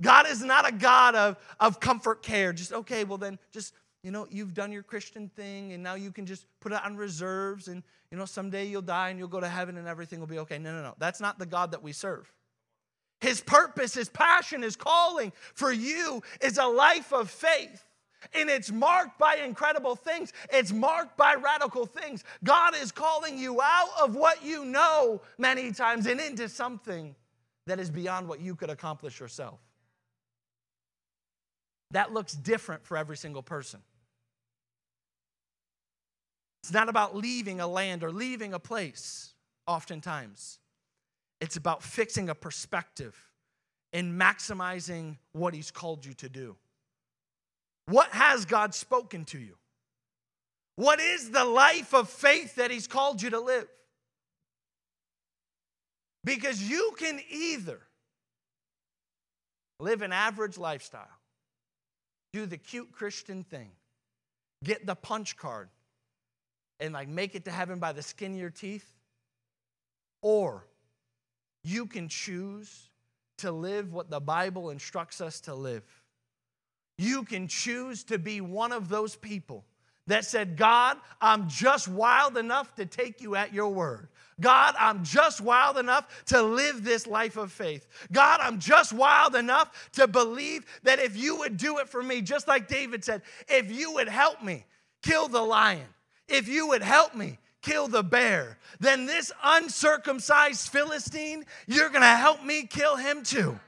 God 0.00 0.26
is 0.28 0.42
not 0.42 0.68
a 0.68 0.72
God 0.72 1.14
of, 1.14 1.36
of 1.60 1.80
comfort 1.80 2.22
care. 2.22 2.52
Just, 2.52 2.72
okay, 2.72 3.04
well, 3.04 3.18
then 3.18 3.38
just, 3.52 3.74
you 4.02 4.10
know, 4.10 4.26
you've 4.30 4.54
done 4.54 4.70
your 4.70 4.82
Christian 4.82 5.28
thing 5.28 5.72
and 5.72 5.82
now 5.82 5.94
you 5.94 6.12
can 6.12 6.26
just 6.26 6.46
put 6.60 6.72
it 6.72 6.84
on 6.84 6.96
reserves 6.96 7.68
and, 7.68 7.82
you 8.10 8.18
know, 8.18 8.24
someday 8.24 8.66
you'll 8.66 8.82
die 8.82 9.08
and 9.10 9.18
you'll 9.18 9.28
go 9.28 9.40
to 9.40 9.48
heaven 9.48 9.76
and 9.76 9.88
everything 9.88 10.20
will 10.20 10.26
be 10.26 10.38
okay. 10.40 10.58
No, 10.58 10.72
no, 10.72 10.82
no. 10.82 10.94
That's 10.98 11.20
not 11.20 11.38
the 11.38 11.46
God 11.46 11.72
that 11.72 11.82
we 11.82 11.92
serve. 11.92 12.32
His 13.20 13.40
purpose, 13.40 13.94
His 13.94 14.08
passion, 14.08 14.62
His 14.62 14.76
calling 14.76 15.32
for 15.54 15.72
you 15.72 16.22
is 16.42 16.58
a 16.58 16.66
life 16.66 17.12
of 17.12 17.30
faith. 17.30 17.82
And 18.32 18.48
it's 18.48 18.70
marked 18.70 19.18
by 19.18 19.36
incredible 19.36 19.96
things. 19.96 20.32
It's 20.52 20.72
marked 20.72 21.16
by 21.16 21.34
radical 21.34 21.86
things. 21.86 22.24
God 22.42 22.74
is 22.80 22.92
calling 22.92 23.38
you 23.38 23.60
out 23.60 23.90
of 24.00 24.14
what 24.14 24.44
you 24.44 24.64
know 24.64 25.20
many 25.38 25.72
times 25.72 26.06
and 26.06 26.20
into 26.20 26.48
something 26.48 27.14
that 27.66 27.80
is 27.80 27.90
beyond 27.90 28.28
what 28.28 28.40
you 28.40 28.54
could 28.54 28.70
accomplish 28.70 29.20
yourself. 29.20 29.60
That 31.90 32.12
looks 32.12 32.34
different 32.34 32.84
for 32.84 32.96
every 32.96 33.16
single 33.16 33.42
person. 33.42 33.80
It's 36.62 36.72
not 36.72 36.88
about 36.88 37.14
leaving 37.14 37.60
a 37.60 37.66
land 37.66 38.02
or 38.02 38.10
leaving 38.10 38.54
a 38.54 38.58
place, 38.58 39.34
oftentimes. 39.66 40.58
It's 41.40 41.56
about 41.56 41.82
fixing 41.82 42.30
a 42.30 42.34
perspective 42.34 43.14
and 43.92 44.18
maximizing 44.18 45.18
what 45.32 45.52
He's 45.52 45.70
called 45.70 46.06
you 46.06 46.14
to 46.14 46.28
do. 46.28 46.56
What 47.86 48.10
has 48.10 48.44
God 48.44 48.74
spoken 48.74 49.24
to 49.26 49.38
you? 49.38 49.56
What 50.76 51.00
is 51.00 51.30
the 51.30 51.44
life 51.44 51.94
of 51.94 52.08
faith 52.08 52.56
that 52.56 52.70
He's 52.70 52.86
called 52.86 53.22
you 53.22 53.30
to 53.30 53.40
live? 53.40 53.68
Because 56.24 56.62
you 56.62 56.94
can 56.98 57.20
either 57.30 57.80
live 59.78 60.02
an 60.02 60.12
average 60.12 60.56
lifestyle, 60.56 61.06
do 62.32 62.46
the 62.46 62.56
cute 62.56 62.92
Christian 62.92 63.44
thing, 63.44 63.70
get 64.64 64.86
the 64.86 64.94
punch 64.94 65.36
card, 65.36 65.68
and 66.80 66.94
like 66.94 67.08
make 67.08 67.34
it 67.34 67.44
to 67.44 67.50
heaven 67.50 67.78
by 67.78 67.92
the 67.92 68.02
skin 68.02 68.32
of 68.32 68.38
your 68.38 68.50
teeth, 68.50 68.90
or 70.22 70.66
you 71.62 71.86
can 71.86 72.08
choose 72.08 72.88
to 73.38 73.52
live 73.52 73.92
what 73.92 74.10
the 74.10 74.20
Bible 74.20 74.70
instructs 74.70 75.20
us 75.20 75.40
to 75.40 75.54
live. 75.54 75.82
You 76.98 77.24
can 77.24 77.48
choose 77.48 78.04
to 78.04 78.18
be 78.18 78.40
one 78.40 78.72
of 78.72 78.88
those 78.88 79.16
people 79.16 79.64
that 80.06 80.24
said, 80.24 80.56
God, 80.56 80.98
I'm 81.20 81.48
just 81.48 81.88
wild 81.88 82.36
enough 82.36 82.74
to 82.76 82.86
take 82.86 83.20
you 83.20 83.36
at 83.36 83.54
your 83.54 83.68
word. 83.70 84.08
God, 84.40 84.74
I'm 84.78 85.04
just 85.04 85.40
wild 85.40 85.78
enough 85.78 86.24
to 86.26 86.42
live 86.42 86.82
this 86.82 87.06
life 87.06 87.36
of 87.36 87.52
faith. 87.52 87.86
God, 88.12 88.40
I'm 88.42 88.58
just 88.58 88.92
wild 88.92 89.36
enough 89.36 89.90
to 89.92 90.08
believe 90.08 90.66
that 90.82 90.98
if 90.98 91.16
you 91.16 91.36
would 91.36 91.56
do 91.56 91.78
it 91.78 91.88
for 91.88 92.02
me, 92.02 92.20
just 92.20 92.48
like 92.48 92.68
David 92.68 93.04
said, 93.04 93.22
if 93.48 93.70
you 93.70 93.92
would 93.92 94.08
help 94.08 94.42
me 94.42 94.64
kill 95.02 95.28
the 95.28 95.40
lion, 95.40 95.86
if 96.28 96.48
you 96.48 96.68
would 96.68 96.82
help 96.82 97.14
me 97.14 97.38
kill 97.62 97.86
the 97.88 98.02
bear, 98.02 98.58
then 98.80 99.06
this 99.06 99.32
uncircumcised 99.42 100.68
Philistine, 100.68 101.44
you're 101.66 101.88
to 101.88 102.04
help 102.04 102.44
me 102.44 102.66
kill 102.66 102.96
him 102.96 103.22
too. 103.22 103.58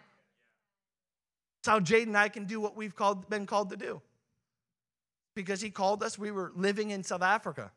That's 1.67 1.73
how 1.75 1.81
Jade 1.81 2.07
and 2.07 2.17
I 2.17 2.29
can 2.29 2.45
do 2.45 2.61
what 2.61 2.77
we've 2.77 2.95
called, 2.95 3.29
been 3.29 3.45
called 3.45 3.71
to 3.71 3.77
do. 3.77 4.01
Because 5.35 5.61
he 5.61 5.69
called 5.69 6.01
us, 6.05 6.17
we 6.17 6.31
were 6.31 6.53
living 6.55 6.91
in 6.91 7.03
South 7.03 7.23
Africa, 7.23 7.73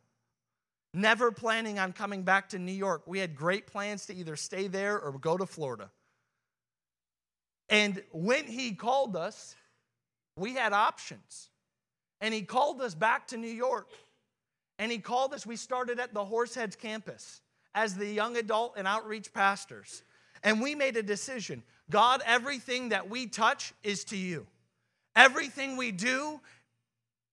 never 0.93 1.31
planning 1.31 1.79
on 1.79 1.93
coming 1.93 2.21
back 2.21 2.49
to 2.49 2.59
New 2.59 2.71
York. 2.71 3.01
We 3.07 3.17
had 3.17 3.35
great 3.35 3.65
plans 3.65 4.05
to 4.05 4.13
either 4.13 4.35
stay 4.35 4.67
there 4.67 4.99
or 4.99 5.13
go 5.13 5.37
to 5.37 5.47
Florida. 5.47 5.89
And 7.67 8.03
when 8.11 8.45
he 8.45 8.75
called 8.75 9.15
us, 9.15 9.55
we 10.37 10.53
had 10.53 10.71
options. 10.71 11.49
And 12.21 12.31
he 12.31 12.43
called 12.43 12.81
us 12.81 12.93
back 12.93 13.25
to 13.29 13.37
New 13.37 13.47
York. 13.47 13.89
And 14.77 14.91
he 14.91 14.99
called 14.99 15.33
us, 15.33 15.47
we 15.47 15.55
started 15.55 15.99
at 15.99 16.13
the 16.13 16.23
Horseheads 16.23 16.77
campus 16.77 17.41
as 17.73 17.95
the 17.95 18.05
young 18.05 18.37
adult 18.37 18.75
and 18.77 18.87
outreach 18.87 19.33
pastors. 19.33 20.03
And 20.43 20.61
we 20.61 20.75
made 20.75 20.95
a 20.95 21.01
decision 21.01 21.63
God, 21.89 22.21
everything 22.25 22.89
that 22.89 23.09
we 23.09 23.27
touch 23.27 23.73
is 23.83 24.03
to 24.05 24.17
you. 24.17 24.45
Everything 25.15 25.75
we 25.75 25.91
do 25.91 26.39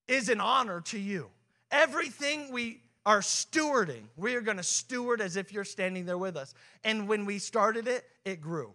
is 0.09 0.29
an 0.29 0.41
honor 0.41 0.81
to 0.83 0.99
you. 0.99 1.29
Everything 1.71 2.51
we 2.53 2.81
are 3.05 3.21
stewarding, 3.21 4.03
we 4.17 4.35
are 4.35 4.41
going 4.41 4.57
to 4.57 4.63
steward 4.63 5.21
as 5.21 5.37
if 5.37 5.53
you're 5.53 5.65
standing 5.65 6.07
there 6.07 6.19
with 6.19 6.37
us. 6.37 6.55
And 6.85 7.07
when 7.07 7.25
we 7.25 7.39
started 7.39 7.87
it, 7.87 8.05
it 8.25 8.41
grew. 8.41 8.73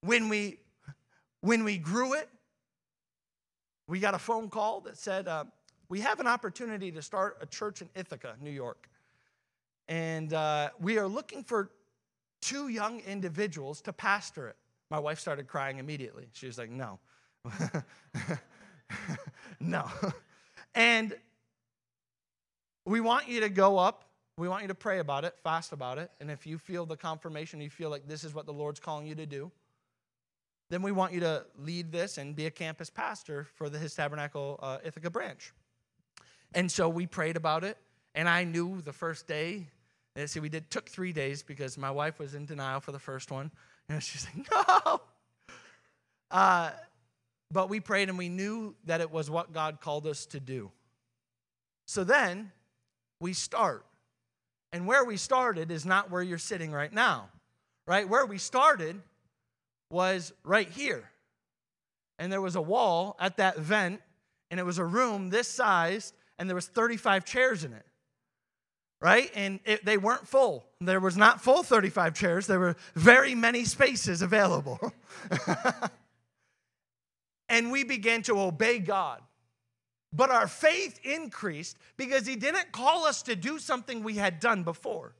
When 0.00 0.28
we 0.28 0.58
when 1.40 1.64
we 1.64 1.76
grew 1.76 2.14
it, 2.14 2.28
we 3.88 3.98
got 3.98 4.14
a 4.14 4.18
phone 4.18 4.48
call 4.48 4.80
that 4.82 4.96
said, 4.96 5.26
uh, 5.26 5.44
we 5.88 6.00
have 6.00 6.20
an 6.20 6.26
opportunity 6.26 6.92
to 6.92 7.02
start 7.02 7.36
a 7.40 7.46
church 7.46 7.82
in 7.82 7.88
Ithaca, 7.96 8.36
New 8.40 8.50
York. 8.50 8.88
And 9.88 10.32
uh, 10.32 10.70
we 10.80 10.98
are 10.98 11.08
looking 11.08 11.42
for 11.42 11.70
two 12.42 12.68
young 12.68 13.00
individuals 13.00 13.80
to 13.82 13.92
pastor 13.92 14.48
it. 14.48 14.56
My 14.90 14.98
wife 14.98 15.18
started 15.18 15.46
crying 15.48 15.78
immediately. 15.78 16.28
She 16.32 16.46
was 16.46 16.58
like, 16.58 16.70
no. 16.70 16.98
no. 19.60 19.88
and 20.74 21.16
we 22.84 23.00
want 23.00 23.28
you 23.28 23.40
to 23.40 23.48
go 23.48 23.78
up. 23.78 24.04
We 24.36 24.48
want 24.48 24.62
you 24.62 24.68
to 24.68 24.74
pray 24.74 24.98
about 24.98 25.24
it, 25.24 25.34
fast 25.42 25.72
about 25.72 25.98
it. 25.98 26.10
And 26.20 26.30
if 26.30 26.46
you 26.46 26.58
feel 26.58 26.84
the 26.84 26.96
confirmation, 26.96 27.60
you 27.60 27.70
feel 27.70 27.90
like 27.90 28.06
this 28.06 28.24
is 28.24 28.34
what 28.34 28.44
the 28.44 28.52
Lord's 28.52 28.80
calling 28.80 29.06
you 29.06 29.14
to 29.14 29.26
do, 29.26 29.50
then 30.70 30.82
we 30.82 30.90
want 30.90 31.12
you 31.12 31.20
to 31.20 31.44
lead 31.58 31.92
this 31.92 32.16
and 32.16 32.34
be 32.34 32.46
a 32.46 32.50
campus 32.50 32.88
pastor 32.88 33.46
for 33.54 33.68
the 33.68 33.78
His 33.78 33.94
Tabernacle 33.94 34.58
uh, 34.62 34.78
Ithaca 34.84 35.10
branch. 35.10 35.52
And 36.54 36.70
so 36.70 36.88
we 36.88 37.06
prayed 37.06 37.36
about 37.36 37.62
it, 37.62 37.76
and 38.14 38.28
I 38.28 38.44
knew 38.44 38.80
the 38.80 38.92
first 38.92 39.26
day. 39.26 39.68
And 40.14 40.28
see, 40.28 40.40
we 40.40 40.48
did 40.48 40.70
took 40.70 40.88
three 40.88 41.12
days 41.12 41.42
because 41.42 41.78
my 41.78 41.90
wife 41.90 42.18
was 42.18 42.34
in 42.34 42.44
denial 42.44 42.80
for 42.80 42.92
the 42.92 42.98
first 42.98 43.30
one, 43.30 43.50
and 43.88 44.02
she's 44.02 44.26
like, 44.26 44.50
"No." 44.50 45.00
Uh, 46.30 46.70
but 47.50 47.68
we 47.68 47.80
prayed, 47.80 48.08
and 48.08 48.16
we 48.16 48.28
knew 48.28 48.74
that 48.84 49.00
it 49.00 49.10
was 49.10 49.30
what 49.30 49.52
God 49.52 49.80
called 49.80 50.06
us 50.06 50.26
to 50.26 50.40
do. 50.40 50.70
So 51.86 52.04
then 52.04 52.52
we 53.20 53.32
start, 53.32 53.84
and 54.72 54.86
where 54.86 55.04
we 55.04 55.16
started 55.16 55.70
is 55.70 55.84
not 55.84 56.10
where 56.10 56.22
you're 56.22 56.38
sitting 56.38 56.72
right 56.72 56.92
now, 56.92 57.28
right? 57.86 58.08
Where 58.08 58.24
we 58.26 58.38
started 58.38 59.00
was 59.90 60.32
right 60.44 60.68
here, 60.68 61.10
and 62.18 62.32
there 62.32 62.40
was 62.40 62.56
a 62.56 62.62
wall 62.62 63.16
at 63.20 63.36
that 63.38 63.58
vent, 63.58 64.00
and 64.50 64.60
it 64.60 64.64
was 64.64 64.78
a 64.78 64.84
room 64.84 65.30
this 65.30 65.48
size 65.48 66.12
and 66.38 66.48
there 66.48 66.54
was 66.54 66.66
35 66.66 67.24
chairs 67.24 67.64
in 67.64 67.72
it 67.72 67.86
right? 69.02 69.30
And 69.34 69.60
it, 69.64 69.84
they 69.84 69.98
weren't 69.98 70.26
full. 70.26 70.64
There 70.80 71.00
was 71.00 71.16
not 71.16 71.42
full 71.42 71.62
35 71.62 72.14
chairs. 72.14 72.46
There 72.46 72.60
were 72.60 72.76
very 72.94 73.34
many 73.34 73.64
spaces 73.64 74.22
available. 74.22 74.80
And 77.52 77.70
we 77.70 77.84
began 77.84 78.22
to 78.22 78.40
obey 78.40 78.78
god. 78.78 79.20
But 80.10 80.30
our 80.30 80.48
faith 80.48 80.98
increased 81.04 81.76
because 81.98 82.26
he 82.26 82.34
didn't 82.34 82.72
call 82.72 83.04
us 83.04 83.22
to 83.24 83.36
do 83.36 83.58
something 83.58 84.02
we 84.02 84.14
had 84.14 84.40
done 84.40 84.62
before. 84.62 85.14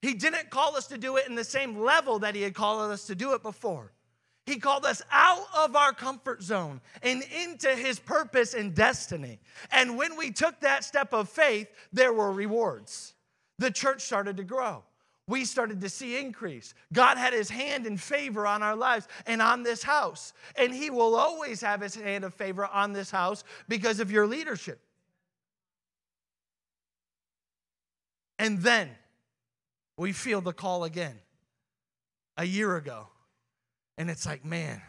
He 0.00 0.14
didn't 0.14 0.48
call 0.50 0.76
us 0.76 0.86
to 0.88 0.98
do 0.98 1.16
it 1.16 1.26
in 1.28 1.34
the 1.34 1.44
same 1.44 1.80
level 1.80 2.20
that 2.20 2.36
he 2.36 2.42
had 2.42 2.54
called 2.54 2.92
us 2.92 3.06
to 3.08 3.16
do 3.16 3.34
it 3.34 3.42
before. 3.42 3.92
He 4.46 4.58
called 4.58 4.84
us 4.84 5.02
out 5.10 5.44
of 5.56 5.74
our 5.74 5.92
comfort 5.92 6.40
zone 6.40 6.80
and 7.02 7.24
into 7.44 7.74
his 7.74 7.98
purpose 7.98 8.54
and 8.54 8.74
destiny. 8.74 9.40
And 9.72 9.96
when 9.96 10.16
we 10.16 10.30
took 10.30 10.60
that 10.60 10.84
step 10.84 11.12
of 11.12 11.28
faith, 11.28 11.68
there 11.92 12.12
were 12.12 12.30
rewards. 12.30 13.14
The 13.62 13.70
church 13.70 14.02
started 14.02 14.38
to 14.38 14.42
grow. 14.44 14.82
we 15.28 15.44
started 15.44 15.80
to 15.82 15.88
see 15.88 16.18
increase. 16.18 16.74
God 16.92 17.16
had 17.16 17.32
his 17.32 17.48
hand 17.48 17.86
in 17.86 17.96
favor 17.96 18.44
on 18.44 18.60
our 18.60 18.74
lives 18.74 19.06
and 19.24 19.40
on 19.40 19.62
this 19.62 19.84
house. 19.84 20.32
And 20.56 20.74
he 20.74 20.90
will 20.90 21.14
always 21.14 21.60
have 21.60 21.80
his 21.80 21.94
hand 21.94 22.24
of 22.24 22.34
favor 22.34 22.66
on 22.66 22.92
this 22.92 23.08
house 23.08 23.44
because 23.68 24.00
of 24.00 24.10
your 24.10 24.26
leadership. 24.26 24.80
And 28.36 28.58
then 28.58 28.90
we 29.96 30.10
feel 30.10 30.40
the 30.40 30.52
call 30.52 30.82
again 30.82 31.16
a 32.36 32.44
year 32.44 32.74
ago. 32.74 33.06
And 33.96 34.10
it's 34.10 34.26
like, 34.26 34.44
man, 34.44 34.82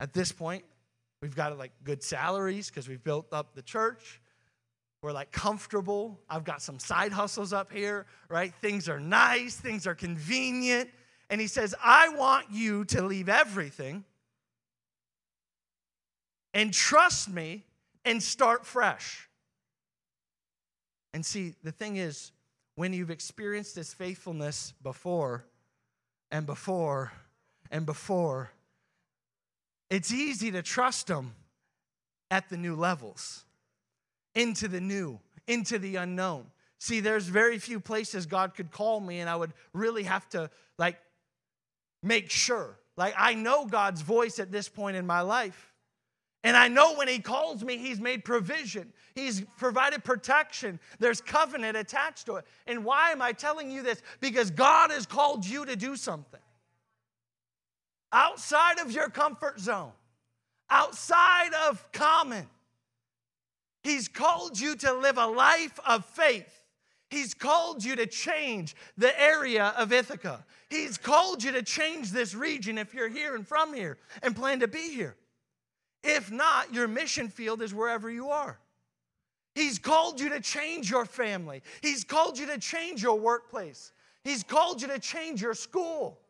at 0.00 0.12
this 0.12 0.32
point, 0.32 0.64
we've 1.22 1.36
got 1.36 1.56
like 1.56 1.70
good 1.84 2.02
salaries 2.02 2.70
because 2.70 2.88
we've 2.88 3.04
built 3.04 3.32
up 3.32 3.54
the 3.54 3.62
church. 3.62 4.20
We're 5.02 5.12
like 5.12 5.32
comfortable. 5.32 6.20
I've 6.28 6.44
got 6.44 6.60
some 6.60 6.78
side 6.78 7.12
hustles 7.12 7.52
up 7.52 7.72
here, 7.72 8.06
right? 8.28 8.52
Things 8.60 8.88
are 8.88 9.00
nice, 9.00 9.56
things 9.56 9.86
are 9.86 9.94
convenient. 9.94 10.90
And 11.30 11.40
he 11.40 11.46
says, 11.46 11.74
I 11.82 12.10
want 12.10 12.46
you 12.50 12.84
to 12.86 13.02
leave 13.02 13.28
everything 13.28 14.04
and 16.52 16.72
trust 16.72 17.30
me 17.30 17.64
and 18.04 18.22
start 18.22 18.66
fresh. 18.66 19.28
And 21.14 21.24
see, 21.24 21.54
the 21.62 21.72
thing 21.72 21.96
is, 21.96 22.32
when 22.74 22.92
you've 22.92 23.10
experienced 23.10 23.74
this 23.74 23.94
faithfulness 23.94 24.74
before 24.82 25.44
and 26.30 26.46
before 26.46 27.12
and 27.70 27.86
before, 27.86 28.50
it's 29.88 30.12
easy 30.12 30.50
to 30.50 30.62
trust 30.62 31.08
Him 31.08 31.34
at 32.30 32.48
the 32.48 32.56
new 32.56 32.76
levels 32.76 33.44
into 34.34 34.68
the 34.68 34.80
new, 34.80 35.18
into 35.46 35.78
the 35.78 35.96
unknown. 35.96 36.46
See, 36.78 37.00
there's 37.00 37.26
very 37.26 37.58
few 37.58 37.80
places 37.80 38.26
God 38.26 38.54
could 38.54 38.70
call 38.70 39.00
me, 39.00 39.20
and 39.20 39.28
I 39.28 39.36
would 39.36 39.52
really 39.72 40.04
have 40.04 40.28
to 40.30 40.50
like 40.78 40.98
make 42.02 42.30
sure. 42.30 42.78
Like, 42.96 43.14
I 43.16 43.34
know 43.34 43.66
God's 43.66 44.02
voice 44.02 44.38
at 44.38 44.50
this 44.50 44.68
point 44.68 44.96
in 44.96 45.06
my 45.06 45.20
life. 45.20 45.72
And 46.42 46.56
I 46.56 46.68
know 46.68 46.94
when 46.94 47.08
He 47.08 47.18
calls 47.18 47.62
me, 47.62 47.76
He's 47.76 48.00
made 48.00 48.24
provision, 48.24 48.92
He's 49.14 49.42
provided 49.58 50.04
protection. 50.04 50.80
There's 50.98 51.20
covenant 51.20 51.76
attached 51.76 52.26
to 52.26 52.36
it. 52.36 52.46
And 52.66 52.84
why 52.84 53.10
am 53.10 53.20
I 53.20 53.32
telling 53.32 53.70
you 53.70 53.82
this? 53.82 54.00
Because 54.20 54.50
God 54.50 54.90
has 54.90 55.06
called 55.06 55.44
you 55.44 55.66
to 55.66 55.76
do 55.76 55.96
something 55.96 56.40
outside 58.12 58.78
of 58.78 58.90
your 58.90 59.08
comfort 59.08 59.60
zone, 59.60 59.92
outside 60.68 61.52
of 61.68 61.90
common. 61.92 62.48
He's 63.82 64.08
called 64.08 64.58
you 64.58 64.76
to 64.76 64.92
live 64.92 65.18
a 65.18 65.26
life 65.26 65.78
of 65.86 66.04
faith. 66.04 66.64
He's 67.08 67.34
called 67.34 67.84
you 67.84 67.96
to 67.96 68.06
change 68.06 68.76
the 68.96 69.18
area 69.20 69.74
of 69.76 69.92
Ithaca. 69.92 70.44
He's 70.68 70.96
called 70.96 71.42
you 71.42 71.50
to 71.52 71.62
change 71.62 72.12
this 72.12 72.34
region 72.34 72.78
if 72.78 72.94
you're 72.94 73.08
here 73.08 73.34
and 73.34 73.46
from 73.46 73.74
here 73.74 73.98
and 74.22 74.36
plan 74.36 74.60
to 74.60 74.68
be 74.68 74.94
here. 74.94 75.16
If 76.04 76.30
not, 76.30 76.72
your 76.72 76.86
mission 76.86 77.28
field 77.28 77.62
is 77.62 77.74
wherever 77.74 78.08
you 78.08 78.28
are. 78.30 78.58
He's 79.54 79.78
called 79.78 80.20
you 80.20 80.28
to 80.30 80.40
change 80.40 80.88
your 80.88 81.04
family. 81.04 81.62
He's 81.82 82.04
called 82.04 82.38
you 82.38 82.46
to 82.46 82.58
change 82.58 83.02
your 83.02 83.18
workplace. 83.18 83.92
He's 84.22 84.44
called 84.44 84.80
you 84.80 84.88
to 84.88 84.98
change 84.98 85.42
your 85.42 85.54
school. 85.54 86.20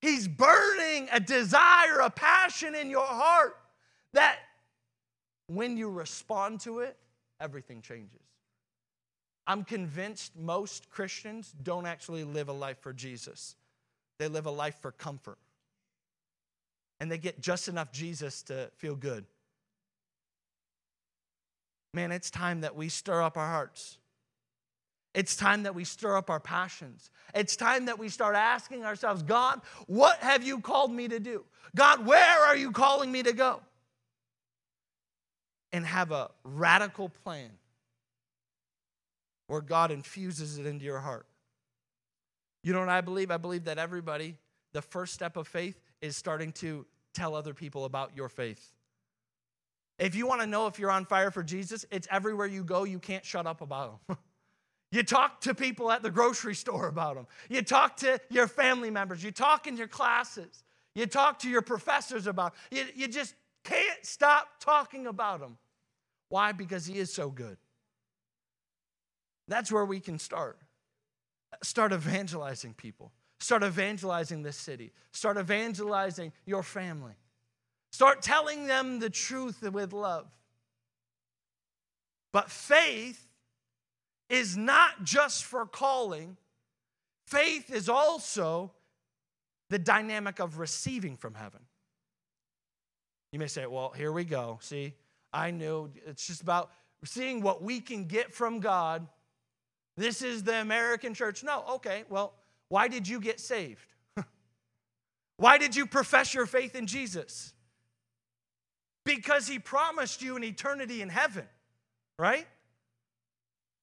He's 0.00 0.26
burning 0.26 1.08
a 1.12 1.20
desire, 1.20 2.00
a 2.00 2.10
passion 2.10 2.74
in 2.74 2.90
your 2.90 3.06
heart 3.06 3.56
that 4.12 4.38
when 5.46 5.76
you 5.76 5.90
respond 5.90 6.60
to 6.60 6.80
it, 6.80 6.96
everything 7.40 7.82
changes. 7.82 8.20
I'm 9.46 9.64
convinced 9.64 10.36
most 10.36 10.90
Christians 10.90 11.54
don't 11.62 11.86
actually 11.86 12.24
live 12.24 12.48
a 12.48 12.52
life 12.52 12.78
for 12.80 12.92
Jesus, 12.92 13.56
they 14.18 14.28
live 14.28 14.46
a 14.46 14.50
life 14.50 14.76
for 14.80 14.92
comfort. 14.92 15.38
And 17.00 17.10
they 17.10 17.18
get 17.18 17.40
just 17.40 17.68
enough 17.68 17.92
Jesus 17.92 18.42
to 18.44 18.70
feel 18.76 18.94
good. 18.94 19.26
Man, 21.92 22.12
it's 22.12 22.30
time 22.30 22.62
that 22.62 22.76
we 22.76 22.88
stir 22.88 23.20
up 23.20 23.36
our 23.36 23.48
hearts. 23.48 23.98
It's 25.14 25.36
time 25.36 25.64
that 25.64 25.74
we 25.74 25.84
stir 25.84 26.16
up 26.16 26.30
our 26.30 26.40
passions. 26.40 27.10
It's 27.34 27.56
time 27.56 27.86
that 27.86 27.98
we 27.98 28.08
start 28.08 28.34
asking 28.36 28.84
ourselves, 28.84 29.22
God, 29.22 29.60
what 29.86 30.18
have 30.18 30.42
you 30.42 30.60
called 30.60 30.92
me 30.92 31.08
to 31.08 31.20
do? 31.20 31.44
God, 31.76 32.06
where 32.06 32.40
are 32.46 32.56
you 32.56 32.72
calling 32.72 33.12
me 33.12 33.22
to 33.22 33.32
go? 33.32 33.60
And 35.74 35.84
have 35.84 36.12
a 36.12 36.30
radical 36.44 37.08
plan 37.08 37.50
where 39.48 39.60
God 39.60 39.90
infuses 39.90 40.56
it 40.56 40.66
into 40.66 40.84
your 40.84 41.00
heart. 41.00 41.26
You 42.62 42.72
know 42.72 42.78
what 42.78 42.88
I 42.88 43.00
believe? 43.00 43.32
I 43.32 43.38
believe 43.38 43.64
that 43.64 43.76
everybody, 43.76 44.36
the 44.72 44.80
first 44.80 45.14
step 45.14 45.36
of 45.36 45.48
faith 45.48 45.82
is 46.00 46.16
starting 46.16 46.52
to 46.52 46.86
tell 47.12 47.34
other 47.34 47.52
people 47.52 47.86
about 47.86 48.12
your 48.16 48.28
faith. 48.28 48.72
If 49.98 50.14
you 50.14 50.28
want 50.28 50.42
to 50.42 50.46
know 50.46 50.68
if 50.68 50.78
you're 50.78 50.92
on 50.92 51.06
fire 51.06 51.32
for 51.32 51.42
Jesus, 51.42 51.84
it's 51.90 52.06
everywhere 52.08 52.46
you 52.46 52.62
go, 52.62 52.84
you 52.84 53.00
can't 53.00 53.24
shut 53.24 53.44
up 53.44 53.60
about 53.60 54.06
them. 54.06 54.16
you 54.92 55.02
talk 55.02 55.40
to 55.40 55.56
people 55.56 55.90
at 55.90 56.04
the 56.04 56.10
grocery 56.10 56.54
store 56.54 56.86
about 56.86 57.16
them. 57.16 57.26
You 57.48 57.62
talk 57.62 57.96
to 57.96 58.20
your 58.30 58.46
family 58.46 58.92
members. 58.92 59.24
You 59.24 59.32
talk 59.32 59.66
in 59.66 59.76
your 59.76 59.88
classes. 59.88 60.62
You 60.94 61.06
talk 61.06 61.40
to 61.40 61.50
your 61.50 61.62
professors 61.62 62.28
about 62.28 62.54
you, 62.70 62.84
you 62.94 63.08
just 63.08 63.34
can't 63.64 64.06
stop 64.06 64.46
talking 64.60 65.08
about 65.08 65.40
him. 65.40 65.56
Why? 66.34 66.50
Because 66.50 66.84
He 66.84 66.98
is 66.98 67.12
so 67.12 67.30
good. 67.30 67.56
That's 69.46 69.70
where 69.70 69.84
we 69.84 70.00
can 70.00 70.18
start. 70.18 70.58
Start 71.62 71.92
evangelizing 71.92 72.74
people. 72.74 73.12
Start 73.38 73.62
evangelizing 73.62 74.42
this 74.42 74.56
city. 74.56 74.90
Start 75.12 75.38
evangelizing 75.38 76.32
your 76.44 76.64
family. 76.64 77.12
Start 77.92 78.20
telling 78.20 78.66
them 78.66 78.98
the 78.98 79.10
truth 79.10 79.62
with 79.62 79.92
love. 79.92 80.26
But 82.32 82.50
faith 82.50 83.28
is 84.28 84.56
not 84.56 85.04
just 85.04 85.44
for 85.44 85.66
calling, 85.66 86.36
faith 87.28 87.72
is 87.72 87.88
also 87.88 88.72
the 89.70 89.78
dynamic 89.78 90.40
of 90.40 90.58
receiving 90.58 91.16
from 91.16 91.34
heaven. 91.34 91.60
You 93.30 93.38
may 93.38 93.46
say, 93.46 93.66
well, 93.66 93.92
here 93.96 94.10
we 94.10 94.24
go. 94.24 94.58
See, 94.62 94.94
I 95.34 95.50
knew 95.50 95.90
it's 96.06 96.26
just 96.26 96.40
about 96.40 96.70
seeing 97.04 97.42
what 97.42 97.60
we 97.60 97.80
can 97.80 98.04
get 98.04 98.32
from 98.32 98.60
God. 98.60 99.06
This 99.96 100.22
is 100.22 100.44
the 100.44 100.60
American 100.60 101.12
church. 101.12 101.42
No, 101.42 101.64
okay, 101.74 102.04
well, 102.08 102.34
why 102.68 102.86
did 102.86 103.08
you 103.08 103.20
get 103.20 103.40
saved? 103.40 103.92
why 105.36 105.58
did 105.58 105.74
you 105.74 105.86
profess 105.86 106.32
your 106.32 106.46
faith 106.46 106.76
in 106.76 106.86
Jesus? 106.86 107.52
Because 109.04 109.48
he 109.48 109.58
promised 109.58 110.22
you 110.22 110.36
an 110.36 110.44
eternity 110.44 111.02
in 111.02 111.08
heaven, 111.08 111.46
right? 112.16 112.46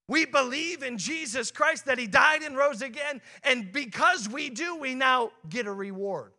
We 0.07 0.25
believe 0.25 0.83
in 0.83 0.97
Jesus 0.97 1.51
Christ 1.51 1.85
that 1.85 1.99
he 1.99 2.07
died 2.07 2.41
and 2.41 2.57
rose 2.57 2.81
again. 2.81 3.21
And 3.43 3.71
because 3.71 4.27
we 4.27 4.49
do, 4.49 4.77
we 4.77 4.95
now 4.95 5.31
get 5.47 5.67
a 5.67 5.71
reward, 5.71 6.31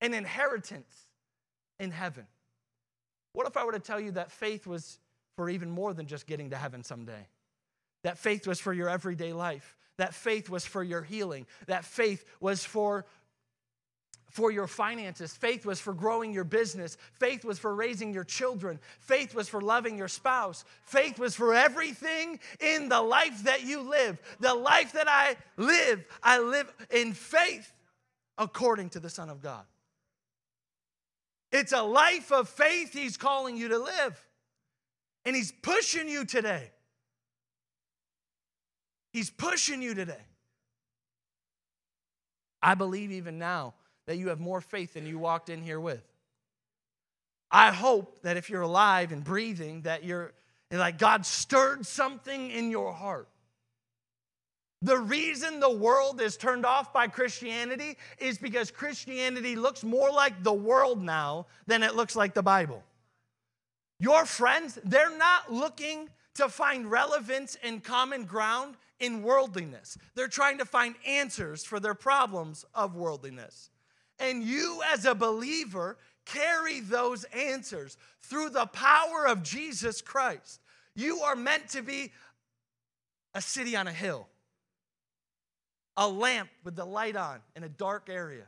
an 0.00 0.14
inheritance 0.14 1.06
in 1.78 1.90
heaven. 1.90 2.26
What 3.34 3.46
if 3.46 3.56
I 3.56 3.64
were 3.64 3.72
to 3.72 3.80
tell 3.80 4.00
you 4.00 4.12
that 4.12 4.32
faith 4.32 4.66
was 4.66 4.98
for 5.36 5.50
even 5.50 5.70
more 5.70 5.92
than 5.92 6.06
just 6.06 6.26
getting 6.26 6.50
to 6.50 6.56
heaven 6.56 6.82
someday? 6.82 7.26
That 8.04 8.16
faith 8.16 8.46
was 8.46 8.60
for 8.60 8.72
your 8.72 8.88
everyday 8.88 9.32
life. 9.32 9.76
That 9.98 10.14
faith 10.14 10.48
was 10.48 10.64
for 10.64 10.82
your 10.82 11.02
healing. 11.02 11.46
That 11.66 11.84
faith 11.84 12.24
was 12.40 12.64
for 12.64 13.04
for 14.30 14.50
your 14.50 14.66
finances. 14.66 15.32
Faith 15.32 15.64
was 15.64 15.78
for 15.78 15.94
growing 15.94 16.32
your 16.32 16.42
business. 16.42 16.96
Faith 17.12 17.44
was 17.44 17.56
for 17.56 17.72
raising 17.72 18.12
your 18.12 18.24
children. 18.24 18.80
Faith 18.98 19.32
was 19.32 19.48
for 19.48 19.60
loving 19.60 19.96
your 19.96 20.08
spouse. 20.08 20.64
Faith 20.82 21.20
was 21.20 21.36
for 21.36 21.54
everything 21.54 22.40
in 22.58 22.88
the 22.88 23.00
life 23.00 23.44
that 23.44 23.62
you 23.62 23.80
live. 23.88 24.20
The 24.40 24.52
life 24.52 24.90
that 24.92 25.06
I 25.08 25.36
live, 25.56 26.04
I 26.20 26.40
live 26.40 26.72
in 26.90 27.12
faith 27.12 27.72
according 28.36 28.88
to 28.90 28.98
the 28.98 29.08
Son 29.08 29.30
of 29.30 29.40
God. 29.40 29.64
It's 31.54 31.70
a 31.70 31.84
life 31.84 32.32
of 32.32 32.48
faith 32.48 32.92
He's 32.92 33.16
calling 33.16 33.56
you 33.56 33.68
to 33.68 33.78
live. 33.78 34.20
And 35.24 35.36
He's 35.36 35.52
pushing 35.52 36.08
you 36.08 36.24
today. 36.24 36.72
He's 39.12 39.30
pushing 39.30 39.80
you 39.80 39.94
today. 39.94 40.26
I 42.60 42.74
believe 42.74 43.12
even 43.12 43.38
now 43.38 43.74
that 44.06 44.16
you 44.16 44.30
have 44.30 44.40
more 44.40 44.60
faith 44.60 44.94
than 44.94 45.06
you 45.06 45.20
walked 45.20 45.48
in 45.48 45.62
here 45.62 45.78
with. 45.78 46.02
I 47.52 47.70
hope 47.70 48.22
that 48.22 48.36
if 48.36 48.50
you're 48.50 48.62
alive 48.62 49.12
and 49.12 49.22
breathing, 49.22 49.82
that 49.82 50.02
you're 50.02 50.32
like 50.72 50.98
God 50.98 51.24
stirred 51.24 51.86
something 51.86 52.50
in 52.50 52.72
your 52.72 52.92
heart. 52.92 53.28
The 54.84 54.98
reason 54.98 55.60
the 55.60 55.70
world 55.70 56.20
is 56.20 56.36
turned 56.36 56.66
off 56.66 56.92
by 56.92 57.08
Christianity 57.08 57.96
is 58.18 58.36
because 58.36 58.70
Christianity 58.70 59.56
looks 59.56 59.82
more 59.82 60.10
like 60.10 60.42
the 60.42 60.52
world 60.52 61.02
now 61.02 61.46
than 61.66 61.82
it 61.82 61.94
looks 61.94 62.14
like 62.14 62.34
the 62.34 62.42
Bible. 62.42 62.84
Your 63.98 64.26
friends, 64.26 64.78
they're 64.84 65.16
not 65.16 65.50
looking 65.50 66.10
to 66.34 66.50
find 66.50 66.90
relevance 66.90 67.56
and 67.62 67.82
common 67.82 68.24
ground 68.26 68.76
in 69.00 69.22
worldliness. 69.22 69.96
They're 70.14 70.28
trying 70.28 70.58
to 70.58 70.66
find 70.66 70.96
answers 71.06 71.64
for 71.64 71.80
their 71.80 71.94
problems 71.94 72.66
of 72.74 72.94
worldliness. 72.94 73.70
And 74.18 74.42
you, 74.42 74.82
as 74.92 75.06
a 75.06 75.14
believer, 75.14 75.96
carry 76.26 76.80
those 76.80 77.24
answers 77.24 77.96
through 78.20 78.50
the 78.50 78.66
power 78.66 79.26
of 79.26 79.42
Jesus 79.42 80.02
Christ. 80.02 80.60
You 80.94 81.20
are 81.20 81.36
meant 81.36 81.70
to 81.70 81.80
be 81.80 82.12
a 83.34 83.40
city 83.40 83.76
on 83.76 83.88
a 83.88 83.92
hill, 83.92 84.28
a 85.96 86.08
lamp 86.08 86.48
with 86.64 86.76
the 86.76 86.84
light 86.84 87.16
on 87.16 87.40
in 87.56 87.64
a 87.64 87.68
dark 87.68 88.08
area. 88.10 88.44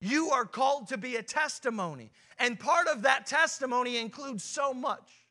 You 0.00 0.30
are 0.30 0.44
called 0.44 0.88
to 0.88 0.98
be 0.98 1.16
a 1.16 1.22
testimony, 1.22 2.10
and 2.38 2.58
part 2.58 2.86
of 2.86 3.02
that 3.02 3.26
testimony 3.26 3.96
includes 3.96 4.44
so 4.44 4.74
much. 4.74 5.26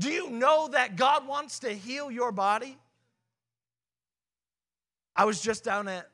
Do 0.00 0.10
you 0.10 0.30
know 0.30 0.68
that 0.68 0.96
God 0.96 1.26
wants 1.26 1.60
to 1.60 1.70
heal 1.70 2.10
your 2.10 2.32
body? 2.32 2.76
I 5.14 5.24
was 5.24 5.40
just 5.40 5.62
down 5.62 5.86
at 5.86 6.10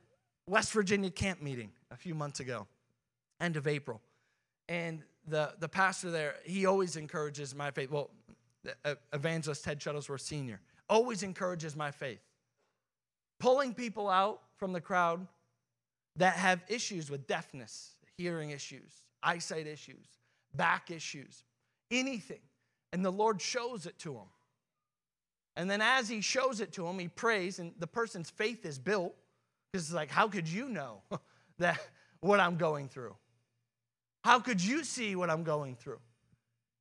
West 0.46 0.72
Virginia 0.72 1.10
camp 1.10 1.40
meeting 1.40 1.70
a 1.90 1.96
few 1.96 2.14
months 2.14 2.40
ago, 2.40 2.66
end 3.40 3.56
of 3.56 3.66
April. 3.66 4.02
And 4.68 5.02
the, 5.26 5.54
the 5.58 5.68
pastor 5.68 6.10
there, 6.10 6.34
he 6.44 6.66
always 6.66 6.96
encourages 6.96 7.54
my 7.54 7.70
faith. 7.70 7.90
Well, 7.90 8.10
evangelist 9.12 9.64
Ted 9.64 9.80
Shuttlesworth 9.80 10.20
Sr. 10.20 10.60
always 10.88 11.22
encourages 11.22 11.74
my 11.74 11.90
faith. 11.90 12.20
Pulling 13.40 13.74
people 13.74 14.08
out 14.08 14.40
from 14.56 14.72
the 14.72 14.80
crowd 14.80 15.26
that 16.16 16.34
have 16.34 16.62
issues 16.68 17.10
with 17.10 17.26
deafness, 17.26 17.94
hearing 18.16 18.50
issues, 18.50 18.92
eyesight 19.22 19.66
issues, 19.66 20.06
back 20.54 20.90
issues, 20.90 21.42
anything. 21.90 22.40
And 22.92 23.04
the 23.04 23.10
Lord 23.10 23.40
shows 23.40 23.86
it 23.86 23.98
to 24.00 24.12
them. 24.12 24.28
And 25.56 25.70
then 25.70 25.80
as 25.80 26.08
he 26.08 26.20
shows 26.20 26.60
it 26.60 26.72
to 26.72 26.86
him, 26.86 26.98
he 26.98 27.08
prays, 27.08 27.58
and 27.58 27.72
the 27.78 27.86
person's 27.86 28.30
faith 28.30 28.64
is 28.64 28.78
built. 28.78 29.14
Because 29.72 29.86
it's 29.86 29.94
like, 29.94 30.10
how 30.10 30.28
could 30.28 30.48
you 30.48 30.68
know 30.68 31.02
that 31.58 31.80
what 32.20 32.40
I'm 32.40 32.56
going 32.56 32.88
through? 32.88 33.16
How 34.22 34.38
could 34.40 34.62
you 34.62 34.84
see 34.84 35.16
what 35.16 35.30
I'm 35.30 35.44
going 35.44 35.76
through? 35.76 36.00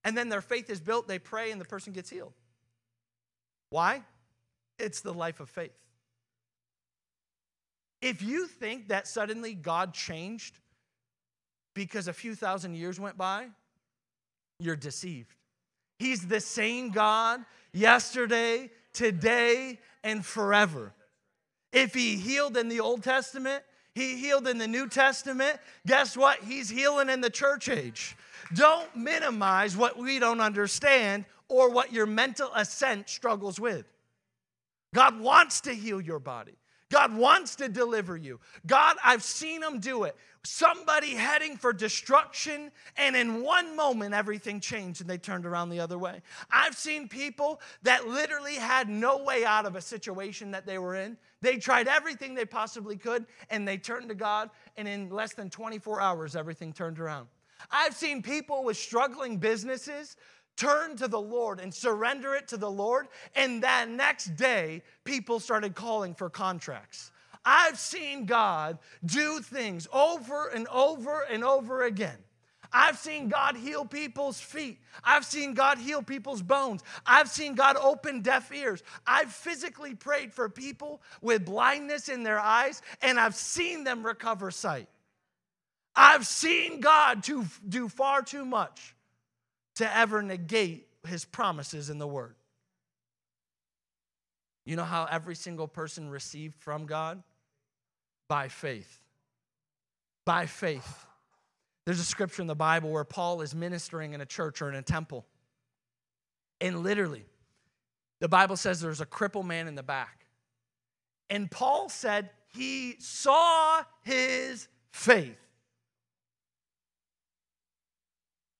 And 0.03 0.17
then 0.17 0.29
their 0.29 0.41
faith 0.41 0.69
is 0.69 0.79
built, 0.79 1.07
they 1.07 1.19
pray, 1.19 1.51
and 1.51 1.59
the 1.59 1.65
person 1.65 1.93
gets 1.93 2.09
healed. 2.09 2.33
Why? 3.69 4.03
It's 4.77 5.01
the 5.01 5.13
life 5.13 5.39
of 5.39 5.49
faith. 5.49 5.71
If 8.01 8.21
you 8.21 8.47
think 8.47 8.89
that 8.89 9.07
suddenly 9.07 9.53
God 9.53 9.93
changed 9.93 10.57
because 11.73 12.07
a 12.07 12.13
few 12.13 12.35
thousand 12.35 12.75
years 12.75 12.99
went 12.99 13.17
by, 13.17 13.47
you're 14.59 14.75
deceived. 14.75 15.35
He's 15.97 16.27
the 16.27 16.39
same 16.39 16.91
God 16.91 17.43
yesterday, 17.73 18.69
today, 18.93 19.79
and 20.03 20.25
forever. 20.25 20.93
If 21.73 21.93
he 21.93 22.15
healed 22.15 22.57
in 22.57 22.69
the 22.69 22.79
Old 22.79 23.03
Testament, 23.03 23.63
he 23.93 24.15
healed 24.15 24.47
in 24.47 24.57
the 24.57 24.67
New 24.67 24.87
Testament. 24.87 25.59
Guess 25.85 26.15
what? 26.15 26.39
He's 26.39 26.69
healing 26.69 27.09
in 27.09 27.21
the 27.21 27.29
church 27.29 27.67
age. 27.67 28.15
Don't 28.53 28.95
minimize 28.95 29.75
what 29.75 29.97
we 29.97 30.19
don't 30.19 30.41
understand 30.41 31.25
or 31.49 31.69
what 31.69 31.91
your 31.91 32.05
mental 32.05 32.49
assent 32.55 33.09
struggles 33.09 33.59
with. 33.59 33.85
God 34.95 35.19
wants 35.19 35.61
to 35.61 35.73
heal 35.73 35.99
your 35.99 36.19
body. 36.19 36.58
God 36.89 37.15
wants 37.15 37.55
to 37.57 37.69
deliver 37.69 38.17
you. 38.17 38.39
God, 38.65 38.97
I've 39.03 39.23
seen 39.23 39.61
him 39.61 39.79
do 39.79 40.03
it. 40.03 40.15
Somebody 40.43 41.15
heading 41.15 41.57
for 41.57 41.73
destruction, 41.73 42.71
and 42.97 43.15
in 43.15 43.43
one 43.43 43.75
moment, 43.75 44.13
everything 44.13 44.59
changed 44.59 45.01
and 45.01 45.09
they 45.09 45.17
turned 45.17 45.45
around 45.45 45.69
the 45.69 45.81
other 45.81 45.97
way. 45.97 46.21
I've 46.49 46.75
seen 46.75 47.09
people 47.09 47.61
that 47.83 48.07
literally 48.07 48.55
had 48.55 48.89
no 48.89 49.23
way 49.23 49.43
out 49.43 49.65
of 49.65 49.75
a 49.75 49.81
situation 49.81 50.51
that 50.51 50.65
they 50.65 50.77
were 50.77 50.95
in. 50.95 51.17
They 51.41 51.57
tried 51.57 51.87
everything 51.87 52.33
they 52.35 52.45
possibly 52.45 52.95
could, 52.95 53.25
and 53.49 53.67
they 53.67 53.77
turned 53.77 54.09
to 54.09 54.15
God, 54.15 54.49
and 54.77 54.87
in 54.87 55.09
less 55.09 55.33
than 55.33 55.49
24 55.49 56.01
hours, 56.01 56.35
everything 56.35 56.73
turned 56.73 56.99
around. 56.99 57.27
I've 57.71 57.95
seen 57.95 58.21
people 58.21 58.63
with 58.63 58.77
struggling 58.77 59.37
businesses 59.37 60.15
turn 60.59 60.97
to 60.97 61.07
the 61.07 61.19
Lord 61.19 61.59
and 61.59 61.73
surrender 61.73 62.35
it 62.35 62.49
to 62.49 62.57
the 62.57 62.69
Lord. 62.69 63.07
And 63.33 63.63
that 63.63 63.89
next 63.89 64.35
day, 64.35 64.83
people 65.05 65.39
started 65.39 65.73
calling 65.73 66.13
for 66.13 66.29
contracts. 66.29 67.11
I've 67.45 67.79
seen 67.79 68.25
God 68.25 68.77
do 69.05 69.39
things 69.39 69.87
over 69.93 70.49
and 70.49 70.67
over 70.67 71.21
and 71.21 71.43
over 71.43 71.83
again. 71.83 72.17
I've 72.71 72.99
seen 72.99 73.29
God 73.29 73.55
heal 73.55 73.85
people's 73.85 74.39
feet. 74.39 74.79
I've 75.03 75.25
seen 75.25 75.55
God 75.55 75.79
heal 75.79 76.03
people's 76.03 76.43
bones. 76.43 76.83
I've 77.05 77.29
seen 77.29 77.55
God 77.55 77.77
open 77.77 78.21
deaf 78.21 78.53
ears. 78.53 78.83
I've 79.07 79.31
physically 79.31 79.95
prayed 79.95 80.31
for 80.33 80.49
people 80.49 81.01
with 81.21 81.45
blindness 81.45 82.09
in 82.09 82.21
their 82.21 82.39
eyes, 82.39 82.83
and 83.01 83.19
I've 83.19 83.33
seen 83.33 83.85
them 83.85 84.05
recover 84.05 84.51
sight. 84.51 84.87
I've 85.95 86.27
seen 86.27 86.79
God 86.79 87.23
do, 87.23 87.45
do 87.67 87.89
far 87.89 88.21
too 88.21 88.45
much 88.45 88.93
to 89.79 89.97
ever 89.97 90.21
negate 90.21 90.87
his 91.07 91.23
promises 91.23 91.89
in 91.89 91.99
the 91.99 92.07
word. 92.07 92.35
You 94.65 94.75
know 94.75 94.83
how 94.83 95.07
every 95.09 95.35
single 95.35 95.69
person 95.69 96.09
received 96.09 96.55
from 96.59 96.85
God? 96.85 97.23
By 98.27 98.49
faith. 98.49 98.99
By 100.25 100.47
faith. 100.47 101.05
There's 101.85 102.01
a 102.01 102.03
scripture 102.03 102.41
in 102.41 102.47
the 102.49 102.55
Bible 102.55 102.91
where 102.91 103.05
Paul 103.05 103.41
is 103.41 103.55
ministering 103.55 104.13
in 104.13 104.19
a 104.19 104.25
church 104.25 104.61
or 104.61 104.67
in 104.67 104.75
a 104.75 104.81
temple. 104.81 105.25
And 106.59 106.83
literally, 106.83 107.23
the 108.19 108.27
Bible 108.27 108.57
says 108.57 108.81
there's 108.81 108.99
a 108.99 109.05
crippled 109.05 109.45
man 109.45 109.69
in 109.69 109.75
the 109.75 109.81
back. 109.81 110.25
And 111.29 111.49
Paul 111.49 111.87
said 111.87 112.31
he 112.53 112.97
saw 112.99 113.83
his 114.01 114.67
faith. 114.91 115.39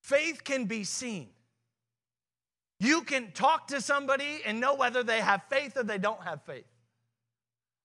Faith 0.10 0.44
can 0.44 0.66
be 0.66 0.84
seen. 0.84 1.30
You 2.80 3.04
can 3.04 3.32
talk 3.32 3.68
to 3.68 3.80
somebody 3.80 4.42
and 4.44 4.60
know 4.60 4.74
whether 4.74 5.04
they 5.04 5.22
have 5.22 5.44
faith 5.52 5.78
or 5.78 5.84
they 5.84 6.00
don't 6.00 6.24
have 6.24 6.42
faith. 6.46 6.66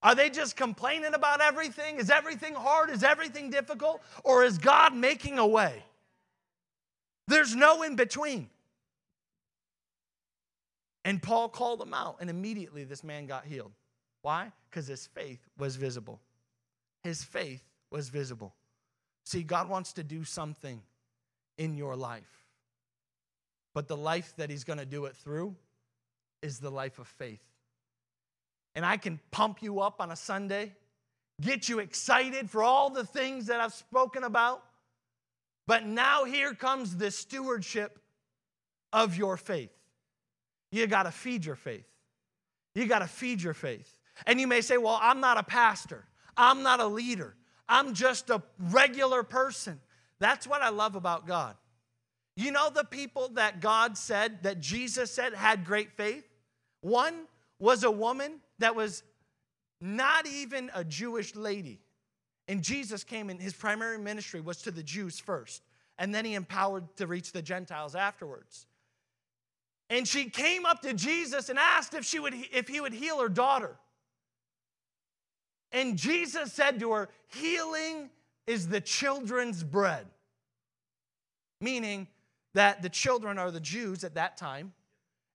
Are 0.03 0.15
they 0.15 0.31
just 0.31 0.57
complaining 0.57 1.13
about 1.13 1.43
everything? 1.43 1.99
Is 1.99 2.09
everything 2.09 2.55
hard? 2.55 2.89
Is 2.89 3.05
everything 3.05 3.51
difficult? 3.51 4.01
Or 4.23 4.43
is 4.43 4.57
God 4.57 4.95
making 4.95 5.39
a 5.39 5.47
way? 5.47 5.85
There's 7.29 7.55
no 7.55 7.83
in 7.83 7.95
between. 7.95 8.49
And 11.05 11.23
Paul 11.23 11.51
called 11.51 11.83
him 11.83 11.93
out, 11.93 12.17
and 12.21 12.31
immediately 12.31 12.85
this 12.85 13.05
man 13.05 13.27
got 13.27 13.45
healed. 13.45 13.73
Why? 14.23 14.51
Because 14.71 14.87
his 14.87 15.07
faith 15.09 15.47
was 15.59 15.77
visible. 15.77 16.23
His 17.03 17.23
faith 17.23 17.63
was 17.91 18.09
visible. 18.09 18.55
See, 19.25 19.43
God 19.43 19.69
wants 19.69 19.93
to 19.95 20.03
do 20.03 20.25
something 20.25 20.81
in 21.59 21.77
your 21.77 21.97
life. 21.97 22.23
But 23.75 23.89
the 23.89 23.97
life 23.97 24.35
that 24.37 24.51
He's 24.51 24.65
going 24.65 24.79
to 24.79 24.87
do 24.87 25.07
it 25.07 25.17
through 25.17 25.57
is 26.43 26.59
the 26.59 26.71
life 26.71 26.99
of 26.99 27.09
faith. 27.09 27.43
And 28.75 28.85
I 28.85 28.97
can 28.97 29.21
pump 29.31 29.63
you 29.63 29.81
up 29.81 30.01
on 30.01 30.11
a 30.11 30.17
Sunday, 30.17 30.73
get 31.41 31.69
you 31.69 31.79
excited 31.79 32.51
for 32.51 32.63
all 32.63 32.91
the 32.91 33.05
things 33.05 33.47
that 33.47 33.61
I've 33.61 33.75
spoken 33.75 34.25
about. 34.25 34.63
But 35.67 35.87
now 35.87 36.25
here 36.25 36.55
comes 36.55 36.97
the 36.97 37.11
stewardship 37.11 37.99
of 38.93 39.17
your 39.17 39.37
faith. 39.37 39.73
You 40.71 40.87
got 40.87 41.05
to 41.05 41.11
feed 41.11 41.45
your 41.45 41.55
faith. 41.57 41.87
You 42.75 42.87
got 42.87 42.99
to 42.99 43.07
feed 43.07 43.43
your 43.43 43.55
faith. 43.55 43.99
And 44.27 44.41
you 44.41 44.47
may 44.47 44.61
say, 44.61 44.77
Well, 44.77 44.99
I'm 45.01 45.21
not 45.21 45.39
a 45.39 45.43
pastor, 45.43 46.05
I'm 46.37 46.63
not 46.63 46.81
a 46.81 46.87
leader, 46.87 47.35
I'm 47.69 47.95
just 47.95 48.31
a 48.31 48.43
regular 48.59 49.23
person. 49.23 49.81
That's 50.25 50.47
what 50.47 50.63
I 50.63 50.71
love 50.71 50.97
about 50.97 51.27
God. 51.27 51.55
You 52.35 52.51
know 52.51 52.71
the 52.71 52.83
people 52.83 53.29
that 53.35 53.61
God 53.61 53.99
said, 53.99 54.43
that 54.45 54.59
Jesus 54.59 55.11
said 55.11 55.35
had 55.35 55.67
great 55.67 55.93
faith? 55.93 56.27
One 56.81 57.27
was 57.59 57.85
a 57.85 57.91
woman 57.91 58.41
that 58.59 58.75
was 58.75 59.03
not 59.83 60.27
even 60.27 60.71
a 60.75 60.83
Jewish 60.83 61.37
lady. 61.37 61.79
And 62.49 62.63
Jesus 62.63 63.05
came 63.05 63.29
and 63.29 63.39
his 63.39 63.53
primary 63.53 63.99
ministry 63.99 64.41
was 64.41 64.63
to 64.63 64.71
the 64.71 64.83
Jews 64.83 65.21
first. 65.21 65.63
And 65.99 66.15
then 66.15 66.25
he 66.25 66.33
empowered 66.33 66.97
to 66.97 67.07
reach 67.07 67.33
the 67.33 67.43
Gentiles 67.43 67.95
afterwards. 67.95 68.65
And 69.91 70.09
she 70.09 70.31
came 70.31 70.65
up 70.65 70.81
to 70.81 70.95
Jesus 70.95 71.51
and 71.51 71.59
asked 71.59 71.93
if, 71.93 72.07
she 72.07 72.19
would, 72.19 72.33
if 72.51 72.67
he 72.67 72.81
would 72.81 72.95
heal 72.95 73.21
her 73.21 73.29
daughter. 73.29 73.77
And 75.71 75.99
Jesus 75.99 76.51
said 76.55 76.81
to 76.81 76.93
her, 76.93 77.11
Healing 77.27 78.09
is 78.47 78.69
the 78.69 78.81
children's 78.81 79.63
bread. 79.63 80.07
Meaning 81.61 82.09
that 82.55 82.83
the 82.83 82.89
children 82.89 83.39
are 83.39 83.51
the 83.51 83.61
Jews 83.61 84.05
at 84.05 84.15
that 84.15 84.37
time, 84.37 84.73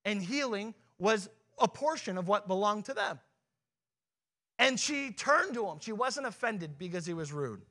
and 0.05 0.22
healing 0.22 0.74
was 0.97 1.30
a 1.59 1.67
portion 1.67 2.17
of 2.17 2.28
what 2.28 2.47
belonged 2.47 2.86
to 2.86 2.93
them. 2.93 3.20
And 4.57 4.80
she 4.80 5.11
turned 5.11 5.53
to 5.53 5.65
him. 5.67 5.80
She 5.80 5.91
wasn't 5.91 6.28
offended 6.28 6.78
because 6.78 7.05
he 7.05 7.13
was 7.13 7.32
rude. 7.32 7.61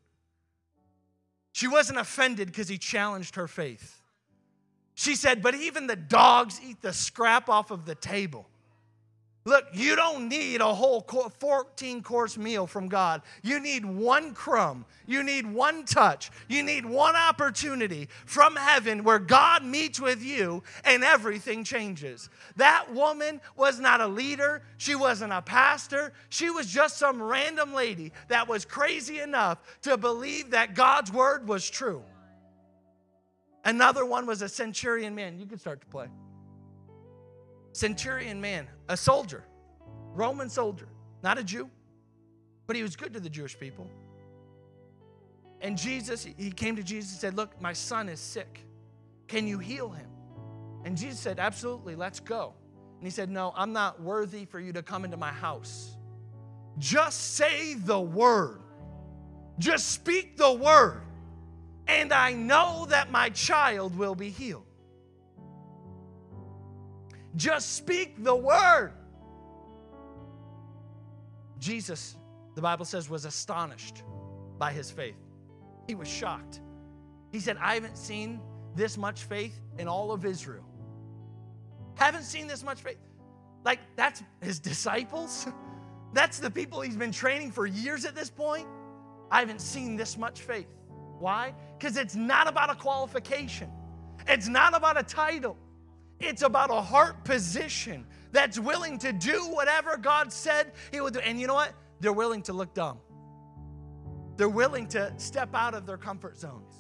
She 1.53 1.67
wasn't 1.67 1.99
offended 1.99 2.49
because 2.49 2.69
he 2.69 2.79
challenged 2.79 3.35
her 3.35 3.49
faith. 3.49 4.01
She 4.95 5.15
said, 5.15 5.43
But 5.43 5.55
even 5.55 5.87
the 5.87 5.97
dogs 5.97 6.61
eat 6.65 6.81
the 6.83 6.93
scrap 6.93 7.49
off 7.49 7.71
of 7.71 7.85
the 7.85 7.95
table. 7.95 8.49
Look, 9.49 9.69
you 9.73 9.97
don't 9.97 10.29
need 10.29 10.61
a 10.61 10.75
whole 10.75 11.01
14 11.01 12.03
course 12.03 12.37
meal 12.37 12.67
from 12.67 12.87
God. 12.87 13.23
You 13.43 13.59
need 13.61 13.83
one 13.83 14.35
crumb. 14.35 14.85
You 15.07 15.23
need 15.23 15.51
one 15.51 15.87
touch. 15.87 16.31
You 16.49 16.63
need 16.63 16.85
one 16.85 17.17
opportunity 17.17 18.11
from 18.27 18.57
heaven 18.57 19.05
where 19.05 19.19
God 19.19 19.65
meets 19.65 19.99
with 20.01 20.23
you 20.23 20.63
and 20.85 21.03
everything 21.03 21.65
changes. 21.65 22.29
That 22.57 22.93
woman 22.93 23.41
was 23.57 23.81
not 23.81 24.03
a 24.03 24.07
leader. 24.07 24.61
She 24.77 24.95
wasn't 24.95 25.33
a 25.33 25.41
pastor. 25.41 26.13
She 26.29 26.51
was 26.51 26.67
just 26.67 26.99
some 26.99 27.23
random 27.23 27.73
lady 27.73 28.13
that 28.29 28.49
was 28.49 28.67
crazy 28.67 29.21
enough 29.21 29.79
to 29.81 29.97
believe 29.97 30.51
that 30.51 30.75
God's 30.75 31.11
word 31.11 31.49
was 31.49 31.71
true. 31.71 32.03
Another 33.65 34.05
one 34.05 34.27
was 34.27 34.43
a 34.43 34.49
centurion 34.49 35.15
man. 35.15 35.39
You 35.41 35.47
can 35.47 35.59
start 35.59 35.81
to 35.81 35.87
play. 35.87 36.09
Centurion 37.79 38.41
man, 38.41 38.67
a 38.89 38.97
soldier, 38.97 39.45
Roman 40.13 40.51
soldier, 40.51 40.89
not 41.23 41.39
a 41.39 41.45
Jew, 41.45 41.71
but 42.67 42.75
he 42.75 42.83
was 42.83 42.97
good 42.97 43.15
to 43.15 43.21
the 43.21 43.31
Jewish 43.31 43.59
people. 43.59 43.89
And 45.61 45.79
Jesus, 45.79 46.27
he 46.37 46.51
came 46.51 46.75
to 46.75 46.83
Jesus 46.83 47.13
and 47.13 47.21
said, 47.21 47.37
Look, 47.37 47.61
my 47.61 47.73
son 47.73 48.09
is 48.09 48.19
sick. 48.19 48.65
Can 49.29 49.47
you 49.47 49.61
heal 49.61 49.91
him? 49.91 50.09
And 50.85 50.97
Jesus 50.97 51.21
said, 51.21 51.39
Absolutely, 51.39 51.95
let's 51.95 52.19
go. 52.19 52.55
And 52.99 53.07
he 53.07 53.11
said, 53.11 53.31
No, 53.31 53.53
I'm 53.57 53.73
not 53.73 54.03
worthy 54.03 54.45
for 54.45 54.59
you 54.59 54.73
to 54.73 54.83
come 54.83 55.05
into 55.05 55.17
my 55.17 55.33
house. 55.33 55.97
Just 56.79 57.37
say 57.37 57.75
the 57.75 58.01
word, 58.01 58.61
just 59.61 59.93
speak 59.93 60.37
the 60.37 60.53
word, 60.53 61.03
and 61.87 62.13
I 62.13 62.33
know 62.33 62.87
that 62.91 63.13
my 63.13 63.31
child 63.31 63.97
will 63.97 64.17
be 64.17 64.31
healed. 64.31 64.68
Just 67.39 67.77
speak 67.77 68.23
the 68.25 68.35
word. 68.35 68.93
Jesus, 71.61 72.17
the 72.57 72.61
Bible 72.61 72.85
says, 72.85 73.09
was 73.09 73.25
astonished 73.25 74.03
by 74.59 74.73
his 74.73 74.91
faith. 74.91 75.15
He 75.87 75.95
was 75.95 76.09
shocked. 76.09 76.61
He 77.31 77.39
said, 77.39 77.57
I 77.61 77.75
haven't 77.75 77.97
seen 77.97 78.41
this 78.75 78.99
much 78.99 79.23
faith 79.23 79.55
in 79.79 79.87
all 79.87 80.11
of 80.11 80.25
Israel. 80.25 80.65
Haven't 81.95 82.25
seen 82.25 82.49
this 82.49 82.65
much 82.65 82.81
faith. 82.81 82.99
Like, 83.65 83.79
that's 83.95 84.23
his 84.43 84.59
disciples. 84.59 85.47
That's 86.15 86.39
the 86.39 86.51
people 86.51 86.81
he's 86.81 86.97
been 86.97 87.13
training 87.13 87.53
for 87.53 87.67
years 87.67 88.07
at 88.07 88.15
this 88.15 88.31
point. 88.31 88.67
I 89.31 89.41
haven't 89.41 89.61
seen 89.61 89.95
this 89.95 90.17
much 90.17 90.41
faith. 90.41 90.67
Why? 91.19 91.55
Because 91.79 91.99
it's 91.99 92.15
not 92.17 92.49
about 92.49 92.71
a 92.71 92.75
qualification, 92.75 93.71
it's 94.27 94.49
not 94.49 94.75
about 94.75 94.99
a 94.99 95.03
title, 95.03 95.59
it's 96.21 96.43
about 96.43 96.71
a 96.71 96.81
heart 96.81 97.25
position 97.25 98.07
that's 98.33 98.59
willing 98.59 98.99
to 98.99 99.13
do 99.13 99.47
whatever 99.47 99.97
God 99.97 100.33
said 100.33 100.73
He 100.93 101.01
would 101.01 101.15
do. 101.15 101.21
And 101.21 101.41
you 101.41 101.47
know 101.47 101.55
what? 101.55 101.73
They're 102.01 102.13
willing 102.13 102.43
to 102.43 102.53
look 102.53 102.75
dumb, 102.75 102.99
they're 104.37 104.49
willing 104.49 104.87
to 104.89 105.13
step 105.17 105.55
out 105.55 105.75
of 105.75 105.87
their 105.87 105.99
comfort 105.99 106.39
zones. 106.39 106.75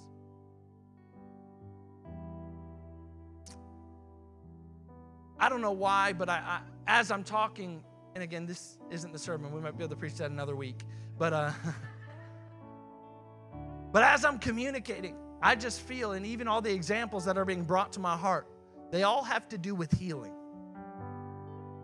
I 5.40 5.48
don't 5.48 5.60
know 5.60 5.72
why, 5.72 6.12
but 6.14 6.28
I, 6.28 6.38
I, 6.38 6.60
as 6.88 7.12
I'm 7.12 7.22
talking, 7.22 7.84
and 8.14 8.24
again, 8.24 8.44
this 8.44 8.76
isn't 8.90 9.12
the 9.12 9.18
sermon. 9.18 9.52
We 9.52 9.60
might 9.60 9.78
be 9.78 9.84
able 9.84 9.94
to 9.94 10.00
preach 10.00 10.14
that 10.14 10.32
another 10.32 10.56
week. 10.56 10.80
But 11.16 11.32
uh, 11.32 11.52
but 13.92 14.02
as 14.02 14.24
I'm 14.24 14.40
communicating, 14.40 15.16
I 15.40 15.54
just 15.54 15.80
feel, 15.80 16.12
and 16.12 16.26
even 16.26 16.48
all 16.48 16.60
the 16.60 16.72
examples 16.72 17.24
that 17.26 17.38
are 17.38 17.44
being 17.44 17.62
brought 17.62 17.92
to 17.92 18.00
my 18.00 18.16
heart, 18.16 18.48
they 18.90 19.02
all 19.02 19.22
have 19.22 19.48
to 19.50 19.58
do 19.58 19.74
with 19.74 19.92
healing. 19.98 20.32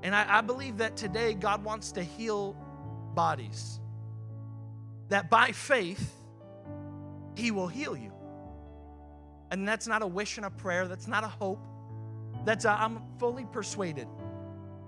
And 0.03 0.15
I, 0.15 0.39
I 0.39 0.41
believe 0.41 0.79
that 0.79 0.97
today 0.97 1.35
God 1.35 1.65
wants 1.65 1.93
to 1.93 2.03
heal 2.03 2.57
bodies. 3.15 3.81
That 5.09 5.31
by 5.31 5.53
faith, 5.53 6.15
He 7.35 7.51
will 7.51 7.69
heal 7.69 7.97
you. 7.97 8.13
And 9.51 9.67
that's 9.67 9.87
not 9.87 10.03
a 10.03 10.07
wish 10.07 10.37
and 10.37 10.47
a 10.47 10.51
prayer, 10.51 10.89
that's 10.89 11.07
not 11.07 11.25
a 11.25 11.29
hope. 11.29 11.65
That's 12.45 12.65
i 12.65 12.85
am 12.85 13.01
fully 13.19 13.47
persuaded 13.47 14.07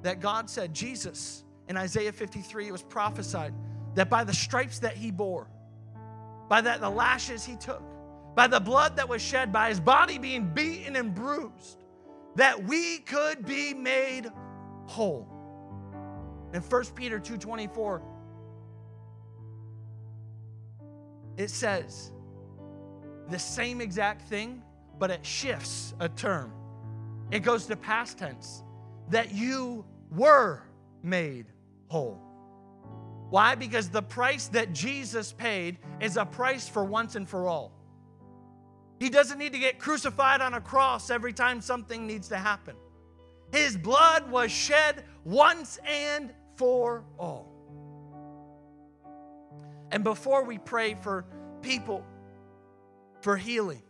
that 0.02 0.20
God 0.20 0.48
said, 0.48 0.74
Jesus, 0.74 1.44
in 1.68 1.76
Isaiah 1.76 2.12
53, 2.12 2.68
it 2.68 2.72
was 2.72 2.82
prophesied 2.82 3.52
that 3.94 4.10
by 4.10 4.24
the 4.24 4.34
stripes 4.34 4.78
that 4.80 4.96
He 4.96 5.10
bore, 5.10 5.48
by 6.48 6.60
that 6.60 6.80
the 6.80 6.90
lashes 6.90 7.44
He 7.44 7.56
took, 7.56 7.82
by 8.34 8.46
the 8.46 8.60
blood 8.60 8.96
that 8.96 9.08
was 9.08 9.22
shed, 9.22 9.52
by 9.52 9.68
His 9.70 9.80
body 9.80 10.18
being 10.18 10.48
beaten 10.52 10.94
and 10.96 11.14
bruised, 11.14 11.78
that 12.36 12.64
we 12.64 12.98
could 12.98 13.44
be 13.44 13.74
made 13.74 14.30
whole. 14.86 15.28
In 16.52 16.62
1 16.62 16.94
Peter 16.94 17.18
2:24 17.18 18.02
it 21.36 21.50
says 21.50 22.12
the 23.28 23.38
same 23.38 23.80
exact 23.80 24.22
thing, 24.22 24.62
but 24.98 25.10
it 25.10 25.24
shifts 25.26 25.94
a 26.00 26.08
term. 26.08 26.52
It 27.30 27.40
goes 27.40 27.66
to 27.66 27.76
past 27.76 28.18
tense 28.18 28.62
that 29.10 29.32
you 29.32 29.84
were 30.10 30.62
made 31.02 31.46
whole. 31.88 32.20
Why? 33.30 33.54
Because 33.54 33.90
the 33.90 34.02
price 34.02 34.48
that 34.48 34.72
Jesus 34.72 35.32
paid 35.32 35.78
is 36.00 36.16
a 36.16 36.24
price 36.24 36.68
for 36.68 36.84
once 36.84 37.16
and 37.16 37.28
for 37.28 37.48
all. 37.48 37.75
He 38.98 39.10
doesn't 39.10 39.38
need 39.38 39.52
to 39.52 39.58
get 39.58 39.78
crucified 39.78 40.40
on 40.40 40.54
a 40.54 40.60
cross 40.60 41.10
every 41.10 41.32
time 41.32 41.60
something 41.60 42.06
needs 42.06 42.28
to 42.28 42.36
happen. 42.36 42.76
His 43.52 43.76
blood 43.76 44.30
was 44.30 44.50
shed 44.50 45.04
once 45.24 45.78
and 45.86 46.32
for 46.56 47.04
all. 47.18 47.52
And 49.92 50.02
before 50.02 50.44
we 50.44 50.58
pray 50.58 50.94
for 50.94 51.24
people 51.62 52.04
for 53.20 53.36
healing, 53.36 53.82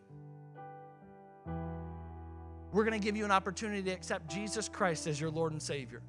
we're 2.73 2.85
going 2.85 2.99
to 2.99 3.05
give 3.05 3.17
you 3.17 3.25
an 3.25 3.31
opportunity 3.31 3.83
to 3.85 3.91
accept 3.91 4.31
Jesus 4.31 4.69
Christ 4.69 5.07
as 5.07 5.21
your 5.21 5.31
Lord 5.31 5.53
and 5.53 5.63
Savior. 5.63 6.03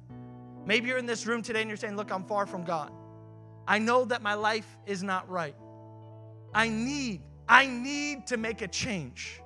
Maybe 0.66 0.88
you're 0.88 0.98
in 0.98 1.06
this 1.06 1.26
room 1.26 1.40
today 1.40 1.62
and 1.62 1.70
you're 1.70 1.78
saying, 1.78 1.96
Look, 1.96 2.12
I'm 2.12 2.24
far 2.24 2.46
from 2.46 2.64
God. 2.64 2.92
I 3.66 3.78
know 3.78 4.04
that 4.06 4.22
my 4.22 4.34
life 4.34 4.76
is 4.86 5.02
not 5.02 5.28
right. 5.30 5.54
I 6.54 6.68
need 6.68 7.22
I 7.48 7.66
need 7.66 8.26
to 8.28 8.36
make 8.36 8.62
a 8.62 8.68
change. 8.68 9.40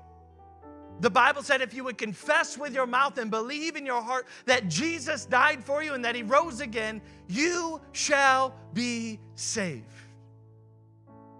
The 1.00 1.10
Bible 1.10 1.42
said 1.42 1.60
if 1.62 1.74
you 1.74 1.84
would 1.84 1.98
confess 1.98 2.56
with 2.56 2.74
your 2.74 2.86
mouth 2.86 3.18
and 3.18 3.30
believe 3.30 3.76
in 3.76 3.84
your 3.84 4.02
heart 4.02 4.26
that 4.46 4.68
Jesus 4.68 5.24
died 5.24 5.64
for 5.64 5.82
you 5.82 5.94
and 5.94 6.04
that 6.04 6.14
he 6.14 6.22
rose 6.22 6.60
again, 6.60 7.00
you 7.28 7.80
shall 7.92 8.54
be 8.72 9.18
saved. 9.34 9.84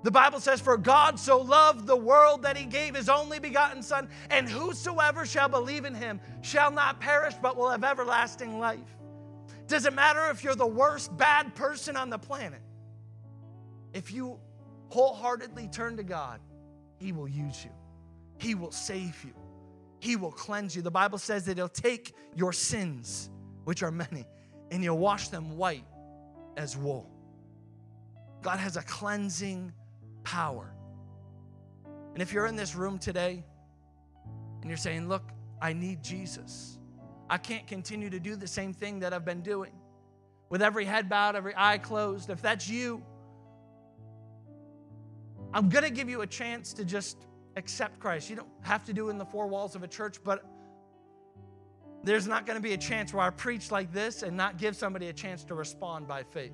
The 0.03 0.11
Bible 0.11 0.41
says, 0.41 0.61
For 0.61 0.77
God 0.77 1.19
so 1.19 1.41
loved 1.41 1.87
the 1.87 1.97
world 1.97 2.43
that 2.43 2.57
he 2.57 2.65
gave 2.65 2.97
his 2.97 3.09
only 3.09 3.39
begotten 3.39 3.83
Son, 3.83 4.09
and 4.31 4.49
whosoever 4.49 5.25
shall 5.25 5.49
believe 5.49 5.85
in 5.85 5.95
him 5.95 6.21
shall 6.41 6.73
not 6.73 7.01
perish 7.01 7.35
but 7.41 7.57
will 7.57 7.71
have 7.71 7.85
everlasting 7.85 8.59
life. 8.59 8.81
Does 9.69 9.87
it 9.87 9.95
matter 9.95 10.29
if 10.31 10.43
you're 10.43 10.57
the 10.57 10.67
worst 10.67 11.17
bad 11.17 11.55
person 11.55 11.97
on 11.97 12.11
the 12.11 12.19
planet? 12.19 12.61
If 13.95 14.13
you 14.13 14.39
wholeheartedly 14.89 15.69
turn 15.69 15.97
to 15.99 16.03
God, 16.03 16.41
he 17.03 17.11
will 17.11 17.29
use 17.29 17.65
you, 17.65 17.71
He 18.39 18.55
will 18.55 18.71
save 18.71 19.25
you, 19.25 19.35
He 19.99 20.15
will 20.15 20.31
cleanse 20.31 20.77
you. 20.77 20.83
The 20.83 20.91
Bible 20.91 21.19
says 21.19 21.45
that 21.47 21.57
He'll 21.57 21.69
take 21.69 22.15
your 22.35 22.53
sins, 22.53 23.29
which 23.65 23.83
are 23.83 23.91
many, 23.91 24.25
and 24.71 24.83
He'll 24.83 24.99
wash 24.99 25.29
them 25.29 25.57
white 25.57 25.85
as 26.57 26.77
wool. 26.77 27.11
God 28.41 28.59
has 28.59 28.77
a 28.77 28.83
cleansing 28.83 29.73
power. 30.23 30.73
And 32.13 32.23
if 32.23 32.33
you're 32.33 32.47
in 32.47 32.57
this 32.57 32.75
room 32.77 32.99
today 32.99 33.43
and 34.61 34.71
you're 34.71 34.77
saying, 34.77 35.09
Look, 35.09 35.25
I 35.61 35.73
need 35.73 36.05
Jesus, 36.05 36.79
I 37.29 37.39
can't 37.39 37.67
continue 37.67 38.11
to 38.11 38.21
do 38.21 38.37
the 38.37 38.47
same 38.47 38.73
thing 38.73 39.01
that 39.01 39.13
I've 39.13 39.25
been 39.25 39.43
doing 39.43 39.73
with 40.51 40.63
every 40.63 40.85
head 40.85 41.09
bowed, 41.09 41.35
every 41.35 41.55
eye 41.57 41.79
closed. 41.79 42.31
If 42.31 42.43
that's 42.43 42.69
you, 42.69 43.03
I'm 45.55 45.69
going 45.69 45.85
to 45.85 45.91
give 45.91 46.09
you 46.09 46.23
a 46.23 46.27
chance 46.27 46.73
to 46.75 46.85
just 46.85 47.19
accept 47.57 48.01
Christ. 48.01 48.31
You 48.31 48.37
don't 48.37 48.49
have 48.63 48.85
to 48.85 48.93
do 48.93 49.09
it 49.09 49.11
in 49.11 49.19
the 49.19 49.25
four 49.25 49.47
walls 49.47 49.75
of 49.75 49.83
a 49.83 49.89
church, 49.89 50.19
but 50.25 50.45
there's 52.03 52.27
not 52.27 52.47
going 52.47 52.57
to 52.57 52.63
be 52.63 52.73
a 52.73 52.79
chance 52.79 53.13
where 53.13 53.25
I 53.25 53.31
preach 53.31 53.71
like 53.71 53.93
this 53.93 54.23
and 54.23 54.37
not 54.37 54.59
give 54.59 54.75
somebody 54.75 55.09
a 55.09 55.13
chance 55.13 55.45
to 55.45 55.55
respond 55.55 56.09
by 56.09 56.23
faith. 56.23 56.53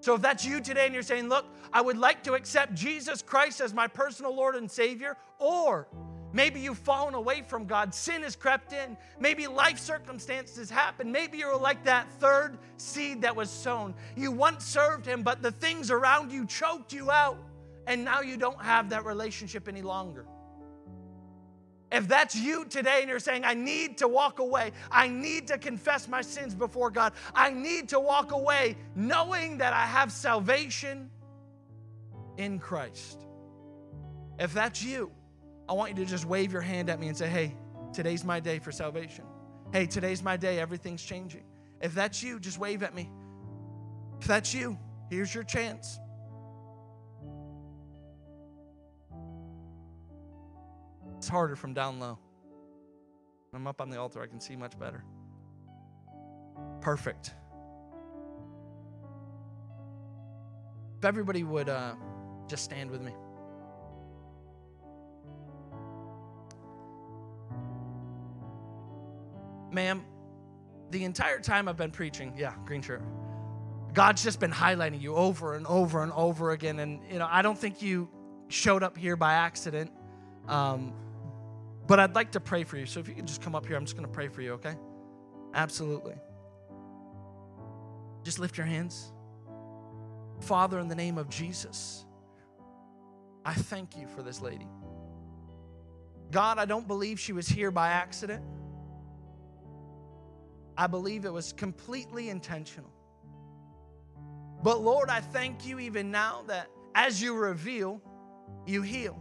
So 0.00 0.14
if 0.14 0.22
that's 0.22 0.44
you 0.46 0.62
today 0.62 0.86
and 0.86 0.94
you're 0.94 1.02
saying, 1.02 1.28
Look, 1.28 1.44
I 1.72 1.82
would 1.82 1.98
like 1.98 2.22
to 2.24 2.32
accept 2.32 2.74
Jesus 2.74 3.20
Christ 3.20 3.60
as 3.60 3.74
my 3.74 3.86
personal 3.86 4.34
Lord 4.34 4.56
and 4.56 4.70
Savior, 4.70 5.16
or 5.38 5.86
Maybe 6.32 6.60
you've 6.60 6.78
fallen 6.78 7.14
away 7.14 7.42
from 7.42 7.64
God. 7.66 7.94
Sin 7.94 8.22
has 8.22 8.36
crept 8.36 8.72
in. 8.72 8.96
Maybe 9.18 9.46
life 9.46 9.78
circumstances 9.78 10.70
happen. 10.70 11.10
Maybe 11.10 11.38
you're 11.38 11.56
like 11.56 11.84
that 11.84 12.10
third 12.20 12.58
seed 12.76 13.22
that 13.22 13.34
was 13.34 13.50
sown. 13.50 13.94
You 14.16 14.30
once 14.30 14.64
served 14.64 15.06
Him, 15.06 15.22
but 15.22 15.42
the 15.42 15.50
things 15.50 15.90
around 15.90 16.30
you 16.30 16.46
choked 16.46 16.92
you 16.92 17.10
out, 17.10 17.36
and 17.90 18.04
now 18.04 18.20
you 18.20 18.36
don't 18.36 18.62
have 18.62 18.90
that 18.90 19.04
relationship 19.04 19.66
any 19.66 19.82
longer. 19.82 20.24
If 21.90 22.06
that's 22.06 22.36
you 22.36 22.64
today 22.66 23.00
and 23.00 23.08
you're 23.08 23.18
saying, 23.18 23.44
I 23.44 23.54
need 23.54 23.98
to 23.98 24.06
walk 24.06 24.38
away, 24.38 24.70
I 24.92 25.08
need 25.08 25.48
to 25.48 25.58
confess 25.58 26.06
my 26.06 26.22
sins 26.22 26.54
before 26.54 26.92
God, 26.92 27.14
I 27.34 27.50
need 27.50 27.88
to 27.88 27.98
walk 27.98 28.30
away 28.30 28.76
knowing 28.94 29.58
that 29.58 29.72
I 29.72 29.86
have 29.86 30.12
salvation 30.12 31.10
in 32.36 32.60
Christ. 32.60 33.26
If 34.38 34.54
that's 34.54 34.84
you, 34.84 35.10
I 35.68 35.72
want 35.72 35.90
you 35.90 36.04
to 36.04 36.08
just 36.08 36.26
wave 36.26 36.52
your 36.52 36.62
hand 36.62 36.90
at 36.90 37.00
me 37.00 37.08
and 37.08 37.16
say, 37.16 37.28
Hey, 37.28 37.56
today's 37.92 38.24
my 38.24 38.38
day 38.38 38.60
for 38.60 38.70
salvation. 38.70 39.24
Hey, 39.72 39.86
today's 39.86 40.22
my 40.22 40.36
day, 40.36 40.60
everything's 40.60 41.02
changing. 41.02 41.42
If 41.80 41.92
that's 41.92 42.22
you, 42.22 42.38
just 42.38 42.58
wave 42.58 42.84
at 42.84 42.94
me. 42.94 43.10
If 44.20 44.28
that's 44.28 44.54
you, 44.54 44.78
here's 45.10 45.34
your 45.34 45.44
chance. 45.44 45.98
It's 51.20 51.28
harder 51.28 51.54
from 51.54 51.74
down 51.74 52.00
low. 52.00 52.18
I'm 53.52 53.66
up 53.66 53.82
on 53.82 53.90
the 53.90 54.00
altar, 54.00 54.22
I 54.22 54.26
can 54.26 54.40
see 54.40 54.56
much 54.56 54.78
better. 54.78 55.04
Perfect. 56.80 57.34
If 60.98 61.04
everybody 61.04 61.42
would 61.44 61.68
uh, 61.68 61.92
just 62.48 62.64
stand 62.64 62.90
with 62.90 63.02
me. 63.02 63.12
Ma'am, 69.70 70.02
the 70.90 71.04
entire 71.04 71.38
time 71.38 71.68
I've 71.68 71.76
been 71.76 71.90
preaching, 71.90 72.32
yeah, 72.34 72.54
green 72.64 72.80
shirt. 72.80 73.02
God's 73.92 74.24
just 74.24 74.40
been 74.40 74.52
highlighting 74.52 75.02
you 75.02 75.14
over 75.14 75.54
and 75.54 75.66
over 75.66 76.02
and 76.02 76.12
over 76.12 76.52
again. 76.52 76.78
And, 76.78 77.02
you 77.12 77.18
know, 77.18 77.28
I 77.30 77.42
don't 77.42 77.58
think 77.58 77.82
you 77.82 78.08
showed 78.48 78.82
up 78.82 78.96
here 78.96 79.16
by 79.16 79.34
accident. 79.34 79.90
Um, 80.48 80.94
but 81.90 81.98
I'd 81.98 82.14
like 82.14 82.30
to 82.30 82.40
pray 82.40 82.62
for 82.62 82.76
you. 82.76 82.86
So 82.86 83.00
if 83.00 83.08
you 83.08 83.16
can 83.16 83.26
just 83.26 83.42
come 83.42 83.56
up 83.56 83.66
here, 83.66 83.76
I'm 83.76 83.84
just 83.84 83.96
going 83.96 84.06
to 84.06 84.12
pray 84.12 84.28
for 84.28 84.42
you, 84.42 84.52
okay? 84.52 84.76
Absolutely. 85.54 86.14
Just 88.22 88.38
lift 88.38 88.56
your 88.56 88.66
hands. 88.68 89.12
Father, 90.38 90.78
in 90.78 90.86
the 90.86 90.94
name 90.94 91.18
of 91.18 91.28
Jesus, 91.28 92.06
I 93.44 93.54
thank 93.54 93.96
you 93.96 94.06
for 94.06 94.22
this 94.22 94.40
lady. 94.40 94.68
God, 96.30 96.60
I 96.60 96.64
don't 96.64 96.86
believe 96.86 97.18
she 97.18 97.32
was 97.32 97.48
here 97.48 97.72
by 97.72 97.88
accident. 97.88 98.44
I 100.78 100.86
believe 100.86 101.24
it 101.24 101.32
was 101.32 101.52
completely 101.52 102.28
intentional. 102.28 102.92
But 104.62 104.80
Lord, 104.80 105.10
I 105.10 105.22
thank 105.22 105.66
you 105.66 105.80
even 105.80 106.12
now 106.12 106.44
that 106.46 106.68
as 106.94 107.20
you 107.20 107.34
reveal, 107.34 108.00
you 108.64 108.82
heal. 108.82 109.20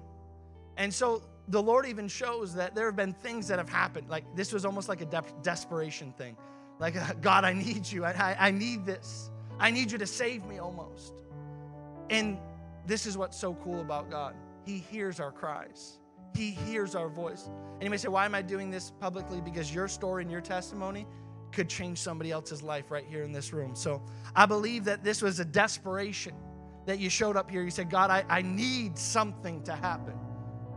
And 0.78 0.94
so 0.94 1.24
the 1.50 1.62
Lord 1.62 1.88
even 1.88 2.08
shows 2.08 2.54
that 2.54 2.76
there 2.76 2.86
have 2.86 2.96
been 2.96 3.14
things 3.14 3.48
that 3.48 3.58
have 3.58 3.70
happened. 3.70 4.10
Like 4.10 4.24
this 4.36 4.54
was 4.54 4.66
almost 4.66 4.88
like 4.88 5.02
a 5.02 5.06
de- 5.06 5.24
desperation 5.42 6.14
thing. 6.14 6.38
Like, 6.80 6.96
God, 7.22 7.44
I 7.44 7.54
need 7.54 7.92
you. 7.92 8.06
I, 8.06 8.12
I, 8.12 8.48
I 8.48 8.52
need 8.52 8.86
this. 8.86 9.30
I 9.60 9.72
need 9.72 9.92
you 9.92 9.98
to 9.98 10.08
save 10.08 10.46
me 10.46 10.60
almost. 10.60 11.14
And 12.10 12.38
this 12.86 13.06
is 13.06 13.18
what's 13.18 13.38
so 13.38 13.56
cool 13.56 13.82
about 13.82 14.10
God. 14.10 14.36
He 14.66 14.78
hears 14.78 15.20
our 15.20 15.32
cries. 15.32 16.00
He 16.36 16.52
hears 16.52 16.96
our 16.96 17.10
voice. 17.10 17.50
And 17.74 17.84
you 17.84 17.90
may 17.90 17.98
say, 17.98 18.08
Why 18.08 18.26
am 18.26 18.36
I 18.36 18.42
doing 18.42 18.70
this 18.70 18.92
publicly? 19.00 19.42
Because 19.42 19.74
your 19.74 19.88
story 19.88 20.24
and 20.24 20.32
your 20.32 20.42
testimony 20.42 21.08
could 21.52 21.68
change 21.68 21.98
somebody 21.98 22.32
else's 22.32 22.62
life 22.62 22.92
right 22.92 23.06
here 23.10 23.24
in 23.24 23.32
this 23.32 23.52
room. 23.54 23.76
So 23.76 24.04
I 24.36 24.46
believe 24.46 24.86
that 24.86 25.04
this 25.04 25.22
was 25.24 25.40
a 25.40 25.46
desperation 25.46 26.36
that 26.86 27.00
you 27.00 27.10
showed 27.10 27.36
up 27.36 27.50
here. 27.50 27.64
You 27.64 27.72
said, 27.72 27.90
God, 27.90 28.12
I, 28.12 28.24
I 28.30 28.44
need 28.44 28.98
something 28.98 29.64
to 29.64 29.76
happen 29.76 30.14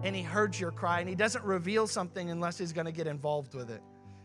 and 0.03 0.14
he 0.16 0.22
heard 0.22 0.59
your 0.59 0.70
cry 0.70 1.00
and 1.00 1.09
he 1.09 1.14
doesn't 1.14 1.44
reveal 1.44 1.86
something 1.86 2.30
unless 2.30 2.59
he's 2.59 2.72
going 2.72 2.86
to 2.86 2.92
get 2.92 3.07
involved 3.07 3.55
with 3.55 3.70
it. 3.70 3.82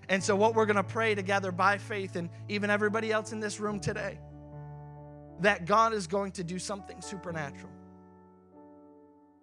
And 0.09 0.23
so, 0.23 0.36
what 0.36 0.55
we're 0.55 0.65
going 0.65 0.78
to 0.78 0.84
pray 0.84 1.15
together 1.15 1.51
by 1.51 1.78
faith, 1.78 2.15
and 2.15 2.30
even 2.47 2.69
everybody 2.69 3.11
else 3.11 3.34
in 3.34 3.39
this 3.39 3.59
room 3.59 3.80
today, 3.80 4.19
that 5.41 5.65
God 5.65 5.93
is 5.93 6.07
going 6.07 6.32
to 6.34 6.43
do 6.43 6.57
something 6.59 7.01
supernatural. 7.01 7.71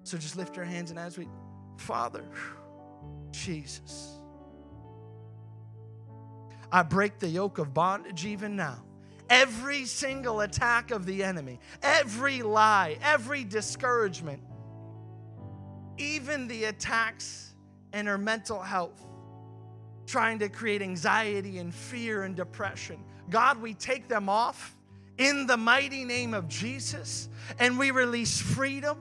So, 0.04 0.16
just 0.16 0.36
lift 0.36 0.56
your 0.56 0.64
hands 0.64 0.90
and 0.90 0.98
as 0.98 1.18
we, 1.18 1.28
Father, 1.76 2.24
Jesus, 3.30 4.18
I 6.72 6.82
break 6.82 7.18
the 7.18 7.28
yoke 7.28 7.58
of 7.58 7.74
bondage 7.74 8.24
even 8.24 8.56
now. 8.56 8.82
Every 9.28 9.84
single 9.84 10.40
attack 10.40 10.90
of 10.90 11.06
the 11.06 11.22
enemy, 11.24 11.58
every 11.82 12.42
lie, 12.42 12.98
every 13.02 13.44
discouragement, 13.44 14.42
even 15.98 16.48
the 16.48 16.64
attacks 16.64 17.54
in 17.92 18.06
her 18.06 18.18
mental 18.18 18.60
health, 18.60 19.04
trying 20.06 20.38
to 20.40 20.48
create 20.48 20.82
anxiety 20.82 21.58
and 21.58 21.74
fear 21.74 22.24
and 22.24 22.34
depression. 22.34 23.02
God, 23.30 23.60
we 23.60 23.74
take 23.74 24.08
them 24.08 24.28
off 24.28 24.76
in 25.18 25.46
the 25.46 25.56
mighty 25.56 26.04
name 26.04 26.34
of 26.34 26.48
Jesus 26.48 27.28
and 27.58 27.78
we 27.78 27.90
release 27.90 28.40
freedom 28.40 28.98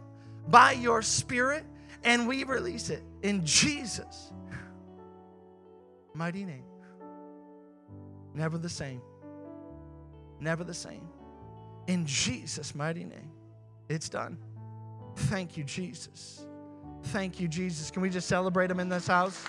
by 0.47 0.73
your 0.73 1.01
Spirit 1.01 1.65
and 2.03 2.27
we 2.27 2.43
release 2.43 2.89
it 2.89 3.03
in 3.21 3.45
Jesus' 3.45 4.31
mighty 6.13 6.45
name. 6.45 6.65
Never 8.33 8.57
the 8.57 8.69
same. 8.69 9.01
Never 10.39 10.63
the 10.63 10.73
same. 10.73 11.07
In 11.87 12.05
Jesus' 12.05 12.75
mighty 12.75 13.03
name. 13.03 13.31
It's 13.89 14.09
done. 14.09 14.37
Thank 15.15 15.57
you, 15.57 15.63
Jesus. 15.63 16.45
Thank 17.05 17.39
you, 17.39 17.47
Jesus. 17.47 17.91
Can 17.91 18.01
we 18.01 18.09
just 18.09 18.27
celebrate 18.27 18.71
him 18.71 18.79
in 18.79 18.89
this 18.89 19.07
house? 19.07 19.43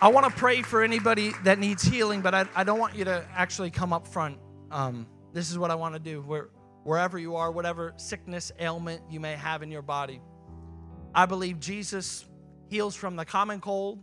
I 0.00 0.08
want 0.08 0.26
to 0.26 0.32
pray 0.32 0.62
for 0.62 0.82
anybody 0.82 1.32
that 1.42 1.58
needs 1.58 1.82
healing, 1.82 2.20
but 2.20 2.34
I, 2.34 2.46
I 2.54 2.62
don't 2.62 2.78
want 2.78 2.94
you 2.94 3.04
to 3.04 3.26
actually 3.34 3.70
come 3.70 3.92
up 3.92 4.06
front. 4.06 4.38
Um, 4.70 5.06
this 5.32 5.50
is 5.50 5.58
what 5.58 5.70
I 5.70 5.74
want 5.74 5.94
to 5.94 5.98
do. 5.98 6.22
Where, 6.22 6.50
wherever 6.84 7.18
you 7.18 7.36
are, 7.36 7.50
whatever 7.50 7.94
sickness, 7.96 8.52
ailment 8.60 9.02
you 9.10 9.18
may 9.18 9.32
have 9.32 9.62
in 9.62 9.70
your 9.70 9.82
body, 9.82 10.20
I 11.14 11.26
believe 11.26 11.58
Jesus 11.58 12.24
heals 12.68 12.94
from 12.94 13.16
the 13.16 13.24
common 13.24 13.60
cold 13.60 14.00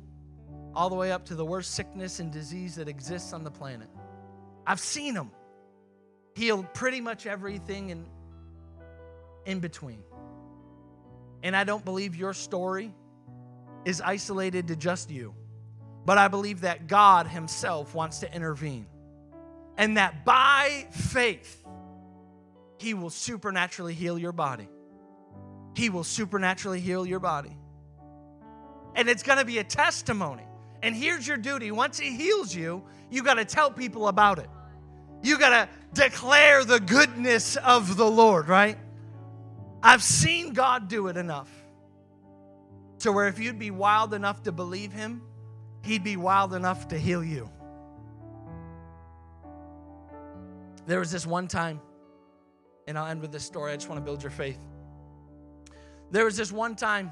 all 0.73 0.89
the 0.89 0.95
way 0.95 1.11
up 1.11 1.25
to 1.25 1.35
the 1.35 1.45
worst 1.45 1.75
sickness 1.75 2.19
and 2.19 2.31
disease 2.31 2.75
that 2.75 2.89
exists 2.89 3.31
on 3.31 3.43
the 3.43 3.51
planet. 3.51 3.87
I've 4.67 4.79
seen 4.81 5.15
him 5.15 5.31
healed 6.35 6.71
pretty 6.73 7.01
much 7.01 7.25
everything 7.25 7.89
in, 7.89 8.05
in 9.45 9.59
between. 9.59 10.03
And 11.41 11.55
I 11.55 11.63
don't 11.63 11.83
believe 11.83 12.15
your 12.15 12.33
story 12.33 12.93
is 13.85 14.01
isolated 14.01 14.67
to 14.67 14.75
just 14.75 15.09
you, 15.09 15.33
but 16.05 16.17
I 16.17 16.27
believe 16.27 16.61
that 16.61 16.87
God 16.87 17.27
Himself 17.27 17.95
wants 17.95 18.19
to 18.19 18.33
intervene. 18.33 18.85
And 19.77 19.97
that 19.97 20.25
by 20.25 20.87
faith, 20.91 21.63
He 22.79 22.93
will 22.93 23.09
supernaturally 23.09 23.93
heal 23.93 24.17
your 24.17 24.31
body. 24.31 24.69
He 25.75 25.89
will 25.89 26.03
supernaturally 26.03 26.79
heal 26.79 27.05
your 27.05 27.19
body. 27.19 27.55
And 28.95 29.09
it's 29.09 29.23
gonna 29.23 29.45
be 29.45 29.59
a 29.59 29.63
testimony. 29.63 30.43
And 30.81 30.95
here's 30.95 31.27
your 31.27 31.37
duty 31.37 31.71
once 31.71 31.97
He 31.97 32.15
heals 32.15 32.53
you, 32.53 32.83
you 33.09 33.23
gotta 33.23 33.45
tell 33.45 33.71
people 33.71 34.07
about 34.07 34.39
it. 34.39 34.49
You 35.25 35.39
got 35.39 35.49
to 35.49 35.69
declare 35.93 36.63
the 36.63 36.79
goodness 36.79 37.55
of 37.55 37.97
the 37.97 38.05
Lord, 38.05 38.47
right? 38.47 38.77
I've 39.81 40.03
seen 40.03 40.53
God 40.53 40.87
do 40.87 41.07
it 41.07 41.17
enough 41.17 41.49
to 42.99 43.11
where 43.11 43.27
if 43.27 43.39
you'd 43.39 43.57
be 43.57 43.71
wild 43.71 44.13
enough 44.13 44.43
to 44.43 44.51
believe 44.51 44.93
Him, 44.93 45.23
He'd 45.81 46.03
be 46.03 46.15
wild 46.15 46.53
enough 46.53 46.89
to 46.89 46.97
heal 46.99 47.23
you. 47.23 47.49
There 50.85 50.99
was 50.99 51.11
this 51.11 51.25
one 51.25 51.47
time, 51.47 51.81
and 52.87 52.95
I'll 52.95 53.07
end 53.07 53.21
with 53.21 53.31
this 53.31 53.43
story. 53.43 53.71
I 53.71 53.75
just 53.77 53.89
want 53.89 53.99
to 53.99 54.05
build 54.05 54.21
your 54.21 54.31
faith. 54.31 54.59
There 56.11 56.25
was 56.25 56.37
this 56.37 56.51
one 56.51 56.75
time 56.75 57.11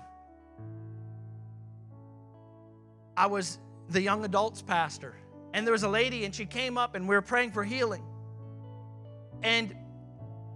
I 3.18 3.26
was 3.26 3.57
the 3.89 4.01
young 4.01 4.24
adults 4.24 4.61
pastor 4.61 5.16
and 5.54 5.66
there 5.66 5.72
was 5.72 5.84
a 5.84 5.89
lady 5.89 6.26
and 6.26 6.34
she 6.34 6.45
came 6.45 6.78
up 6.78 6.95
and 6.95 7.08
we 7.08 7.16
were 7.16 7.22
praying 7.22 7.51
for 7.51 7.64
healing. 7.64 8.04
And 9.43 9.76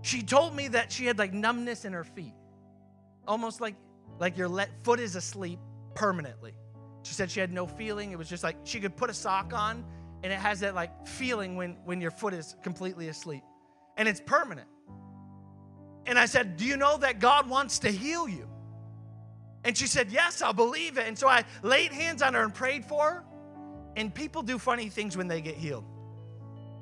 she 0.01 0.23
told 0.23 0.55
me 0.55 0.67
that 0.69 0.91
she 0.91 1.05
had 1.05 1.19
like 1.19 1.33
numbness 1.33 1.85
in 1.85 1.93
her 1.93 2.03
feet. 2.03 2.33
Almost 3.27 3.61
like 3.61 3.75
like 4.19 4.37
your 4.37 4.49
foot 4.83 4.99
is 4.99 5.15
asleep 5.15 5.59
permanently. 5.93 6.55
She 7.03 7.13
said 7.13 7.29
she 7.29 7.39
had 7.39 7.53
no 7.53 7.67
feeling. 7.67 8.11
It 8.11 8.17
was 8.17 8.27
just 8.27 8.43
like 8.43 8.57
she 8.63 8.79
could 8.79 8.95
put 8.97 9.09
a 9.09 9.13
sock 9.13 9.53
on 9.53 9.85
and 10.23 10.33
it 10.33 10.39
has 10.39 10.61
that 10.61 10.73
like 10.73 11.07
feeling 11.07 11.55
when 11.55 11.77
when 11.85 12.01
your 12.01 12.11
foot 12.11 12.33
is 12.33 12.55
completely 12.63 13.09
asleep. 13.09 13.43
And 13.97 14.07
it's 14.07 14.21
permanent. 14.21 14.67
And 16.05 16.17
I 16.17 16.25
said, 16.25 16.57
"Do 16.57 16.65
you 16.65 16.77
know 16.77 16.97
that 16.97 17.19
God 17.19 17.49
wants 17.49 17.79
to 17.79 17.91
heal 17.91 18.27
you?" 18.27 18.49
And 19.63 19.77
she 19.77 19.85
said, 19.85 20.11
"Yes, 20.11 20.41
I'll 20.41 20.53
believe 20.53 20.97
it." 20.97 21.07
And 21.07 21.17
so 21.17 21.27
I 21.27 21.43
laid 21.61 21.91
hands 21.91 22.21
on 22.21 22.33
her 22.33 22.41
and 22.41 22.53
prayed 22.53 22.85
for 22.85 23.11
her. 23.11 23.23
And 23.97 24.13
people 24.13 24.43
do 24.43 24.59
funny 24.59 24.89
things 24.89 25.17
when 25.17 25.27
they 25.27 25.41
get 25.41 25.55
healed 25.55 25.83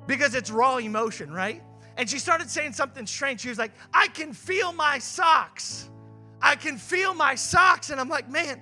because 0.06 0.34
it's 0.34 0.50
raw 0.50 0.76
emotion, 0.76 1.32
right? 1.32 1.62
And 1.96 2.08
she 2.08 2.18
started 2.18 2.50
saying 2.50 2.74
something 2.74 3.06
strange. 3.06 3.40
She 3.40 3.48
was 3.48 3.58
like, 3.58 3.72
I 3.92 4.08
can 4.08 4.34
feel 4.34 4.70
my 4.74 4.98
socks. 4.98 5.88
I 6.42 6.56
can 6.56 6.76
feel 6.76 7.14
my 7.14 7.34
socks. 7.34 7.88
And 7.88 7.98
I'm 7.98 8.10
like, 8.10 8.30
man, 8.30 8.60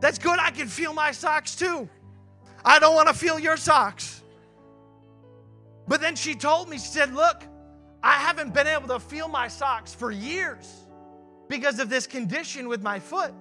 that's 0.00 0.18
good. 0.18 0.40
I 0.40 0.50
can 0.50 0.66
feel 0.66 0.92
my 0.92 1.12
socks 1.12 1.54
too. 1.54 1.88
I 2.64 2.80
don't 2.80 2.96
want 2.96 3.06
to 3.06 3.14
feel 3.14 3.38
your 3.38 3.56
socks. 3.56 4.22
But 5.86 6.00
then 6.00 6.16
she 6.16 6.34
told 6.34 6.68
me, 6.68 6.78
she 6.78 6.88
said, 6.88 7.14
Look, 7.14 7.44
I 8.02 8.14
haven't 8.14 8.52
been 8.52 8.66
able 8.66 8.88
to 8.88 8.98
feel 8.98 9.28
my 9.28 9.46
socks 9.46 9.94
for 9.94 10.10
years 10.10 10.84
because 11.48 11.78
of 11.78 11.88
this 11.88 12.08
condition 12.08 12.68
with 12.68 12.82
my 12.82 12.98
foot. 12.98 13.32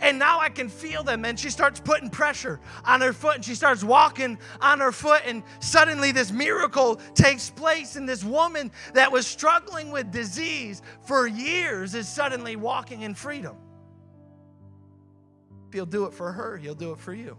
And 0.00 0.18
now 0.18 0.40
I 0.40 0.48
can 0.48 0.68
feel 0.68 1.02
them. 1.02 1.24
And 1.24 1.38
she 1.38 1.50
starts 1.50 1.80
putting 1.80 2.10
pressure 2.10 2.60
on 2.84 3.00
her 3.00 3.12
foot 3.12 3.36
and 3.36 3.44
she 3.44 3.54
starts 3.54 3.84
walking 3.84 4.38
on 4.60 4.80
her 4.80 4.92
foot. 4.92 5.22
And 5.24 5.42
suddenly, 5.60 6.12
this 6.12 6.32
miracle 6.32 6.96
takes 7.14 7.50
place. 7.50 7.96
And 7.96 8.08
this 8.08 8.24
woman 8.24 8.70
that 8.92 9.10
was 9.10 9.26
struggling 9.26 9.90
with 9.90 10.10
disease 10.10 10.82
for 11.06 11.26
years 11.26 11.94
is 11.94 12.08
suddenly 12.08 12.56
walking 12.56 13.02
in 13.02 13.14
freedom. 13.14 13.56
If 15.68 15.74
he'll 15.74 15.86
do 15.86 16.06
it 16.06 16.12
for 16.12 16.32
her, 16.32 16.56
he'll 16.56 16.74
do 16.74 16.92
it 16.92 16.98
for 16.98 17.14
you. 17.14 17.36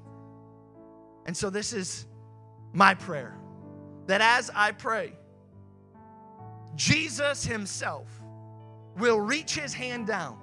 And 1.26 1.36
so, 1.36 1.50
this 1.50 1.74
is 1.74 2.06
my 2.74 2.94
prayer 2.94 3.38
that 4.08 4.22
as 4.22 4.52
I 4.54 4.72
pray, 4.72 5.14
Jesus 6.76 7.46
Himself 7.46 8.08
will 8.98 9.20
reach 9.20 9.56
His 9.56 9.74
hand 9.74 10.08
down 10.08 10.38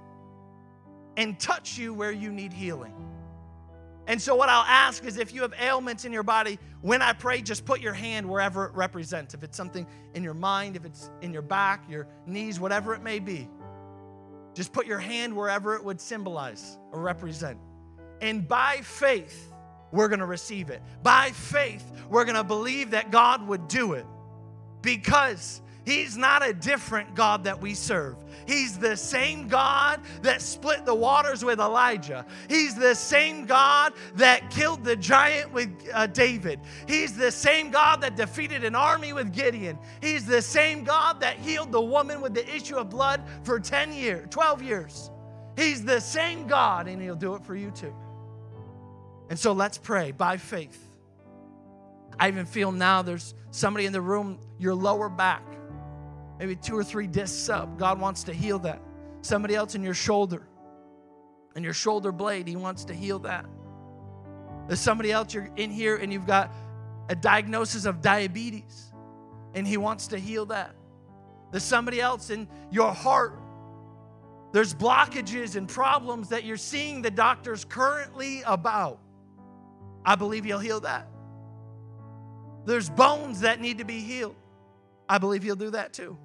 and 1.16 1.38
touch 1.38 1.78
you 1.78 1.94
where 1.94 2.12
you 2.12 2.30
need 2.32 2.52
healing. 2.52 2.94
And 4.06 4.20
so, 4.20 4.34
what 4.34 4.48
I'll 4.48 4.66
ask 4.66 5.04
is 5.04 5.16
if 5.16 5.32
you 5.32 5.42
have 5.42 5.54
ailments 5.60 6.04
in 6.04 6.12
your 6.12 6.24
body, 6.24 6.58
when 6.80 7.02
I 7.02 7.12
pray, 7.12 7.40
just 7.40 7.64
put 7.64 7.80
your 7.80 7.92
hand 7.92 8.28
wherever 8.28 8.66
it 8.66 8.74
represents. 8.74 9.32
If 9.32 9.44
it's 9.44 9.56
something 9.56 9.86
in 10.14 10.24
your 10.24 10.34
mind, 10.34 10.74
if 10.74 10.84
it's 10.84 11.10
in 11.20 11.32
your 11.32 11.42
back, 11.42 11.88
your 11.88 12.08
knees, 12.26 12.58
whatever 12.58 12.94
it 12.94 13.02
may 13.02 13.20
be, 13.20 13.48
just 14.54 14.72
put 14.72 14.86
your 14.86 14.98
hand 14.98 15.36
wherever 15.36 15.76
it 15.76 15.84
would 15.84 16.00
symbolize 16.00 16.78
or 16.90 17.00
represent. 17.00 17.58
And 18.20 18.46
by 18.46 18.78
faith, 18.82 19.52
we're 19.92 20.08
going 20.08 20.20
to 20.20 20.26
receive 20.26 20.70
it. 20.70 20.82
By 21.02 21.30
faith, 21.30 21.84
we're 22.10 22.24
going 22.24 22.36
to 22.36 22.44
believe 22.44 22.90
that 22.90 23.10
God 23.10 23.46
would 23.46 23.68
do 23.68 23.92
it 23.92 24.06
because 24.80 25.61
He's 25.84 26.16
not 26.16 26.46
a 26.46 26.52
different 26.52 27.14
God 27.14 27.44
that 27.44 27.60
we 27.60 27.74
serve. 27.74 28.16
He's 28.46 28.78
the 28.78 28.96
same 28.96 29.48
God 29.48 30.00
that 30.22 30.40
split 30.40 30.84
the 30.84 30.94
waters 30.94 31.44
with 31.44 31.58
Elijah. 31.58 32.24
He's 32.48 32.74
the 32.74 32.94
same 32.94 33.46
God 33.46 33.94
that 34.14 34.50
killed 34.50 34.84
the 34.84 34.94
giant 34.94 35.52
with 35.52 35.70
uh, 35.92 36.06
David. 36.06 36.60
He's 36.86 37.16
the 37.16 37.32
same 37.32 37.70
God 37.70 38.00
that 38.02 38.16
defeated 38.16 38.62
an 38.62 38.76
army 38.76 39.12
with 39.12 39.32
Gideon. 39.32 39.76
He's 40.00 40.24
the 40.24 40.42
same 40.42 40.84
God 40.84 41.20
that 41.20 41.36
healed 41.38 41.72
the 41.72 41.80
woman 41.80 42.20
with 42.20 42.34
the 42.34 42.48
issue 42.54 42.76
of 42.76 42.88
blood 42.88 43.22
for 43.42 43.58
10 43.58 43.92
years, 43.92 44.28
12 44.30 44.62
years. 44.62 45.10
He's 45.56 45.84
the 45.84 46.00
same 46.00 46.46
God 46.46 46.86
and 46.86 47.02
he'll 47.02 47.16
do 47.16 47.34
it 47.34 47.44
for 47.44 47.56
you 47.56 47.70
too. 47.72 47.94
And 49.30 49.38
so 49.38 49.52
let's 49.52 49.78
pray 49.78 50.12
by 50.12 50.36
faith. 50.36 50.78
I 52.20 52.28
even 52.28 52.46
feel 52.46 52.70
now 52.70 53.02
there's 53.02 53.34
somebody 53.50 53.86
in 53.86 53.92
the 53.92 54.00
room, 54.00 54.38
your 54.58 54.74
lower 54.74 55.08
back, 55.08 55.42
maybe 56.42 56.56
two 56.56 56.76
or 56.76 56.82
three 56.82 57.06
discs 57.06 57.48
up. 57.48 57.78
God 57.78 58.00
wants 58.00 58.24
to 58.24 58.32
heal 58.32 58.58
that. 58.58 58.82
Somebody 59.20 59.54
else 59.54 59.76
in 59.76 59.84
your 59.84 59.94
shoulder, 59.94 60.42
and 61.54 61.64
your 61.64 61.74
shoulder 61.74 62.10
blade, 62.10 62.48
He 62.48 62.56
wants 62.56 62.84
to 62.86 62.94
heal 62.94 63.20
that. 63.20 63.46
There's 64.66 64.80
somebody 64.80 65.12
else 65.12 65.32
you're 65.32 65.50
in 65.54 65.70
here 65.70 65.96
and 65.96 66.12
you've 66.12 66.26
got 66.26 66.52
a 67.08 67.14
diagnosis 67.14 67.84
of 67.84 68.00
diabetes, 68.00 68.92
and 69.54 69.64
He 69.64 69.76
wants 69.76 70.08
to 70.08 70.18
heal 70.18 70.46
that. 70.46 70.74
There's 71.52 71.62
somebody 71.62 72.00
else 72.00 72.30
in 72.30 72.48
your 72.70 72.92
heart 72.92 73.38
there's 74.52 74.74
blockages 74.74 75.56
and 75.56 75.66
problems 75.66 76.28
that 76.28 76.44
you're 76.44 76.58
seeing 76.58 77.00
the 77.00 77.10
doctors 77.10 77.64
currently 77.64 78.42
about. 78.42 78.98
I 80.04 80.14
believe 80.14 80.44
He'll 80.44 80.58
heal 80.58 80.80
that. 80.80 81.08
There's 82.66 82.90
bones 82.90 83.40
that 83.40 83.60
need 83.60 83.78
to 83.78 83.84
be 83.84 84.00
healed. 84.00 84.36
I 85.08 85.18
believe 85.18 85.42
He'll 85.42 85.56
do 85.56 85.70
that 85.70 85.94
too. 85.94 86.18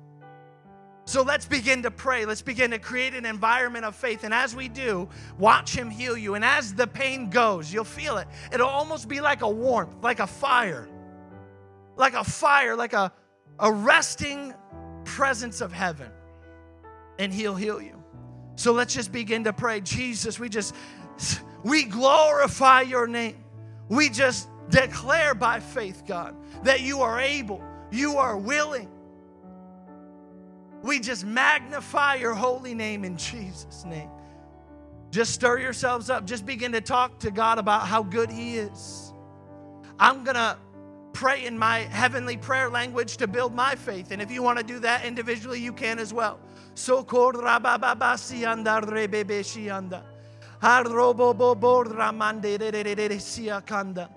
So 1.08 1.22
let's 1.22 1.46
begin 1.46 1.84
to 1.84 1.90
pray. 1.90 2.26
Let's 2.26 2.42
begin 2.42 2.72
to 2.72 2.80
create 2.80 3.14
an 3.14 3.26
environment 3.26 3.86
of 3.86 3.96
faith. 3.96 4.26
And 4.26 4.34
as 4.34 4.54
we 4.54 4.68
do, 4.68 5.08
watch 5.40 5.74
Him 5.74 5.90
heal 5.90 6.18
you. 6.18 6.36
And 6.36 6.44
as 6.44 6.74
the 6.74 6.86
pain 6.86 7.30
goes, 7.30 7.72
you'll 7.72 7.86
feel 7.86 8.18
it. 8.18 8.28
It'll 8.52 8.68
almost 8.68 9.08
be 9.08 9.22
like 9.22 9.42
a 9.42 9.50
warmth, 9.50 9.96
like 10.04 10.20
a 10.20 10.28
fire, 10.28 10.86
like 11.96 12.14
a 12.14 12.26
fire, 12.26 12.76
like 12.76 12.92
a, 12.92 13.14
a 13.58 13.72
resting 13.72 14.54
presence 15.06 15.62
of 15.62 15.72
heaven. 15.72 16.12
And 17.18 17.32
He'll 17.32 17.56
heal 17.56 17.82
you. 17.82 18.04
So 18.56 18.74
let's 18.74 18.94
just 18.94 19.14
begin 19.14 19.46
to 19.46 19.54
pray. 19.54 19.80
Jesus, 19.80 20.38
we 20.38 20.50
just, 20.50 20.76
we 21.64 21.86
glorify 21.86 22.82
your 22.82 23.08
name. 23.08 23.46
We 23.88 24.10
just 24.10 24.50
declare 24.70 25.36
by 25.36 25.62
faith, 25.62 26.04
God, 26.06 26.36
that 26.64 26.82
you 26.82 27.00
are 27.00 27.18
able, 27.18 27.64
you 27.92 28.18
are 28.18 28.36
willing. 28.38 28.90
We 30.84 31.00
just 31.00 31.26
magnify 31.26 32.16
your 32.16 32.34
holy 32.34 32.74
name 32.74 33.04
in 33.04 33.18
Jesus' 33.18 33.84
name. 33.86 34.10
Just 35.12 35.34
stir 35.34 35.60
yourselves 35.60 36.10
up. 36.10 36.26
Just 36.26 36.46
begin 36.46 36.72
to 36.74 36.82
talk 36.82 37.20
to 37.20 37.32
God 37.32 37.58
about 37.60 37.88
how 37.88 38.04
good 38.04 38.30
He 38.30 38.58
is. 38.58 39.14
I'm 40.00 40.24
going 40.24 40.36
to 40.36 40.58
pray 41.14 41.46
in 41.46 41.58
my 41.58 41.80
heavenly 41.80 42.38
prayer 42.38 42.70
language 42.70 43.18
to 43.18 43.28
build 43.28 43.56
my 43.56 43.74
faith. 43.74 44.12
And 44.12 44.22
if 44.22 44.30
you 44.30 44.44
want 44.44 44.60
to 44.60 44.64
do 44.64 44.80
that 44.80 45.04
individually, 45.04 45.60
you 45.60 45.74
can 45.74 45.98
as 45.98 46.14
well. 46.14 46.40
So 46.76 47.04
kanda. 53.62 54.10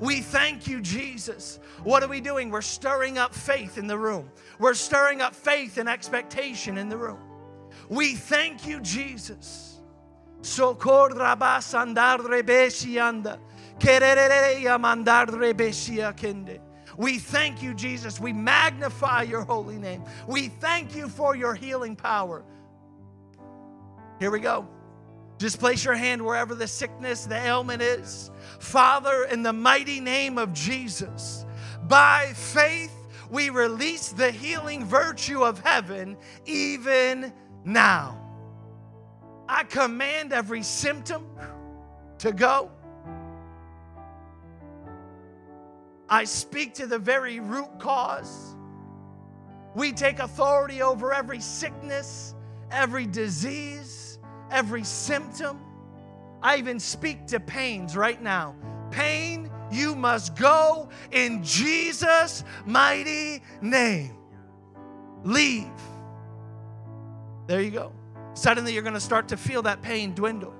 We 0.00 0.20
thank 0.20 0.66
you, 0.66 0.80
Jesus. 0.80 1.60
What 1.84 2.02
are 2.02 2.08
we 2.08 2.20
doing? 2.20 2.50
We're 2.50 2.62
stirring 2.62 3.18
up 3.18 3.34
faith 3.34 3.78
in 3.78 3.86
the 3.86 3.98
room. 3.98 4.30
We're 4.58 4.74
stirring 4.74 5.20
up 5.20 5.34
faith 5.34 5.78
and 5.78 5.88
expectation 5.88 6.78
in 6.78 6.88
the 6.88 6.96
room. 6.96 7.18
We 7.88 8.14
thank 8.14 8.66
you, 8.66 8.80
Jesus. 8.80 9.80
Sokor 10.40 11.10
rabas 11.10 11.74
andar 11.74 12.18
rebesianda. 12.18 13.38
Kerere 13.78 14.60
yamandar 14.62 15.26
rebesia 15.28 16.12
kende. 16.16 16.60
We 16.96 17.18
thank 17.18 17.62
you, 17.62 17.74
Jesus. 17.74 18.20
We 18.20 18.32
magnify 18.32 19.22
your 19.22 19.42
holy 19.42 19.78
name. 19.78 20.04
We 20.26 20.48
thank 20.48 20.94
you 20.94 21.08
for 21.08 21.34
your 21.34 21.54
healing 21.54 21.96
power. 21.96 22.44
Here 24.18 24.30
we 24.30 24.40
go. 24.40 24.68
Just 25.42 25.58
place 25.58 25.84
your 25.84 25.94
hand 25.94 26.24
wherever 26.24 26.54
the 26.54 26.68
sickness, 26.68 27.24
the 27.24 27.34
ailment 27.34 27.82
is. 27.82 28.30
Father, 28.60 29.24
in 29.24 29.42
the 29.42 29.52
mighty 29.52 29.98
name 29.98 30.38
of 30.38 30.52
Jesus, 30.52 31.44
by 31.88 32.32
faith, 32.36 32.94
we 33.28 33.50
release 33.50 34.10
the 34.10 34.30
healing 34.30 34.84
virtue 34.84 35.42
of 35.42 35.58
heaven 35.58 36.16
even 36.46 37.32
now. 37.64 38.24
I 39.48 39.64
command 39.64 40.32
every 40.32 40.62
symptom 40.62 41.26
to 42.18 42.30
go. 42.30 42.70
I 46.08 46.22
speak 46.22 46.74
to 46.74 46.86
the 46.86 47.00
very 47.00 47.40
root 47.40 47.80
cause. 47.80 48.54
We 49.74 49.90
take 49.90 50.20
authority 50.20 50.82
over 50.82 51.12
every 51.12 51.40
sickness, 51.40 52.36
every 52.70 53.06
disease, 53.06 54.01
every 54.52 54.84
symptom. 54.84 55.58
I 56.42 56.56
even 56.56 56.78
speak 56.78 57.26
to 57.28 57.40
pains 57.40 57.96
right 57.96 58.20
now. 58.20 58.54
Pain, 58.90 59.50
you 59.70 59.94
must 59.94 60.36
go 60.36 60.88
in 61.10 61.42
Jesus' 61.42 62.44
mighty 62.66 63.42
name. 63.60 64.16
Leave. 65.24 65.68
There 67.46 67.60
you 67.60 67.70
go. 67.70 67.92
Suddenly, 68.34 68.72
you're 68.72 68.82
going 68.82 68.94
to 68.94 69.00
start 69.00 69.28
to 69.28 69.36
feel 69.36 69.62
that 69.62 69.82
pain 69.82 70.14
dwindle. 70.14 70.54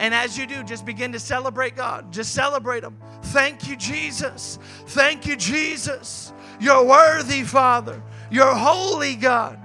And 0.00 0.12
as 0.14 0.36
you 0.36 0.46
do, 0.46 0.62
just 0.64 0.84
begin 0.84 1.12
to 1.12 1.20
celebrate 1.20 1.76
God. 1.76 2.12
Just 2.12 2.34
celebrate 2.34 2.82
Him. 2.82 2.98
Thank 3.22 3.68
you, 3.68 3.76
Jesus. 3.76 4.58
Thank 4.86 5.26
you, 5.26 5.36
Jesus. 5.36 6.32
You're 6.60 6.84
worthy, 6.84 7.42
Father. 7.42 8.02
You're 8.30 8.54
holy, 8.54 9.14
God. 9.14 9.58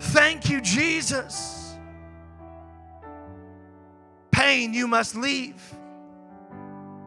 Thank 0.00 0.48
you, 0.48 0.60
Jesus. 0.60 1.55
You 4.54 4.86
must 4.86 5.14
leave. 5.14 5.62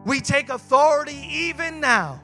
We 0.04 0.20
take 0.20 0.48
authority 0.48 1.26
even 1.30 1.80
now 1.80 2.22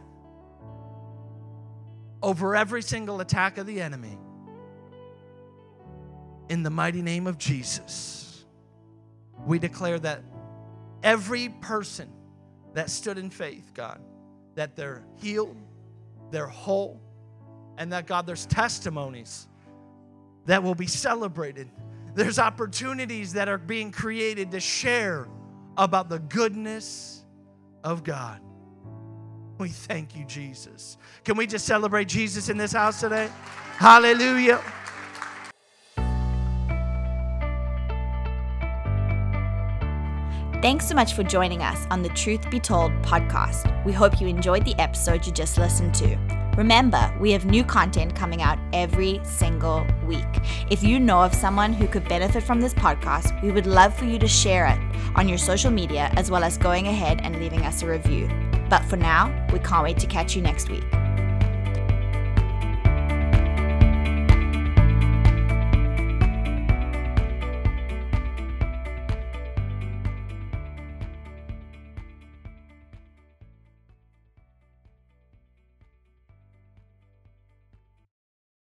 over 2.22 2.56
every 2.56 2.82
single 2.82 3.20
attack 3.20 3.58
of 3.58 3.66
the 3.66 3.80
enemy. 3.80 4.18
In 6.48 6.62
the 6.62 6.70
mighty 6.70 7.02
name 7.02 7.26
of 7.26 7.38
Jesus 7.38 8.16
we 9.46 9.60
declare 9.60 9.98
that 10.00 10.22
every 11.02 11.48
person 11.48 12.10
that 12.74 12.90
stood 12.90 13.16
in 13.16 13.30
faith, 13.30 13.72
God, 13.72 14.00
that 14.56 14.76
they're 14.76 15.04
healed, 15.16 15.56
they're 16.30 16.46
whole, 16.48 17.00
and 17.78 17.92
that, 17.92 18.06
God, 18.06 18.26
there's 18.26 18.44
testimonies 18.46 19.46
that 20.46 20.62
will 20.62 20.74
be 20.74 20.86
celebrated. 20.86 21.70
There's 22.16 22.38
opportunities 22.38 23.34
that 23.34 23.46
are 23.46 23.58
being 23.58 23.92
created 23.92 24.50
to 24.52 24.58
share 24.58 25.28
about 25.76 26.08
the 26.08 26.18
goodness 26.18 27.26
of 27.84 28.04
God. 28.04 28.40
We 29.58 29.68
thank 29.68 30.16
you, 30.16 30.24
Jesus. 30.24 30.96
Can 31.24 31.36
we 31.36 31.46
just 31.46 31.66
celebrate 31.66 32.08
Jesus 32.08 32.48
in 32.48 32.56
this 32.56 32.72
house 32.72 33.00
today? 33.00 33.28
Hallelujah. 33.76 34.62
Thanks 40.62 40.88
so 40.88 40.94
much 40.94 41.12
for 41.12 41.22
joining 41.22 41.60
us 41.60 41.86
on 41.90 42.02
the 42.02 42.08
Truth 42.08 42.50
Be 42.50 42.58
Told 42.58 42.92
podcast. 43.02 43.84
We 43.84 43.92
hope 43.92 44.22
you 44.22 44.26
enjoyed 44.26 44.64
the 44.64 44.74
episode 44.80 45.26
you 45.26 45.32
just 45.32 45.58
listened 45.58 45.94
to. 45.96 46.45
Remember, 46.56 47.12
we 47.20 47.32
have 47.32 47.44
new 47.44 47.62
content 47.62 48.16
coming 48.16 48.40
out 48.40 48.58
every 48.72 49.20
single 49.24 49.86
week. 50.06 50.24
If 50.70 50.82
you 50.82 50.98
know 50.98 51.20
of 51.22 51.34
someone 51.34 51.74
who 51.74 51.86
could 51.86 52.08
benefit 52.08 52.42
from 52.42 52.62
this 52.62 52.72
podcast, 52.72 53.40
we 53.42 53.52
would 53.52 53.66
love 53.66 53.94
for 53.94 54.06
you 54.06 54.18
to 54.18 54.26
share 54.26 54.66
it 54.66 54.78
on 55.14 55.28
your 55.28 55.38
social 55.38 55.70
media 55.70 56.10
as 56.16 56.30
well 56.30 56.42
as 56.42 56.56
going 56.56 56.88
ahead 56.88 57.20
and 57.22 57.38
leaving 57.38 57.66
us 57.66 57.82
a 57.82 57.86
review. 57.86 58.28
But 58.70 58.82
for 58.84 58.96
now, 58.96 59.46
we 59.52 59.58
can't 59.58 59.84
wait 59.84 59.98
to 59.98 60.06
catch 60.06 60.34
you 60.34 60.40
next 60.40 60.70
week. 60.70 60.84